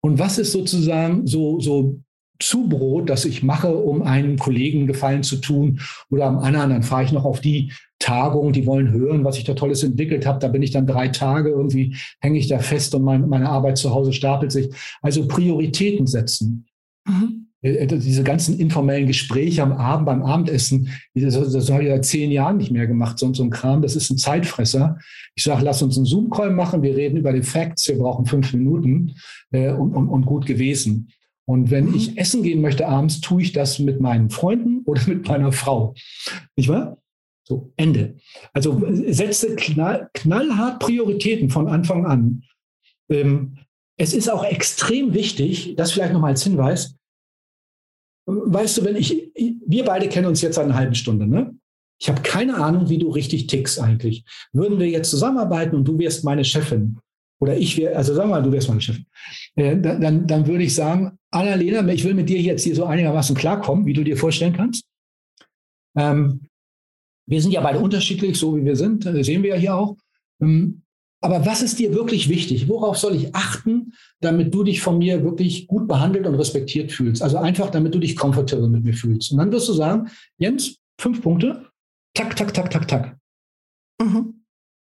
und 0.00 0.18
was 0.18 0.38
ist 0.38 0.52
sozusagen 0.52 1.26
so, 1.26 1.58
so 1.58 2.00
Zubrot, 2.38 3.08
das 3.08 3.24
ich 3.24 3.42
mache, 3.42 3.76
um 3.76 4.02
einem 4.02 4.38
Kollegen 4.38 4.86
Gefallen 4.86 5.22
zu 5.22 5.36
tun 5.36 5.80
oder 6.10 6.26
am 6.26 6.38
anderen, 6.38 6.70
dann 6.70 6.82
fahre 6.82 7.04
ich 7.04 7.12
noch 7.12 7.24
auf 7.24 7.40
die 7.40 7.72
Tagung, 8.02 8.52
die 8.52 8.66
wollen 8.66 8.90
hören, 8.90 9.24
was 9.24 9.38
ich 9.38 9.44
da 9.44 9.54
Tolles 9.54 9.82
entwickelt 9.82 10.26
habe. 10.26 10.40
Da 10.40 10.48
bin 10.48 10.62
ich 10.62 10.72
dann 10.72 10.86
drei 10.86 11.08
Tage 11.08 11.50
irgendwie, 11.50 11.96
hänge 12.20 12.38
ich 12.38 12.48
da 12.48 12.58
fest 12.58 12.94
und 12.94 13.02
mein, 13.02 13.28
meine 13.28 13.48
Arbeit 13.48 13.78
zu 13.78 13.94
Hause 13.94 14.12
stapelt 14.12 14.52
sich. 14.52 14.70
Also 15.00 15.26
Prioritäten 15.28 16.06
setzen. 16.06 16.66
Mhm. 17.06 17.46
Äh, 17.62 17.74
äh, 17.74 17.86
diese 17.86 18.24
ganzen 18.24 18.58
informellen 18.58 19.06
Gespräche 19.06 19.62
am 19.62 19.72
Abend 19.72 20.06
beim 20.06 20.22
Abendessen, 20.22 20.88
das, 21.14 21.34
das 21.34 21.70
habe 21.70 21.84
ich 21.84 21.88
seit 21.88 22.04
zehn 22.04 22.32
Jahren 22.32 22.56
nicht 22.56 22.72
mehr 22.72 22.88
gemacht, 22.88 23.18
so, 23.18 23.32
so 23.32 23.44
ein 23.44 23.50
Kram, 23.50 23.82
das 23.82 23.94
ist 23.94 24.10
ein 24.10 24.18
Zeitfresser. 24.18 24.98
Ich 25.36 25.44
sage, 25.44 25.64
lass 25.64 25.82
uns 25.82 25.96
einen 25.96 26.06
Zoom-Call 26.06 26.50
machen, 26.50 26.82
wir 26.82 26.96
reden 26.96 27.16
über 27.16 27.32
die 27.32 27.42
Facts, 27.42 27.88
wir 27.88 27.98
brauchen 27.98 28.26
fünf 28.26 28.52
Minuten 28.52 29.14
äh, 29.52 29.70
und, 29.70 29.94
und, 29.94 30.08
und 30.08 30.26
gut 30.26 30.44
gewesen. 30.44 31.08
Und 31.44 31.70
wenn 31.70 31.86
mhm. 31.86 31.94
ich 31.94 32.18
essen 32.18 32.42
gehen 32.42 32.60
möchte 32.60 32.88
abends, 32.88 33.20
tue 33.20 33.42
ich 33.42 33.52
das 33.52 33.78
mit 33.78 34.00
meinen 34.00 34.30
Freunden 34.30 34.82
oder 34.86 35.02
mit 35.06 35.28
meiner 35.28 35.52
Frau. 35.52 35.94
Nicht 36.56 36.68
wahr? 36.68 36.98
So, 37.44 37.72
Ende. 37.76 38.16
Also 38.52 38.82
setze 39.06 39.56
knall, 39.56 40.08
knallhart 40.14 40.80
Prioritäten 40.80 41.50
von 41.50 41.68
Anfang 41.68 42.06
an. 42.06 42.44
Ähm, 43.08 43.58
es 43.96 44.14
ist 44.14 44.30
auch 44.30 44.44
extrem 44.44 45.12
wichtig, 45.14 45.74
das 45.76 45.92
vielleicht 45.92 46.12
nochmal 46.12 46.30
als 46.30 46.44
Hinweis. 46.44 46.96
Weißt 48.26 48.78
du, 48.78 48.84
wenn 48.84 48.96
ich, 48.96 49.32
wir 49.34 49.84
beide 49.84 50.08
kennen 50.08 50.28
uns 50.28 50.40
jetzt 50.40 50.54
seit 50.54 50.64
einer 50.64 50.76
halben 50.76 50.94
Stunde, 50.94 51.26
ne? 51.26 51.54
Ich 52.00 52.08
habe 52.08 52.22
keine 52.22 52.56
Ahnung, 52.56 52.88
wie 52.88 52.98
du 52.98 53.10
richtig 53.10 53.46
tickst 53.46 53.78
eigentlich. 53.78 54.24
Würden 54.52 54.80
wir 54.80 54.88
jetzt 54.88 55.10
zusammenarbeiten 55.10 55.76
und 55.76 55.84
du 55.84 55.98
wärst 55.98 56.24
meine 56.24 56.44
Chefin 56.44 56.98
oder 57.40 57.56
ich 57.56 57.76
wäre, 57.76 57.96
also 57.96 58.14
sag 58.14 58.28
mal, 58.28 58.42
du 58.42 58.52
wärst 58.52 58.68
meine 58.68 58.80
Chefin, 58.80 59.06
äh, 59.56 59.76
dann, 59.76 60.26
dann 60.26 60.46
würde 60.46 60.64
ich 60.64 60.74
sagen, 60.74 61.18
Annalena, 61.32 61.86
ich 61.92 62.04
will 62.04 62.14
mit 62.14 62.28
dir 62.28 62.40
jetzt 62.40 62.62
hier 62.62 62.74
so 62.74 62.84
einigermaßen 62.84 63.36
klarkommen, 63.36 63.86
wie 63.86 63.92
du 63.92 64.04
dir 64.04 64.16
vorstellen 64.16 64.52
kannst. 64.52 64.84
Ähm, 65.96 66.48
Wir 67.26 67.40
sind 67.40 67.52
ja 67.52 67.60
beide 67.60 67.78
unterschiedlich, 67.78 68.36
so 68.36 68.56
wie 68.56 68.64
wir 68.64 68.76
sind, 68.76 69.06
das 69.06 69.26
sehen 69.26 69.42
wir 69.42 69.50
ja 69.50 69.56
hier 69.56 69.76
auch. 69.76 69.96
Ähm, 70.40 70.82
aber 71.22 71.46
was 71.46 71.62
ist 71.62 71.78
dir 71.78 71.94
wirklich 71.94 72.28
wichtig? 72.28 72.68
Worauf 72.68 72.98
soll 72.98 73.14
ich 73.14 73.32
achten, 73.32 73.92
damit 74.20 74.52
du 74.52 74.64
dich 74.64 74.80
von 74.80 74.98
mir 74.98 75.22
wirklich 75.22 75.68
gut 75.68 75.86
behandelt 75.86 76.26
und 76.26 76.34
respektiert 76.34 76.90
fühlst? 76.90 77.22
Also 77.22 77.36
einfach, 77.38 77.70
damit 77.70 77.94
du 77.94 78.00
dich 78.00 78.16
comfortable 78.16 78.68
mit 78.68 78.82
mir 78.82 78.92
fühlst. 78.92 79.30
Und 79.30 79.38
dann 79.38 79.52
wirst 79.52 79.68
du 79.68 79.72
sagen, 79.72 80.08
Jens, 80.36 80.78
fünf 80.98 81.22
Punkte, 81.22 81.66
tak, 82.14 82.34
tak, 82.34 82.52
tak, 82.52 82.70
tak, 82.70 82.88
tak. 82.88 83.16
Mhm. 84.00 84.42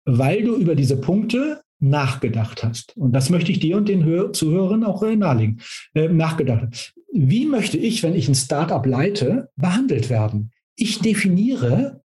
Weil 0.04 0.44
du 0.44 0.54
über 0.54 0.76
diese 0.76 0.96
Punkte 0.96 1.62
nachgedacht 1.80 2.62
hast. 2.62 2.96
Und 2.96 3.12
das 3.12 3.28
möchte 3.30 3.50
ich 3.50 3.58
dir 3.58 3.76
und 3.76 3.88
den 3.88 4.04
Hör 4.04 4.32
Zuhörern 4.32 4.84
auch 4.84 5.02
äh, 5.02 5.16
nahelegen. 5.16 5.60
Äh, 5.94 6.08
nachgedacht. 6.08 6.94
Wie 7.12 7.44
möchte 7.44 7.76
ich, 7.76 8.04
wenn 8.04 8.14
ich 8.14 8.28
ein 8.28 8.36
Startup 8.36 8.84
leite, 8.86 9.50
behandelt 9.56 10.10
werden? 10.10 10.52
Ich 10.76 11.00
definiere 11.00 12.02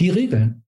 die 0.00 0.10
Regeln. 0.10 0.64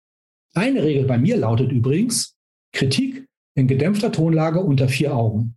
Eine 0.54 0.82
Regel 0.82 1.04
bei 1.04 1.18
mir 1.18 1.36
lautet 1.36 1.72
übrigens, 1.72 2.36
Kritik 2.72 3.26
in 3.54 3.68
gedämpfter 3.68 4.12
Tonlage 4.12 4.60
unter 4.60 4.88
vier 4.88 5.14
Augen. 5.14 5.56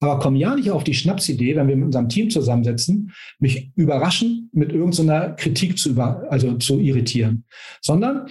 Aber 0.00 0.18
komm 0.18 0.34
ja 0.34 0.56
nicht 0.56 0.70
auf 0.70 0.82
die 0.82 0.94
Schnapsidee, 0.94 1.54
wenn 1.54 1.68
wir 1.68 1.76
mit 1.76 1.86
unserem 1.86 2.08
Team 2.08 2.28
zusammensetzen, 2.28 3.12
mich 3.38 3.70
überraschen 3.76 4.50
mit 4.52 4.72
irgendeiner 4.72 5.30
Kritik 5.30 5.78
zu, 5.78 5.90
über, 5.90 6.26
also 6.28 6.54
zu 6.58 6.80
irritieren, 6.80 7.44
sondern 7.80 8.28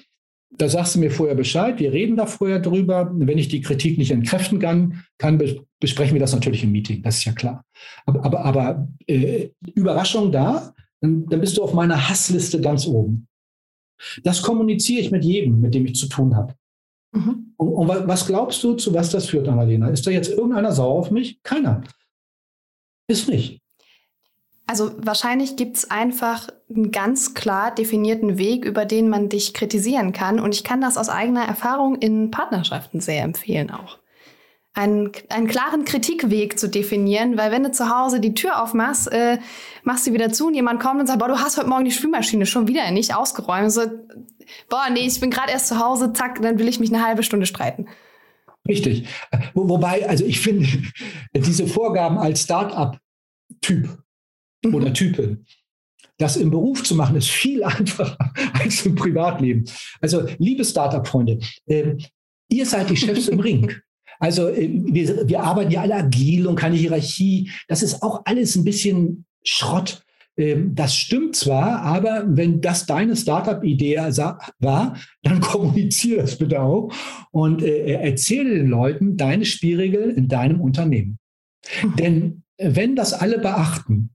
da 0.58 0.68
sagst 0.68 0.96
du 0.96 1.00
mir 1.00 1.12
vorher 1.12 1.36
Bescheid, 1.36 1.80
wir 1.80 1.94
reden 1.94 2.18
da 2.18 2.26
vorher 2.26 2.60
drüber. 2.60 3.10
Wenn 3.14 3.38
ich 3.38 3.48
die 3.48 3.62
Kritik 3.62 3.98
nicht 3.98 4.12
entkräften 4.12 4.60
kann, 4.60 5.06
kann 5.18 5.42
besprechen 5.80 6.14
wir 6.14 6.20
das 6.20 6.34
natürlich 6.34 6.64
im 6.64 6.74
Meeting, 6.74 7.02
das 7.04 7.20
ist 7.20 7.26
ja 7.26 7.32
klar. 7.32 7.64
Aber, 8.06 8.26
aber, 8.26 8.46
aber 8.46 8.88
äh, 9.08 9.50
Überraschung 9.74 10.32
da, 10.32 10.74
dann, 11.00 11.26
dann 11.28 11.40
bist 11.40 11.58
du 11.58 11.64
auf 11.64 11.74
meiner 11.74 12.10
Hassliste 12.10 12.60
ganz 12.60 12.86
oben. 12.86 13.28
Das 14.24 14.42
kommuniziere 14.42 15.02
ich 15.02 15.12
mit 15.12 15.24
jedem, 15.24 15.62
mit 15.62 15.74
dem 15.74 15.86
ich 15.86 15.96
zu 15.96 16.08
tun 16.08 16.36
habe. 16.36 16.56
Mhm. 17.12 17.54
Und, 17.58 17.74
und, 17.74 17.88
was 17.88 18.26
glaubst 18.26 18.64
du, 18.64 18.76
zu 18.76 18.94
was 18.94 19.10
das 19.10 19.28
führt, 19.28 19.48
Annalena? 19.48 19.90
Ist 19.90 20.08
da 20.08 20.12
jetzt 20.12 20.30
irgendeiner 20.30 20.72
sauer 20.72 21.00
auf 21.00 21.12
mich? 21.12 21.42
Keiner. 21.44 21.84
Ist 23.08 23.28
nicht. 23.28 23.62
Also 24.68 24.92
wahrscheinlich 24.98 25.58
gibt 25.58 25.76
es 25.76 25.92
einfach 25.92 26.48
einen 26.70 26.92
ganz 26.92 27.34
klar 27.34 27.76
definierten 27.76 28.38
Weg, 28.38 28.64
über 28.64 28.86
den 28.86 29.10
man 29.10 29.28
dich 29.28 29.54
kritisieren 29.54 30.14
kann. 30.14 30.40
Und 30.40 30.56
ich 30.56 30.64
kann 30.64 30.80
das 30.80 30.98
aus 30.98 31.10
eigener 31.10 31.44
Erfahrung 31.44 31.96
in 31.96 32.32
Partnerschaften 32.32 33.02
sehr 33.02 33.24
empfehlen 33.24 33.70
auch. 33.70 34.01
Einen, 34.74 35.12
einen 35.28 35.48
klaren 35.48 35.84
Kritikweg 35.84 36.58
zu 36.58 36.70
definieren, 36.70 37.38
weil 37.38 37.52
wenn 37.52 37.64
du 37.64 37.72
zu 37.72 37.90
Hause 37.90 38.22
die 38.22 38.34
Tür 38.34 38.64
aufmachst, 38.64 39.12
äh, 39.12 39.38
machst 39.84 40.08
du 40.08 40.14
wieder 40.14 40.32
zu 40.32 40.48
und 40.48 40.54
jemand 40.54 40.82
kommt 40.82 41.02
und 41.02 41.08
sagt, 41.08 41.20
boah, 41.20 41.28
du 41.28 41.40
hast 41.40 41.58
heute 41.58 41.68
Morgen 41.68 41.84
die 41.84 41.92
Spülmaschine 41.92 42.46
schon 42.46 42.70
wieder 42.70 42.90
nicht 42.92 43.14
ausgeräumt. 43.14 43.72
So, 43.72 43.82
boah, 44.70 44.88
nee, 44.90 45.06
ich 45.06 45.20
bin 45.20 45.30
gerade 45.30 45.52
erst 45.52 45.68
zu 45.68 45.78
Hause, 45.78 46.14
zack, 46.14 46.42
dann 46.42 46.58
will 46.58 46.70
ich 46.70 46.80
mich 46.80 46.94
eine 46.94 47.06
halbe 47.06 47.24
Stunde 47.24 47.46
streiten. 47.46 47.88
Richtig. 48.68 49.08
Wo, 49.54 49.68
wobei, 49.68 50.08
also 50.08 50.26
ich 50.26 50.40
finde, 50.40 50.68
diese 51.36 51.68
Vorgaben 51.68 52.18
als 52.18 52.44
Start-up-Typ 52.44 53.90
mhm. 54.64 54.76
oder 54.76 54.94
Typin, 54.94 55.46
das 56.18 56.38
im 56.38 56.52
Beruf 56.52 56.84
zu 56.84 56.96
machen, 56.96 57.16
ist 57.16 57.30
viel 57.30 57.64
einfacher 57.64 58.18
als 58.54 58.86
im 58.86 58.96
Privatleben. 58.96 59.66
Also, 60.00 60.26
liebe 60.38 60.64
Start-up-Freunde, 60.64 61.40
äh, 61.66 61.96
ihr 62.50 62.66
seid 62.66 62.90
die 62.90 62.98
Chefs 62.98 63.28
im 63.28 63.40
Ring. 63.42 63.76
Also 64.22 64.48
äh, 64.48 64.70
wir, 64.72 65.28
wir 65.28 65.42
arbeiten 65.42 65.72
ja 65.72 65.82
alle 65.82 65.96
agil 65.96 66.48
und 66.48 66.56
keine 66.56 66.78
Hierarchie. 66.78 67.52
Das 67.68 67.84
ist 67.84 68.02
auch 68.02 68.22
alles 68.26 68.56
ein 68.56 68.64
bisschen 68.64 69.26
Schrott. 69.44 70.04
Ähm, 70.38 70.76
das 70.76 70.96
stimmt 70.96 71.36
zwar, 71.36 71.82
aber 71.82 72.24
wenn 72.28 72.62
das 72.62 72.86
deine 72.86 73.16
Startup-Idee 73.16 73.98
war, 74.60 74.96
dann 75.24 75.42
kommuniziere 75.42 76.22
das 76.22 76.38
bitte 76.38 76.62
auch 76.62 76.94
und 77.32 77.62
äh, 77.64 77.94
erzähle 77.94 78.56
den 78.56 78.68
Leuten 78.68 79.18
deine 79.18 79.44
Spielregeln 79.44 80.12
in 80.12 80.28
deinem 80.28 80.62
Unternehmen. 80.62 81.18
Mhm. 81.84 81.96
Denn 81.98 82.44
wenn 82.58 82.96
das 82.96 83.14
alle 83.14 83.40
beachten, 83.40 84.12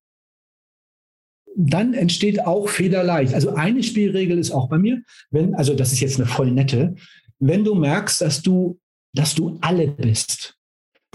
dann 1.57 1.95
entsteht 1.95 2.47
auch 2.47 2.69
federleicht. 2.69 3.35
Also 3.35 3.55
eine 3.55 3.83
Spielregel 3.83 4.39
ist 4.39 4.53
auch 4.53 4.69
bei 4.69 4.79
mir, 4.79 5.03
wenn, 5.31 5.55
also 5.55 5.75
das 5.75 5.93
ist 5.93 6.01
jetzt 6.01 6.21
eine 6.21 6.29
voll 6.29 6.53
nette, 6.53 6.95
wenn 7.39 7.65
du 7.65 7.75
merkst, 7.75 8.21
dass 8.21 8.43
du, 8.43 8.79
dass 9.19 9.35
du 9.35 9.59
alle 9.61 9.89
bist, 9.89 10.57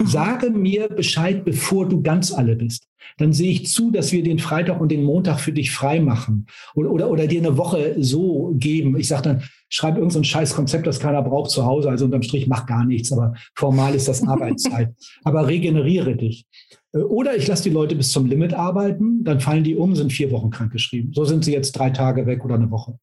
Mhm. 0.02 0.06
Sage 0.06 0.50
mir 0.50 0.88
Bescheid, 0.88 1.44
bevor 1.44 1.88
du 1.88 2.02
ganz 2.02 2.32
alle 2.32 2.56
bist. 2.56 2.88
Dann 3.18 3.32
sehe 3.32 3.50
ich 3.50 3.66
zu, 3.66 3.90
dass 3.90 4.12
wir 4.12 4.22
den 4.22 4.38
Freitag 4.38 4.80
und 4.80 4.90
den 4.90 5.04
Montag 5.04 5.40
für 5.40 5.52
dich 5.52 5.70
frei 5.70 6.00
machen 6.00 6.46
oder, 6.74 6.90
oder, 6.90 7.10
oder 7.10 7.26
dir 7.26 7.40
eine 7.40 7.58
Woche 7.58 7.96
so 7.98 8.54
geben. 8.56 8.96
Ich 8.96 9.08
sage 9.08 9.22
dann, 9.22 9.42
schreib 9.68 9.96
irgendein 9.96 10.22
so 10.22 10.22
scheiß 10.22 10.54
Konzept, 10.54 10.86
das 10.86 11.00
keiner 11.00 11.22
braucht 11.22 11.50
zu 11.50 11.64
Hause. 11.64 11.90
Also 11.90 12.04
unterm 12.04 12.22
Strich 12.22 12.46
mach 12.46 12.66
gar 12.66 12.84
nichts, 12.84 13.12
aber 13.12 13.34
formal 13.54 13.94
ist 13.94 14.08
das 14.08 14.22
Arbeitszeit. 14.26 14.94
aber 15.24 15.48
regeneriere 15.48 16.16
dich. 16.16 16.46
Äh, 16.92 16.98
oder 16.98 17.36
ich 17.36 17.46
lasse 17.46 17.64
die 17.64 17.70
Leute 17.70 17.96
bis 17.96 18.12
zum 18.12 18.26
Limit 18.26 18.54
arbeiten, 18.54 19.24
dann 19.24 19.40
fallen 19.40 19.64
die 19.64 19.76
um, 19.76 19.94
sind 19.94 20.12
vier 20.12 20.30
Wochen 20.30 20.50
krankgeschrieben. 20.50 21.12
So 21.12 21.24
sind 21.24 21.44
sie 21.44 21.52
jetzt 21.52 21.72
drei 21.72 21.90
Tage 21.90 22.26
weg 22.26 22.44
oder 22.44 22.54
eine 22.54 22.70
Woche. 22.70 22.98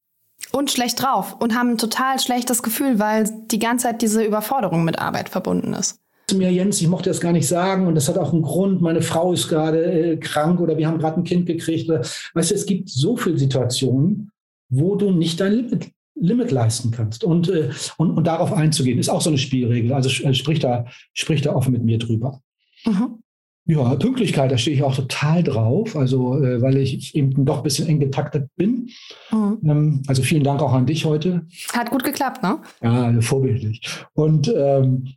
Und 0.51 0.71
schlecht 0.71 1.01
drauf 1.01 1.35
und 1.39 1.55
haben 1.55 1.71
ein 1.71 1.77
total 1.77 2.19
schlechtes 2.19 2.63
Gefühl, 2.63 2.99
weil 2.99 3.29
die 3.51 3.59
ganze 3.59 3.87
Zeit 3.87 4.01
diese 4.01 4.23
Überforderung 4.23 4.83
mit 4.83 4.99
Arbeit 4.99 5.29
verbunden 5.29 5.73
ist 5.73 5.99
zu 6.29 6.37
mir, 6.37 6.51
Jens, 6.51 6.79
ich 6.79 6.87
mochte 6.87 7.09
das 7.09 7.19
gar 7.19 7.31
nicht 7.31 7.47
sagen 7.47 7.87
und 7.87 7.95
das 7.95 8.07
hat 8.07 8.17
auch 8.17 8.31
einen 8.31 8.43
Grund, 8.43 8.81
meine 8.81 9.01
Frau 9.01 9.33
ist 9.33 9.49
gerade 9.49 9.83
äh, 9.83 10.17
krank 10.17 10.59
oder 10.59 10.77
wir 10.77 10.87
haben 10.87 10.99
gerade 10.99 11.19
ein 11.19 11.23
Kind 11.23 11.45
gekriegt. 11.45 11.89
Oder, 11.89 12.01
weißt 12.33 12.51
du, 12.51 12.55
es 12.55 12.65
gibt 12.65 12.89
so 12.89 13.17
viele 13.17 13.37
Situationen, 13.37 14.31
wo 14.69 14.95
du 14.95 15.11
nicht 15.11 15.39
dein 15.39 15.53
Limit, 15.53 15.91
Limit 16.15 16.51
leisten 16.51 16.91
kannst. 16.91 17.23
Und, 17.23 17.49
äh, 17.49 17.69
und, 17.97 18.15
und 18.15 18.27
darauf 18.27 18.53
einzugehen, 18.53 18.99
ist 18.99 19.09
auch 19.09 19.21
so 19.21 19.29
eine 19.29 19.39
Spielregel. 19.39 19.91
Also 19.91 20.09
äh, 20.23 20.33
sprich 20.33 20.59
da, 20.59 20.85
sprich 21.13 21.41
da 21.41 21.53
offen 21.53 21.73
mit 21.73 21.83
mir 21.83 21.97
drüber. 21.97 22.41
Mhm. 22.85 23.23
Ja, 23.65 23.95
Pünktlichkeit, 23.95 24.51
da 24.51 24.57
stehe 24.57 24.75
ich 24.75 24.83
auch 24.83 24.95
total 24.95 25.43
drauf, 25.43 25.95
also 25.95 26.41
äh, 26.43 26.61
weil 26.61 26.77
ich 26.77 27.15
eben 27.15 27.45
doch 27.45 27.57
ein 27.57 27.63
bisschen 27.63 27.87
eng 27.87 27.99
getaktet 27.99 28.49
bin. 28.55 28.89
Mhm. 29.31 29.59
Ähm, 29.63 30.03
also 30.07 30.23
vielen 30.23 30.43
Dank 30.43 30.61
auch 30.61 30.73
an 30.73 30.87
dich 30.87 31.05
heute. 31.05 31.45
Hat 31.71 31.91
gut 31.91 32.03
geklappt, 32.03 32.41
ne? 32.41 32.61
Ja, 32.81 33.21
vorbildlich. 33.21 33.81
Und 34.13 34.51
ähm, 34.55 35.09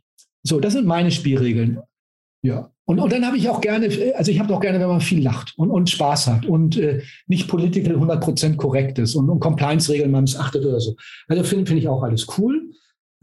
so, 0.43 0.59
das 0.59 0.73
sind 0.73 0.85
meine 0.85 1.09
Spielregeln. 1.09 1.79
Ja. 2.43 2.69
Und, 2.85 2.99
und 2.99 3.13
dann 3.13 3.25
habe 3.25 3.37
ich 3.37 3.49
auch 3.49 3.61
gerne, 3.61 3.87
also 4.15 4.29
ich 4.29 4.39
habe 4.39 4.53
auch 4.53 4.59
gerne, 4.59 4.79
wenn 4.79 4.89
man 4.89 4.99
viel 4.99 5.23
lacht 5.23 5.53
und, 5.57 5.71
und 5.71 5.89
Spaß 5.89 6.27
hat 6.27 6.45
und 6.45 6.77
äh, 6.77 7.01
nicht 7.27 7.47
political 7.47 7.95
100% 7.95 8.57
korrekt 8.57 8.99
ist 8.99 9.15
und, 9.15 9.29
und 9.29 9.39
Compliance-Regeln 9.39 10.11
man 10.11 10.25
missachtet 10.25 10.65
oder 10.65 10.81
so. 10.81 10.95
Also 11.29 11.43
finde 11.43 11.65
find 11.65 11.79
ich 11.79 11.87
auch 11.87 12.03
alles 12.03 12.27
cool. 12.37 12.71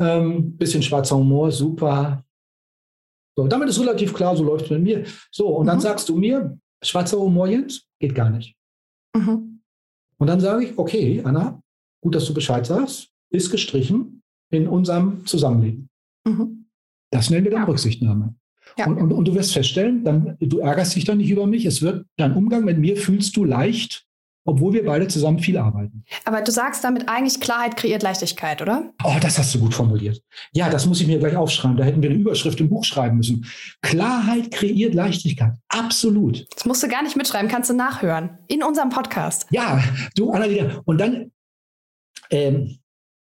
Ähm, 0.00 0.56
bisschen 0.56 0.82
schwarzer 0.82 1.18
Humor, 1.18 1.52
super. 1.52 2.24
So, 3.36 3.46
damit 3.46 3.68
ist 3.68 3.80
relativ 3.80 4.12
klar, 4.12 4.36
so 4.36 4.44
läuft 4.44 4.66
es 4.66 4.70
mit 4.70 4.82
mir. 4.82 5.04
So, 5.30 5.48
und 5.48 5.64
mhm. 5.64 5.68
dann 5.68 5.80
sagst 5.80 6.08
du 6.08 6.16
mir, 6.16 6.58
schwarzer 6.82 7.18
Humor, 7.18 7.48
Jens, 7.48 7.86
geht 7.98 8.14
gar 8.14 8.30
nicht. 8.30 8.54
Mhm. 9.16 9.60
Und 10.18 10.26
dann 10.26 10.40
sage 10.40 10.64
ich, 10.64 10.78
okay, 10.78 11.22
Anna, 11.24 11.60
gut, 12.02 12.14
dass 12.14 12.26
du 12.26 12.34
Bescheid 12.34 12.66
sagst, 12.66 13.08
ist 13.30 13.50
gestrichen 13.50 14.22
in 14.50 14.68
unserem 14.68 15.24
Zusammenleben. 15.26 15.88
Mhm. 16.26 16.66
Das 17.10 17.30
nennen 17.30 17.44
wir 17.44 17.50
dann 17.50 17.62
ja. 17.62 17.66
Rücksichtnahme. 17.66 18.34
Ja. 18.78 18.86
Und, 18.86 18.98
und, 18.98 19.12
und, 19.12 19.28
du 19.28 19.34
wirst 19.34 19.52
feststellen, 19.52 20.04
dann, 20.04 20.36
du 20.38 20.58
ärgerst 20.58 20.94
dich 20.94 21.04
dann 21.04 21.18
nicht 21.18 21.30
über 21.30 21.46
mich. 21.46 21.64
Es 21.64 21.82
wird 21.82 22.06
dein 22.16 22.34
Umgang 22.34 22.64
mit 22.64 22.78
mir 22.78 22.96
fühlst 22.96 23.36
du 23.36 23.44
leicht, 23.44 24.06
obwohl 24.44 24.72
wir 24.72 24.84
beide 24.84 25.06
zusammen 25.08 25.38
viel 25.38 25.58
arbeiten. 25.58 26.04
Aber 26.24 26.40
du 26.40 26.50
sagst 26.50 26.82
damit 26.82 27.08
eigentlich, 27.08 27.40
Klarheit 27.40 27.76
kreiert 27.76 28.02
Leichtigkeit, 28.02 28.62
oder? 28.62 28.92
Oh, 29.04 29.16
das 29.20 29.38
hast 29.38 29.54
du 29.54 29.60
gut 29.60 29.74
formuliert. 29.74 30.22
Ja, 30.52 30.70
das 30.70 30.86
muss 30.86 31.00
ich 31.00 31.06
mir 31.06 31.18
gleich 31.18 31.36
aufschreiben. 31.36 31.76
Da 31.76 31.84
hätten 31.84 32.02
wir 32.02 32.10
eine 32.10 32.18
Überschrift 32.18 32.60
im 32.60 32.68
Buch 32.68 32.84
schreiben 32.84 33.18
müssen. 33.18 33.46
Klarheit 33.82 34.50
kreiert 34.50 34.94
Leichtigkeit. 34.94 35.52
Absolut. 35.68 36.46
Das 36.54 36.64
musst 36.64 36.82
du 36.82 36.88
gar 36.88 37.02
nicht 37.02 37.16
mitschreiben, 37.16 37.50
kannst 37.50 37.70
du 37.70 37.74
nachhören. 37.74 38.38
In 38.48 38.62
unserem 38.62 38.88
Podcast. 38.88 39.46
Ja, 39.50 39.82
du, 40.16 40.32
Annalena. 40.32 40.80
Und 40.84 40.98
dann, 40.98 41.30
ähm, 42.30 42.78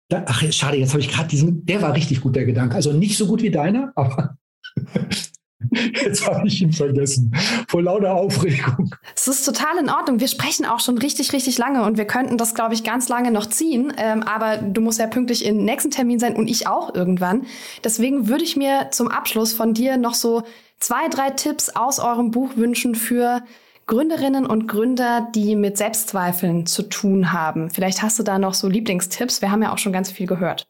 da, 0.09 0.23
ach, 0.27 0.43
schade, 0.51 0.77
jetzt 0.77 0.91
habe 0.91 1.01
ich 1.01 1.09
gerade 1.09 1.27
diesen, 1.27 1.65
der 1.65 1.81
war 1.81 1.93
richtig 1.93 2.21
gut, 2.21 2.35
der 2.35 2.45
Gedanke. 2.45 2.75
Also 2.75 2.93
nicht 2.93 3.17
so 3.17 3.27
gut 3.27 3.41
wie 3.41 3.51
deiner, 3.51 3.91
aber 3.95 4.37
Jetzt 5.71 6.27
habe 6.27 6.47
ich 6.47 6.61
ihn 6.61 6.71
vergessen. 6.71 7.35
Vor 7.67 7.81
lauter 7.81 8.13
Aufregung. 8.13 8.93
Es 9.15 9.27
ist 9.27 9.43
total 9.43 9.77
in 9.79 9.89
Ordnung. 9.89 10.19
Wir 10.19 10.27
sprechen 10.27 10.65
auch 10.65 10.79
schon 10.79 10.97
richtig, 10.97 11.33
richtig 11.33 11.57
lange 11.57 11.83
und 11.83 11.97
wir 11.97 12.05
könnten 12.05 12.37
das, 12.37 12.53
glaube 12.53 12.73
ich, 12.73 12.83
ganz 12.83 13.09
lange 13.09 13.31
noch 13.31 13.47
ziehen. 13.47 13.91
Ähm, 13.97 14.23
aber 14.23 14.57
du 14.57 14.81
musst 14.81 14.99
ja 14.99 15.07
pünktlich 15.07 15.45
im 15.45 15.65
nächsten 15.65 15.89
Termin 15.89 16.19
sein 16.19 16.35
und 16.35 16.47
ich 16.47 16.67
auch 16.67 16.93
irgendwann. 16.93 17.45
Deswegen 17.83 18.27
würde 18.27 18.43
ich 18.43 18.55
mir 18.55 18.89
zum 18.91 19.07
Abschluss 19.07 19.53
von 19.53 19.73
dir 19.73 19.97
noch 19.97 20.13
so 20.13 20.43
zwei, 20.79 21.07
drei 21.09 21.31
Tipps 21.31 21.69
aus 21.69 21.99
eurem 21.99 22.31
Buch 22.31 22.55
wünschen 22.55 22.93
für 22.93 23.41
Gründerinnen 23.87 24.45
und 24.45 24.67
Gründer, 24.67 25.29
die 25.33 25.55
mit 25.55 25.77
Selbstzweifeln 25.77 26.65
zu 26.65 26.83
tun 26.83 27.31
haben. 27.31 27.69
Vielleicht 27.71 28.01
hast 28.01 28.19
du 28.19 28.23
da 28.23 28.37
noch 28.37 28.53
so 28.53 28.67
Lieblingstipps. 28.67 29.41
Wir 29.41 29.49
haben 29.49 29.63
ja 29.63 29.73
auch 29.73 29.77
schon 29.77 29.93
ganz 29.93 30.11
viel 30.11 30.27
gehört. 30.27 30.67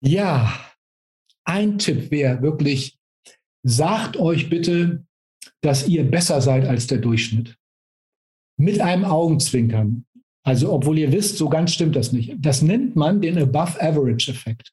Ja, 0.00 0.52
ein 1.44 1.78
Tipp 1.78 2.10
wäre 2.10 2.42
wirklich, 2.42 2.98
sagt 3.62 4.16
euch 4.16 4.48
bitte, 4.48 5.04
dass 5.60 5.88
ihr 5.88 6.04
besser 6.04 6.40
seid 6.40 6.66
als 6.66 6.86
der 6.86 6.98
Durchschnitt. 6.98 7.56
Mit 8.58 8.80
einem 8.80 9.04
Augenzwinkern. 9.04 10.04
Also, 10.44 10.72
obwohl 10.72 10.98
ihr 10.98 11.12
wisst, 11.12 11.38
so 11.38 11.48
ganz 11.48 11.72
stimmt 11.72 11.96
das 11.96 12.12
nicht. 12.12 12.34
Das 12.38 12.62
nennt 12.62 12.96
man 12.96 13.20
den 13.20 13.38
Above-Average-Effekt. 13.38 14.72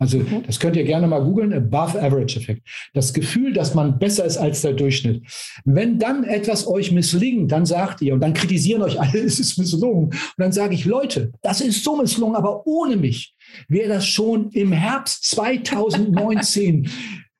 Also 0.00 0.18
mhm. 0.18 0.44
das 0.46 0.60
könnt 0.60 0.76
ihr 0.76 0.84
gerne 0.84 1.08
mal 1.08 1.22
googeln, 1.22 1.52
Above 1.52 2.00
Average 2.00 2.38
Effekt. 2.38 2.62
Das 2.94 3.12
Gefühl, 3.12 3.52
dass 3.52 3.74
man 3.74 3.98
besser 3.98 4.24
ist 4.24 4.36
als 4.36 4.62
der 4.62 4.74
Durchschnitt. 4.74 5.24
Wenn 5.64 5.98
dann 5.98 6.22
etwas 6.22 6.68
euch 6.68 6.92
misslingt, 6.92 7.50
dann 7.50 7.66
sagt 7.66 8.00
ihr, 8.00 8.14
und 8.14 8.20
dann 8.20 8.32
kritisieren 8.32 8.82
euch 8.82 9.00
alle, 9.00 9.18
es 9.24 9.40
ist 9.40 9.58
misslungen. 9.58 10.06
Und 10.06 10.34
dann 10.36 10.52
sage 10.52 10.74
ich, 10.74 10.84
Leute, 10.84 11.32
das 11.42 11.60
ist 11.60 11.82
so 11.82 11.96
misslungen, 11.96 12.36
aber 12.36 12.66
ohne 12.66 12.96
mich 12.96 13.34
wäre 13.66 13.88
das 13.88 14.06
schon 14.06 14.50
im 14.50 14.72
Herbst 14.72 15.24
2019 15.30 16.88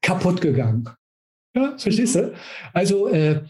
kaputt 0.02 0.40
gegangen. 0.40 0.88
Ja, 1.54 1.76
verstehst 1.76 2.14
du? 2.14 2.32
Also 2.72 3.08
äh, 3.08 3.42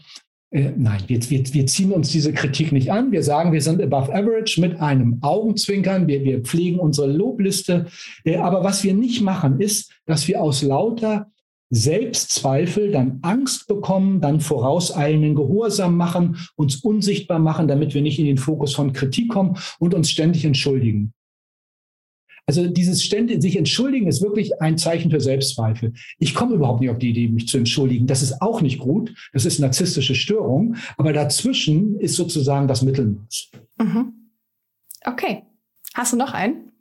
äh, 0.51 0.71
nein, 0.75 1.03
wir, 1.07 1.21
wir, 1.29 1.53
wir 1.53 1.67
ziehen 1.67 1.91
uns 1.91 2.11
diese 2.11 2.33
Kritik 2.33 2.71
nicht 2.71 2.91
an. 2.91 3.11
Wir 3.11 3.21
sagen, 3.21 3.51
wir 3.51 3.61
sind 3.61 3.81
above 3.81 4.13
average 4.13 4.59
mit 4.59 4.79
einem 4.79 5.19
Augenzwinkern. 5.21 6.07
Wir, 6.07 6.23
wir 6.23 6.41
pflegen 6.41 6.79
unsere 6.79 7.07
Lobliste. 7.07 7.85
Äh, 8.23 8.37
aber 8.37 8.63
was 8.63 8.83
wir 8.83 8.93
nicht 8.93 9.21
machen, 9.21 9.59
ist, 9.59 9.93
dass 10.05 10.27
wir 10.27 10.41
aus 10.41 10.63
lauter 10.63 11.29
Selbstzweifel 11.71 12.91
dann 12.91 13.19
Angst 13.21 13.67
bekommen, 13.67 14.21
dann 14.21 14.39
vorauseilenden 14.39 15.35
Gehorsam 15.35 15.95
machen, 15.95 16.37
uns 16.55 16.77
unsichtbar 16.77 17.37
machen, 17.37 17.67
damit 17.67 17.93
wir 17.93 18.01
nicht 18.01 18.17
in 18.17 18.25
den 18.25 18.39
Fokus 18.39 18.73
von 18.73 18.91
Kritik 18.91 19.29
kommen 19.29 19.55
und 19.77 19.93
uns 19.93 20.09
ständig 20.09 20.45
entschuldigen. 20.45 21.13
Also 22.49 22.65
dieses 22.65 23.03
ständig 23.03 23.43
sich 23.43 23.57
entschuldigen 23.57 24.07
ist 24.07 24.23
wirklich 24.23 24.59
ein 24.59 24.75
Zeichen 24.79 25.11
für 25.11 25.21
Selbstzweifel. 25.21 25.93
Ich 26.17 26.33
komme 26.33 26.55
überhaupt 26.55 26.81
nicht 26.81 26.89
auf 26.89 26.97
die 26.97 27.11
Idee, 27.11 27.27
mich 27.27 27.47
zu 27.47 27.59
entschuldigen. 27.59 28.07
Das 28.07 28.23
ist 28.23 28.41
auch 28.41 28.61
nicht 28.61 28.79
gut. 28.79 29.13
Das 29.33 29.45
ist 29.45 29.59
narzisstische 29.59 30.15
Störung. 30.15 30.75
Aber 30.97 31.13
dazwischen 31.13 31.99
ist 31.99 32.15
sozusagen 32.15 32.67
das 32.67 32.81
Mittelmaß. 32.81 33.51
Mhm. 33.77 34.13
Okay. 35.05 35.43
Hast 35.93 36.13
du 36.13 36.17
noch 36.17 36.33
einen? 36.33 36.71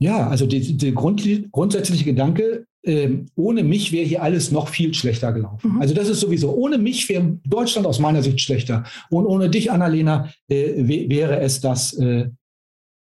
Ja, 0.00 0.26
also 0.26 0.44
der 0.44 0.90
Grund, 0.90 1.22
grundsätzliche 1.52 2.04
Gedanke, 2.04 2.66
äh, 2.82 3.10
ohne 3.36 3.62
mich 3.62 3.92
wäre 3.92 4.04
hier 4.04 4.24
alles 4.24 4.50
noch 4.50 4.66
viel 4.70 4.92
schlechter 4.92 5.32
gelaufen. 5.32 5.74
Mhm. 5.74 5.82
Also 5.82 5.94
das 5.94 6.08
ist 6.08 6.18
sowieso, 6.18 6.52
ohne 6.52 6.78
mich 6.78 7.08
wäre 7.08 7.38
Deutschland 7.44 7.86
aus 7.86 8.00
meiner 8.00 8.24
Sicht 8.24 8.40
schlechter. 8.40 8.82
Und 9.08 9.26
ohne 9.26 9.50
dich, 9.50 9.70
Annalena, 9.70 10.32
äh, 10.48 11.08
wäre 11.08 11.38
es 11.38 11.60
das 11.60 11.92
äh, 11.92 12.28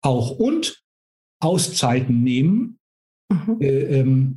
auch. 0.03 0.33
Und 0.33 0.82
Auszeiten 1.43 2.23
nehmen. 2.23 2.79
Mhm. 3.29 3.57
Äh, 3.61 3.99
ähm, 3.99 4.37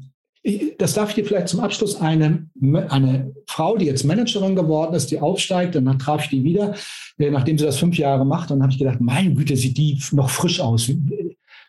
das 0.78 0.94
darf 0.94 1.10
ich 1.10 1.16
dir 1.16 1.26
vielleicht 1.26 1.48
zum 1.48 1.60
Abschluss 1.60 2.00
eine, 2.00 2.48
eine 2.62 3.34
Frau, 3.48 3.78
die 3.78 3.86
jetzt 3.86 4.04
Managerin 4.04 4.56
geworden 4.56 4.94
ist, 4.94 5.10
die 5.10 5.20
aufsteigt 5.20 5.76
und 5.76 5.86
dann 5.86 5.98
traf 5.98 6.24
ich 6.26 6.30
die 6.30 6.44
wieder, 6.44 6.76
äh, 7.18 7.32
nachdem 7.32 7.58
sie 7.58 7.66
das 7.66 7.80
fünf 7.80 7.98
Jahre 7.98 8.26
macht. 8.26 8.52
Und 8.52 8.60
dann 8.60 8.64
habe 8.64 8.72
ich 8.72 8.80
gedacht, 8.80 9.02
meine 9.02 9.34
Güte, 9.34 9.56
sieht 9.56 9.78
die 9.78 10.00
noch 10.12 10.30
frisch 10.30 10.60
aus. 10.60 10.92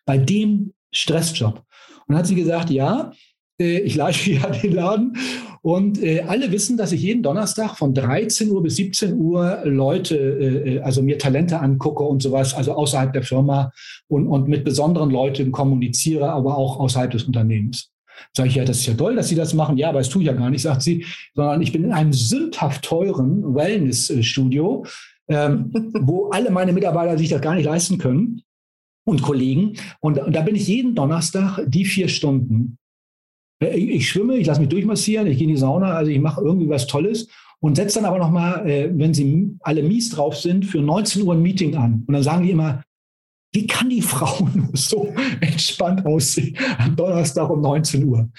Bei 0.05 0.19
dem 0.19 0.73
Stressjob. 0.93 1.57
Und 1.57 1.65
dann 2.09 2.19
hat 2.19 2.27
sie 2.27 2.35
gesagt, 2.35 2.71
ja, 2.71 3.13
ich 3.59 3.95
leite 3.95 4.33
ja 4.33 4.51
den 4.63 4.73
Laden 4.73 5.17
und 5.63 6.01
äh, 6.01 6.21
alle 6.21 6.53
wissen, 6.53 6.77
dass 6.77 6.93
ich 6.93 7.03
jeden 7.03 7.25
Donnerstag 7.25 7.77
von 7.77 7.93
13 7.93 8.51
Uhr 8.51 8.63
bis 8.63 8.77
17 8.77 9.15
Uhr 9.15 9.63
Leute, 9.65 10.17
äh, 10.17 10.81
also 10.81 11.03
mir 11.03 11.19
Talente 11.19 11.59
angucke 11.59 12.05
und 12.05 12.23
sowas, 12.23 12.55
also 12.55 12.75
außerhalb 12.75 13.13
der 13.13 13.25
Firma 13.25 13.73
und, 14.07 14.29
und 14.29 14.47
mit 14.47 14.65
besonderen 14.65 15.11
Leuten 15.11 15.51
kommuniziere, 15.51 16.31
aber 16.31 16.57
auch 16.57 16.79
außerhalb 16.79 17.11
des 17.11 17.25
Unternehmens. 17.25 17.91
Sage 18.33 18.49
ich, 18.49 18.55
ja, 18.55 18.65
das 18.65 18.79
ist 18.79 18.87
ja 18.87 18.95
toll, 18.95 19.17
dass 19.17 19.29
Sie 19.29 19.35
das 19.35 19.55
machen. 19.55 19.77
Ja, 19.77 19.89
aber 19.89 19.99
das 19.99 20.09
tue 20.09 20.23
ich 20.23 20.29
ja 20.29 20.35
gar 20.35 20.51
nicht, 20.51 20.63
sagt 20.63 20.83
sie, 20.83 21.05
sondern 21.35 21.61
ich 21.61 21.73
bin 21.73 21.83
in 21.83 21.93
einem 21.93 22.13
sündhaft 22.13 22.85
teuren 22.85 23.55
Wellnessstudio, 23.55 24.87
ähm, 25.29 25.73
wo 26.01 26.31
alle 26.31 26.51
meine 26.51 26.73
Mitarbeiter 26.73 27.19
sich 27.19 27.29
das 27.29 27.41
gar 27.41 27.55
nicht 27.55 27.65
leisten 27.65 27.99
können 27.99 28.43
und 29.05 29.23
Kollegen. 29.23 29.75
Und, 30.01 30.19
da 30.31 30.43
bin 30.43 30.55
ich 30.55 30.69
jeden 30.69 30.95
Donnerstag 30.95 31.61
die 31.67 31.85
vier 31.85 32.09
Stunden 32.09 32.79
äh, 32.85 32.86
ich, 33.61 33.89
ich 33.89 34.09
schwimme, 34.09 34.37
ich 34.37 34.47
lasse 34.47 34.61
mich 34.61 34.69
durchmassieren, 34.69 35.27
ich 35.27 35.39
gehe 35.39 35.47
in 35.47 35.55
die 35.55 35.61
Sauna, 35.61 35.95
also 35.95 36.11
ich 36.11 36.21
mache 36.21 36.43
irgendwie 36.43 36.69
was 36.69 36.87
Tolles 36.87 37.29
und 37.61 37.77
setze 37.77 37.97
dann 37.97 38.05
aber 38.05 38.19
nochmal, 38.19 38.69
äh, 38.69 38.91
wenn 38.93 39.15
sie 39.15 39.57
alle 39.61 39.83
mies 39.83 40.11
drauf 40.11 40.37
sind, 40.37 40.67
für 40.67 40.81
19 40.81 41.23
Uhr 41.23 41.35
ein 41.35 41.43
Meeting 41.43 41.75
an. 41.77 42.05
Und 42.07 42.15
dann 42.15 42.23
sagen 42.23 42.45
die 42.45 42.51
immer, 42.51 42.83
wie 43.53 43.67
kann 43.67 43.89
die 43.89 44.03
Frau 44.03 44.49
nur 44.55 44.71
so 44.75 45.13
entspannt 45.41 46.05
aussehen 46.05 46.57
am 46.79 46.97
Donnerstag 46.97 47.49
um 47.51 47.61
19 47.61 48.05
Uhr? 48.05 48.31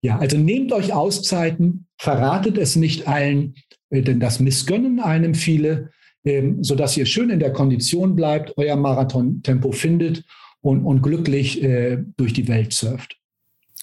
Ja, 0.00 0.18
also 0.18 0.38
nehmt 0.38 0.72
euch 0.72 0.92
Auszeiten, 0.92 1.86
verratet 1.98 2.56
es 2.56 2.76
nicht 2.76 3.08
allen, 3.08 3.54
äh, 3.90 4.02
denn 4.02 4.20
das 4.20 4.40
missgönnen 4.40 5.00
einem 5.00 5.34
viele, 5.34 5.90
äh, 6.24 6.42
sodass 6.60 6.96
ihr 6.96 7.06
schön 7.06 7.30
in 7.30 7.40
der 7.40 7.52
Kondition 7.52 8.16
bleibt, 8.16 8.54
euer 8.56 8.76
Marathontempo 8.76 9.72
findet 9.72 10.24
und, 10.60 10.84
und 10.84 11.02
glücklich 11.02 11.62
äh, 11.62 11.98
durch 12.16 12.32
die 12.32 12.48
Welt 12.48 12.72
surft. 12.72 13.18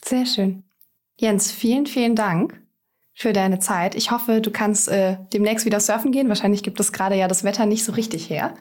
Sehr 0.08 0.26
schön. 0.26 0.64
Jens, 1.20 1.52
vielen, 1.52 1.88
vielen 1.88 2.16
Dank 2.16 2.62
für 3.14 3.34
deine 3.34 3.60
Zeit. 3.60 3.96
Ich 3.96 4.12
hoffe, 4.12 4.42
du 4.42 4.52
kannst 4.52 4.88
äh, 4.90 5.18
demnächst 5.34 5.66
wieder 5.66 5.80
surfen 5.80 6.12
gehen. 6.12 6.28
Wahrscheinlich 6.28 6.62
gibt 6.62 6.80
es 6.80 6.92
gerade 6.92 7.16
ja 7.16 7.28
das 7.28 7.44
Wetter 7.44 7.66
nicht 7.66 7.84
so 7.84 7.94
richtig 7.94 8.30
her. 8.30 8.54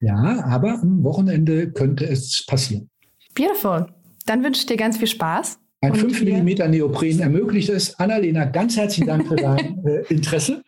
Ja, 0.00 0.44
aber 0.44 0.74
am 0.80 1.02
Wochenende 1.02 1.72
könnte 1.72 2.06
es 2.06 2.44
passieren. 2.46 2.90
Beautiful. 3.34 3.86
Dann 4.26 4.44
wünsche 4.44 4.60
ich 4.60 4.66
dir 4.66 4.76
ganz 4.76 4.98
viel 4.98 5.08
Spaß. 5.08 5.58
Ein 5.80 5.94
5 5.94 6.22
mm 6.22 6.70
Neopren 6.70 7.20
ermöglicht 7.20 7.68
es. 7.68 7.98
Annalena, 7.98 8.44
ganz 8.44 8.76
herzlichen 8.76 9.06
Dank 9.06 9.26
für 9.26 9.36
dein 9.36 9.84
äh, 9.86 10.04
Interesse. 10.08 10.62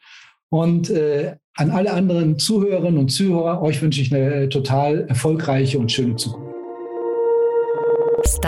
Und 0.48 0.90
äh, 0.90 1.36
an 1.54 1.70
alle 1.70 1.92
anderen 1.92 2.38
Zuhörerinnen 2.38 2.98
und 2.98 3.10
Zuhörer, 3.10 3.62
euch 3.62 3.82
wünsche 3.82 4.00
ich 4.00 4.14
eine 4.14 4.48
total 4.48 5.06
erfolgreiche 5.08 5.78
und 5.78 5.92
schöne 5.92 6.16
Zukunft. 6.16 6.47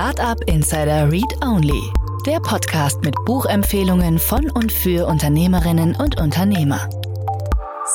Startup 0.00 0.42
Insider 0.46 1.12
Read 1.12 1.30
Only, 1.44 1.82
der 2.24 2.40
Podcast 2.40 3.02
mit 3.04 3.14
Buchempfehlungen 3.26 4.18
von 4.18 4.50
und 4.50 4.72
für 4.72 5.06
Unternehmerinnen 5.06 5.94
und 5.94 6.18
Unternehmer. 6.18 6.88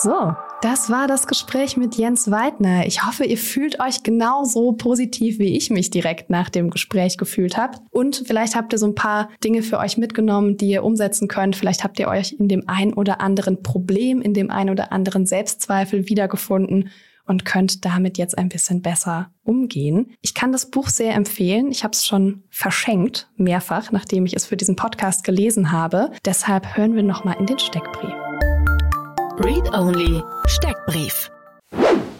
So, 0.03 0.36
das 0.62 0.91
war 0.91 1.08
das 1.08 1.26
Gespräch 1.26 1.78
mit 1.78 1.95
Jens 1.95 2.30
Weidner. 2.30 2.86
Ich 2.86 3.03
hoffe, 3.08 3.26
ihr 3.26 3.39
fühlt 3.39 3.80
euch 3.80 4.03
genauso 4.03 4.74
positiv, 4.74 5.39
wie 5.39 5.58
ich 5.58 5.72
mich 5.72 5.89
direkt 5.89 6.30
nach 6.30 6.51
dem 6.51 6.70
Gespräch 6.70 7.18
gefühlt 7.18 7.58
habe. 7.58 7.80
Und 7.89 8.22
vielleicht 8.28 8.56
habt 8.56 8.72
ihr 8.74 8.78
so 8.78 8.86
ein 8.86 8.93
paar 8.93 9.30
Dinge 9.43 9.64
für 9.64 9.80
euch 9.80 9.97
mitgenommen, 9.97 10.58
die 10.58 10.70
ihr 10.70 10.84
umsetzen 10.84 11.28
könnt. 11.28 11.56
Vielleicht 11.56 11.84
habt 11.84 11.97
ihr 11.97 12.08
euch 12.08 12.34
in 12.34 12.47
dem 12.47 12.66
ein 12.68 12.93
oder 12.93 13.20
anderen 13.20 13.64
Problem, 13.64 14.22
in 14.22 14.36
dem 14.36 14.51
ein 14.51 14.70
oder 14.70 14.91
anderen 14.91 15.26
Selbstzweifel 15.26 16.08
wiedergefunden 16.08 16.91
und 17.26 17.45
könnt 17.45 17.86
damit 17.86 18.17
jetzt 18.17 18.38
ein 18.38 18.49
bisschen 18.49 18.82
besser 18.82 19.32
umgehen. 19.43 20.13
Ich 20.21 20.34
kann 20.34 20.51
das 20.51 20.69
Buch 20.69 20.89
sehr 20.89 21.13
empfehlen. 21.15 21.71
Ich 21.71 21.84
habe 21.84 21.93
es 21.93 22.05
schon 22.05 22.43
verschenkt, 22.49 23.30
mehrfach, 23.38 23.91
nachdem 23.91 24.26
ich 24.26 24.36
es 24.36 24.45
für 24.45 24.57
diesen 24.57 24.76
Podcast 24.76 25.23
gelesen 25.23 25.71
habe. 25.71 26.11
Deshalb 26.26 26.78
hören 26.78 26.95
wir 26.95 27.03
nochmal 27.03 27.36
in 27.39 27.45
den 27.45 27.59
Steckbrief. 27.59 28.13
Read 29.39 29.73
Only 29.73 30.21
Steckbrief. 30.47 31.30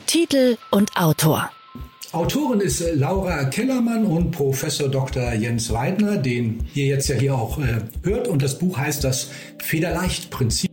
Titel 0.06 0.58
und 0.72 0.96
Autor. 0.98 1.50
Autorin 2.12 2.62
ist 2.62 2.80
äh, 2.80 2.94
Laura 2.94 3.44
Kellermann 3.46 4.06
und 4.06 4.32
Professor 4.32 4.88
Dr. 4.88 5.34
Jens 5.34 5.72
Weidner, 5.74 6.16
den 6.18 6.66
ihr 6.74 6.86
jetzt 6.86 7.10
ja 7.10 7.16
hier 7.16 7.36
auch 7.36 7.60
äh, 7.60 7.82
hört. 8.04 8.30
Und 8.30 8.42
das 8.42 8.58
Buch 8.58 8.78
heißt 8.78 9.04
das 9.04 9.32
Federleicht-Prinzip. 9.58 10.72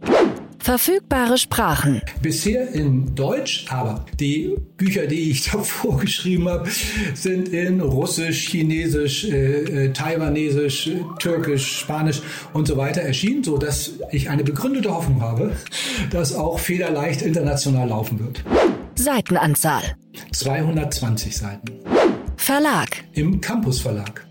Verfügbare 0.63 1.39
Sprachen. 1.39 2.03
Bisher 2.23 2.69
in 2.73 3.17
Deutsch, 3.17 3.67
aber 3.69 4.05
die 4.21 4.55
Bücher, 4.77 5.09
die 5.09 5.33
ich 5.33 5.43
davor 5.51 5.99
geschrieben 5.99 6.49
habe, 6.49 6.71
sind 7.15 7.49
in 7.49 7.81
Russisch, 7.81 8.47
Chinesisch, 8.47 9.25
äh, 9.25 9.87
äh, 9.87 9.93
Taiwanesisch, 9.93 10.89
Türkisch, 11.19 11.81
Spanisch 11.81 12.23
und 12.53 12.69
so 12.69 12.77
weiter 12.77 13.01
erschienen, 13.01 13.43
so 13.43 13.59
dass 13.59 13.95
ich 14.13 14.31
eine 14.31 14.45
begründete 14.45 14.95
Hoffnung 14.95 15.21
habe, 15.21 15.57
dass 16.11 16.33
auch 16.33 16.61
federleicht 16.61 17.23
international 17.23 17.89
laufen 17.89 18.21
wird. 18.21 18.45
Seitenanzahl. 18.95 19.97
220 20.31 21.37
Seiten. 21.37 21.73
Verlag. 22.37 23.03
Im 23.15 23.41
Campus 23.41 23.81
Verlag. 23.81 24.25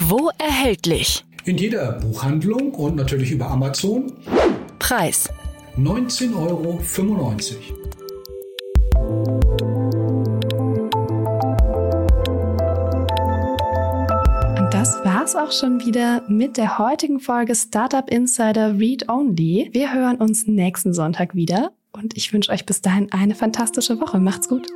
Wo 0.00 0.30
erhältlich? 0.36 1.24
In 1.44 1.58
jeder 1.58 1.92
Buchhandlung 1.92 2.72
und 2.72 2.96
natürlich 2.96 3.30
über 3.30 3.48
Amazon. 3.48 4.12
Preis 4.80 5.28
19,95 5.78 6.36
Euro. 6.36 6.78
Und 14.56 14.72
das 14.72 15.04
war's 15.04 15.34
auch 15.34 15.50
schon 15.50 15.84
wieder 15.84 16.22
mit 16.28 16.56
der 16.56 16.78
heutigen 16.78 17.18
Folge 17.18 17.56
Startup 17.56 18.08
Insider 18.08 18.78
Read 18.78 19.08
Only. 19.08 19.70
Wir 19.72 19.92
hören 19.92 20.18
uns 20.18 20.46
nächsten 20.46 20.94
Sonntag 20.94 21.34
wieder 21.34 21.72
und 21.90 22.16
ich 22.16 22.32
wünsche 22.32 22.52
euch 22.52 22.66
bis 22.66 22.80
dahin 22.80 23.10
eine 23.12 23.34
fantastische 23.34 24.00
Woche. 24.00 24.20
Macht's 24.20 24.48
gut. 24.48 24.68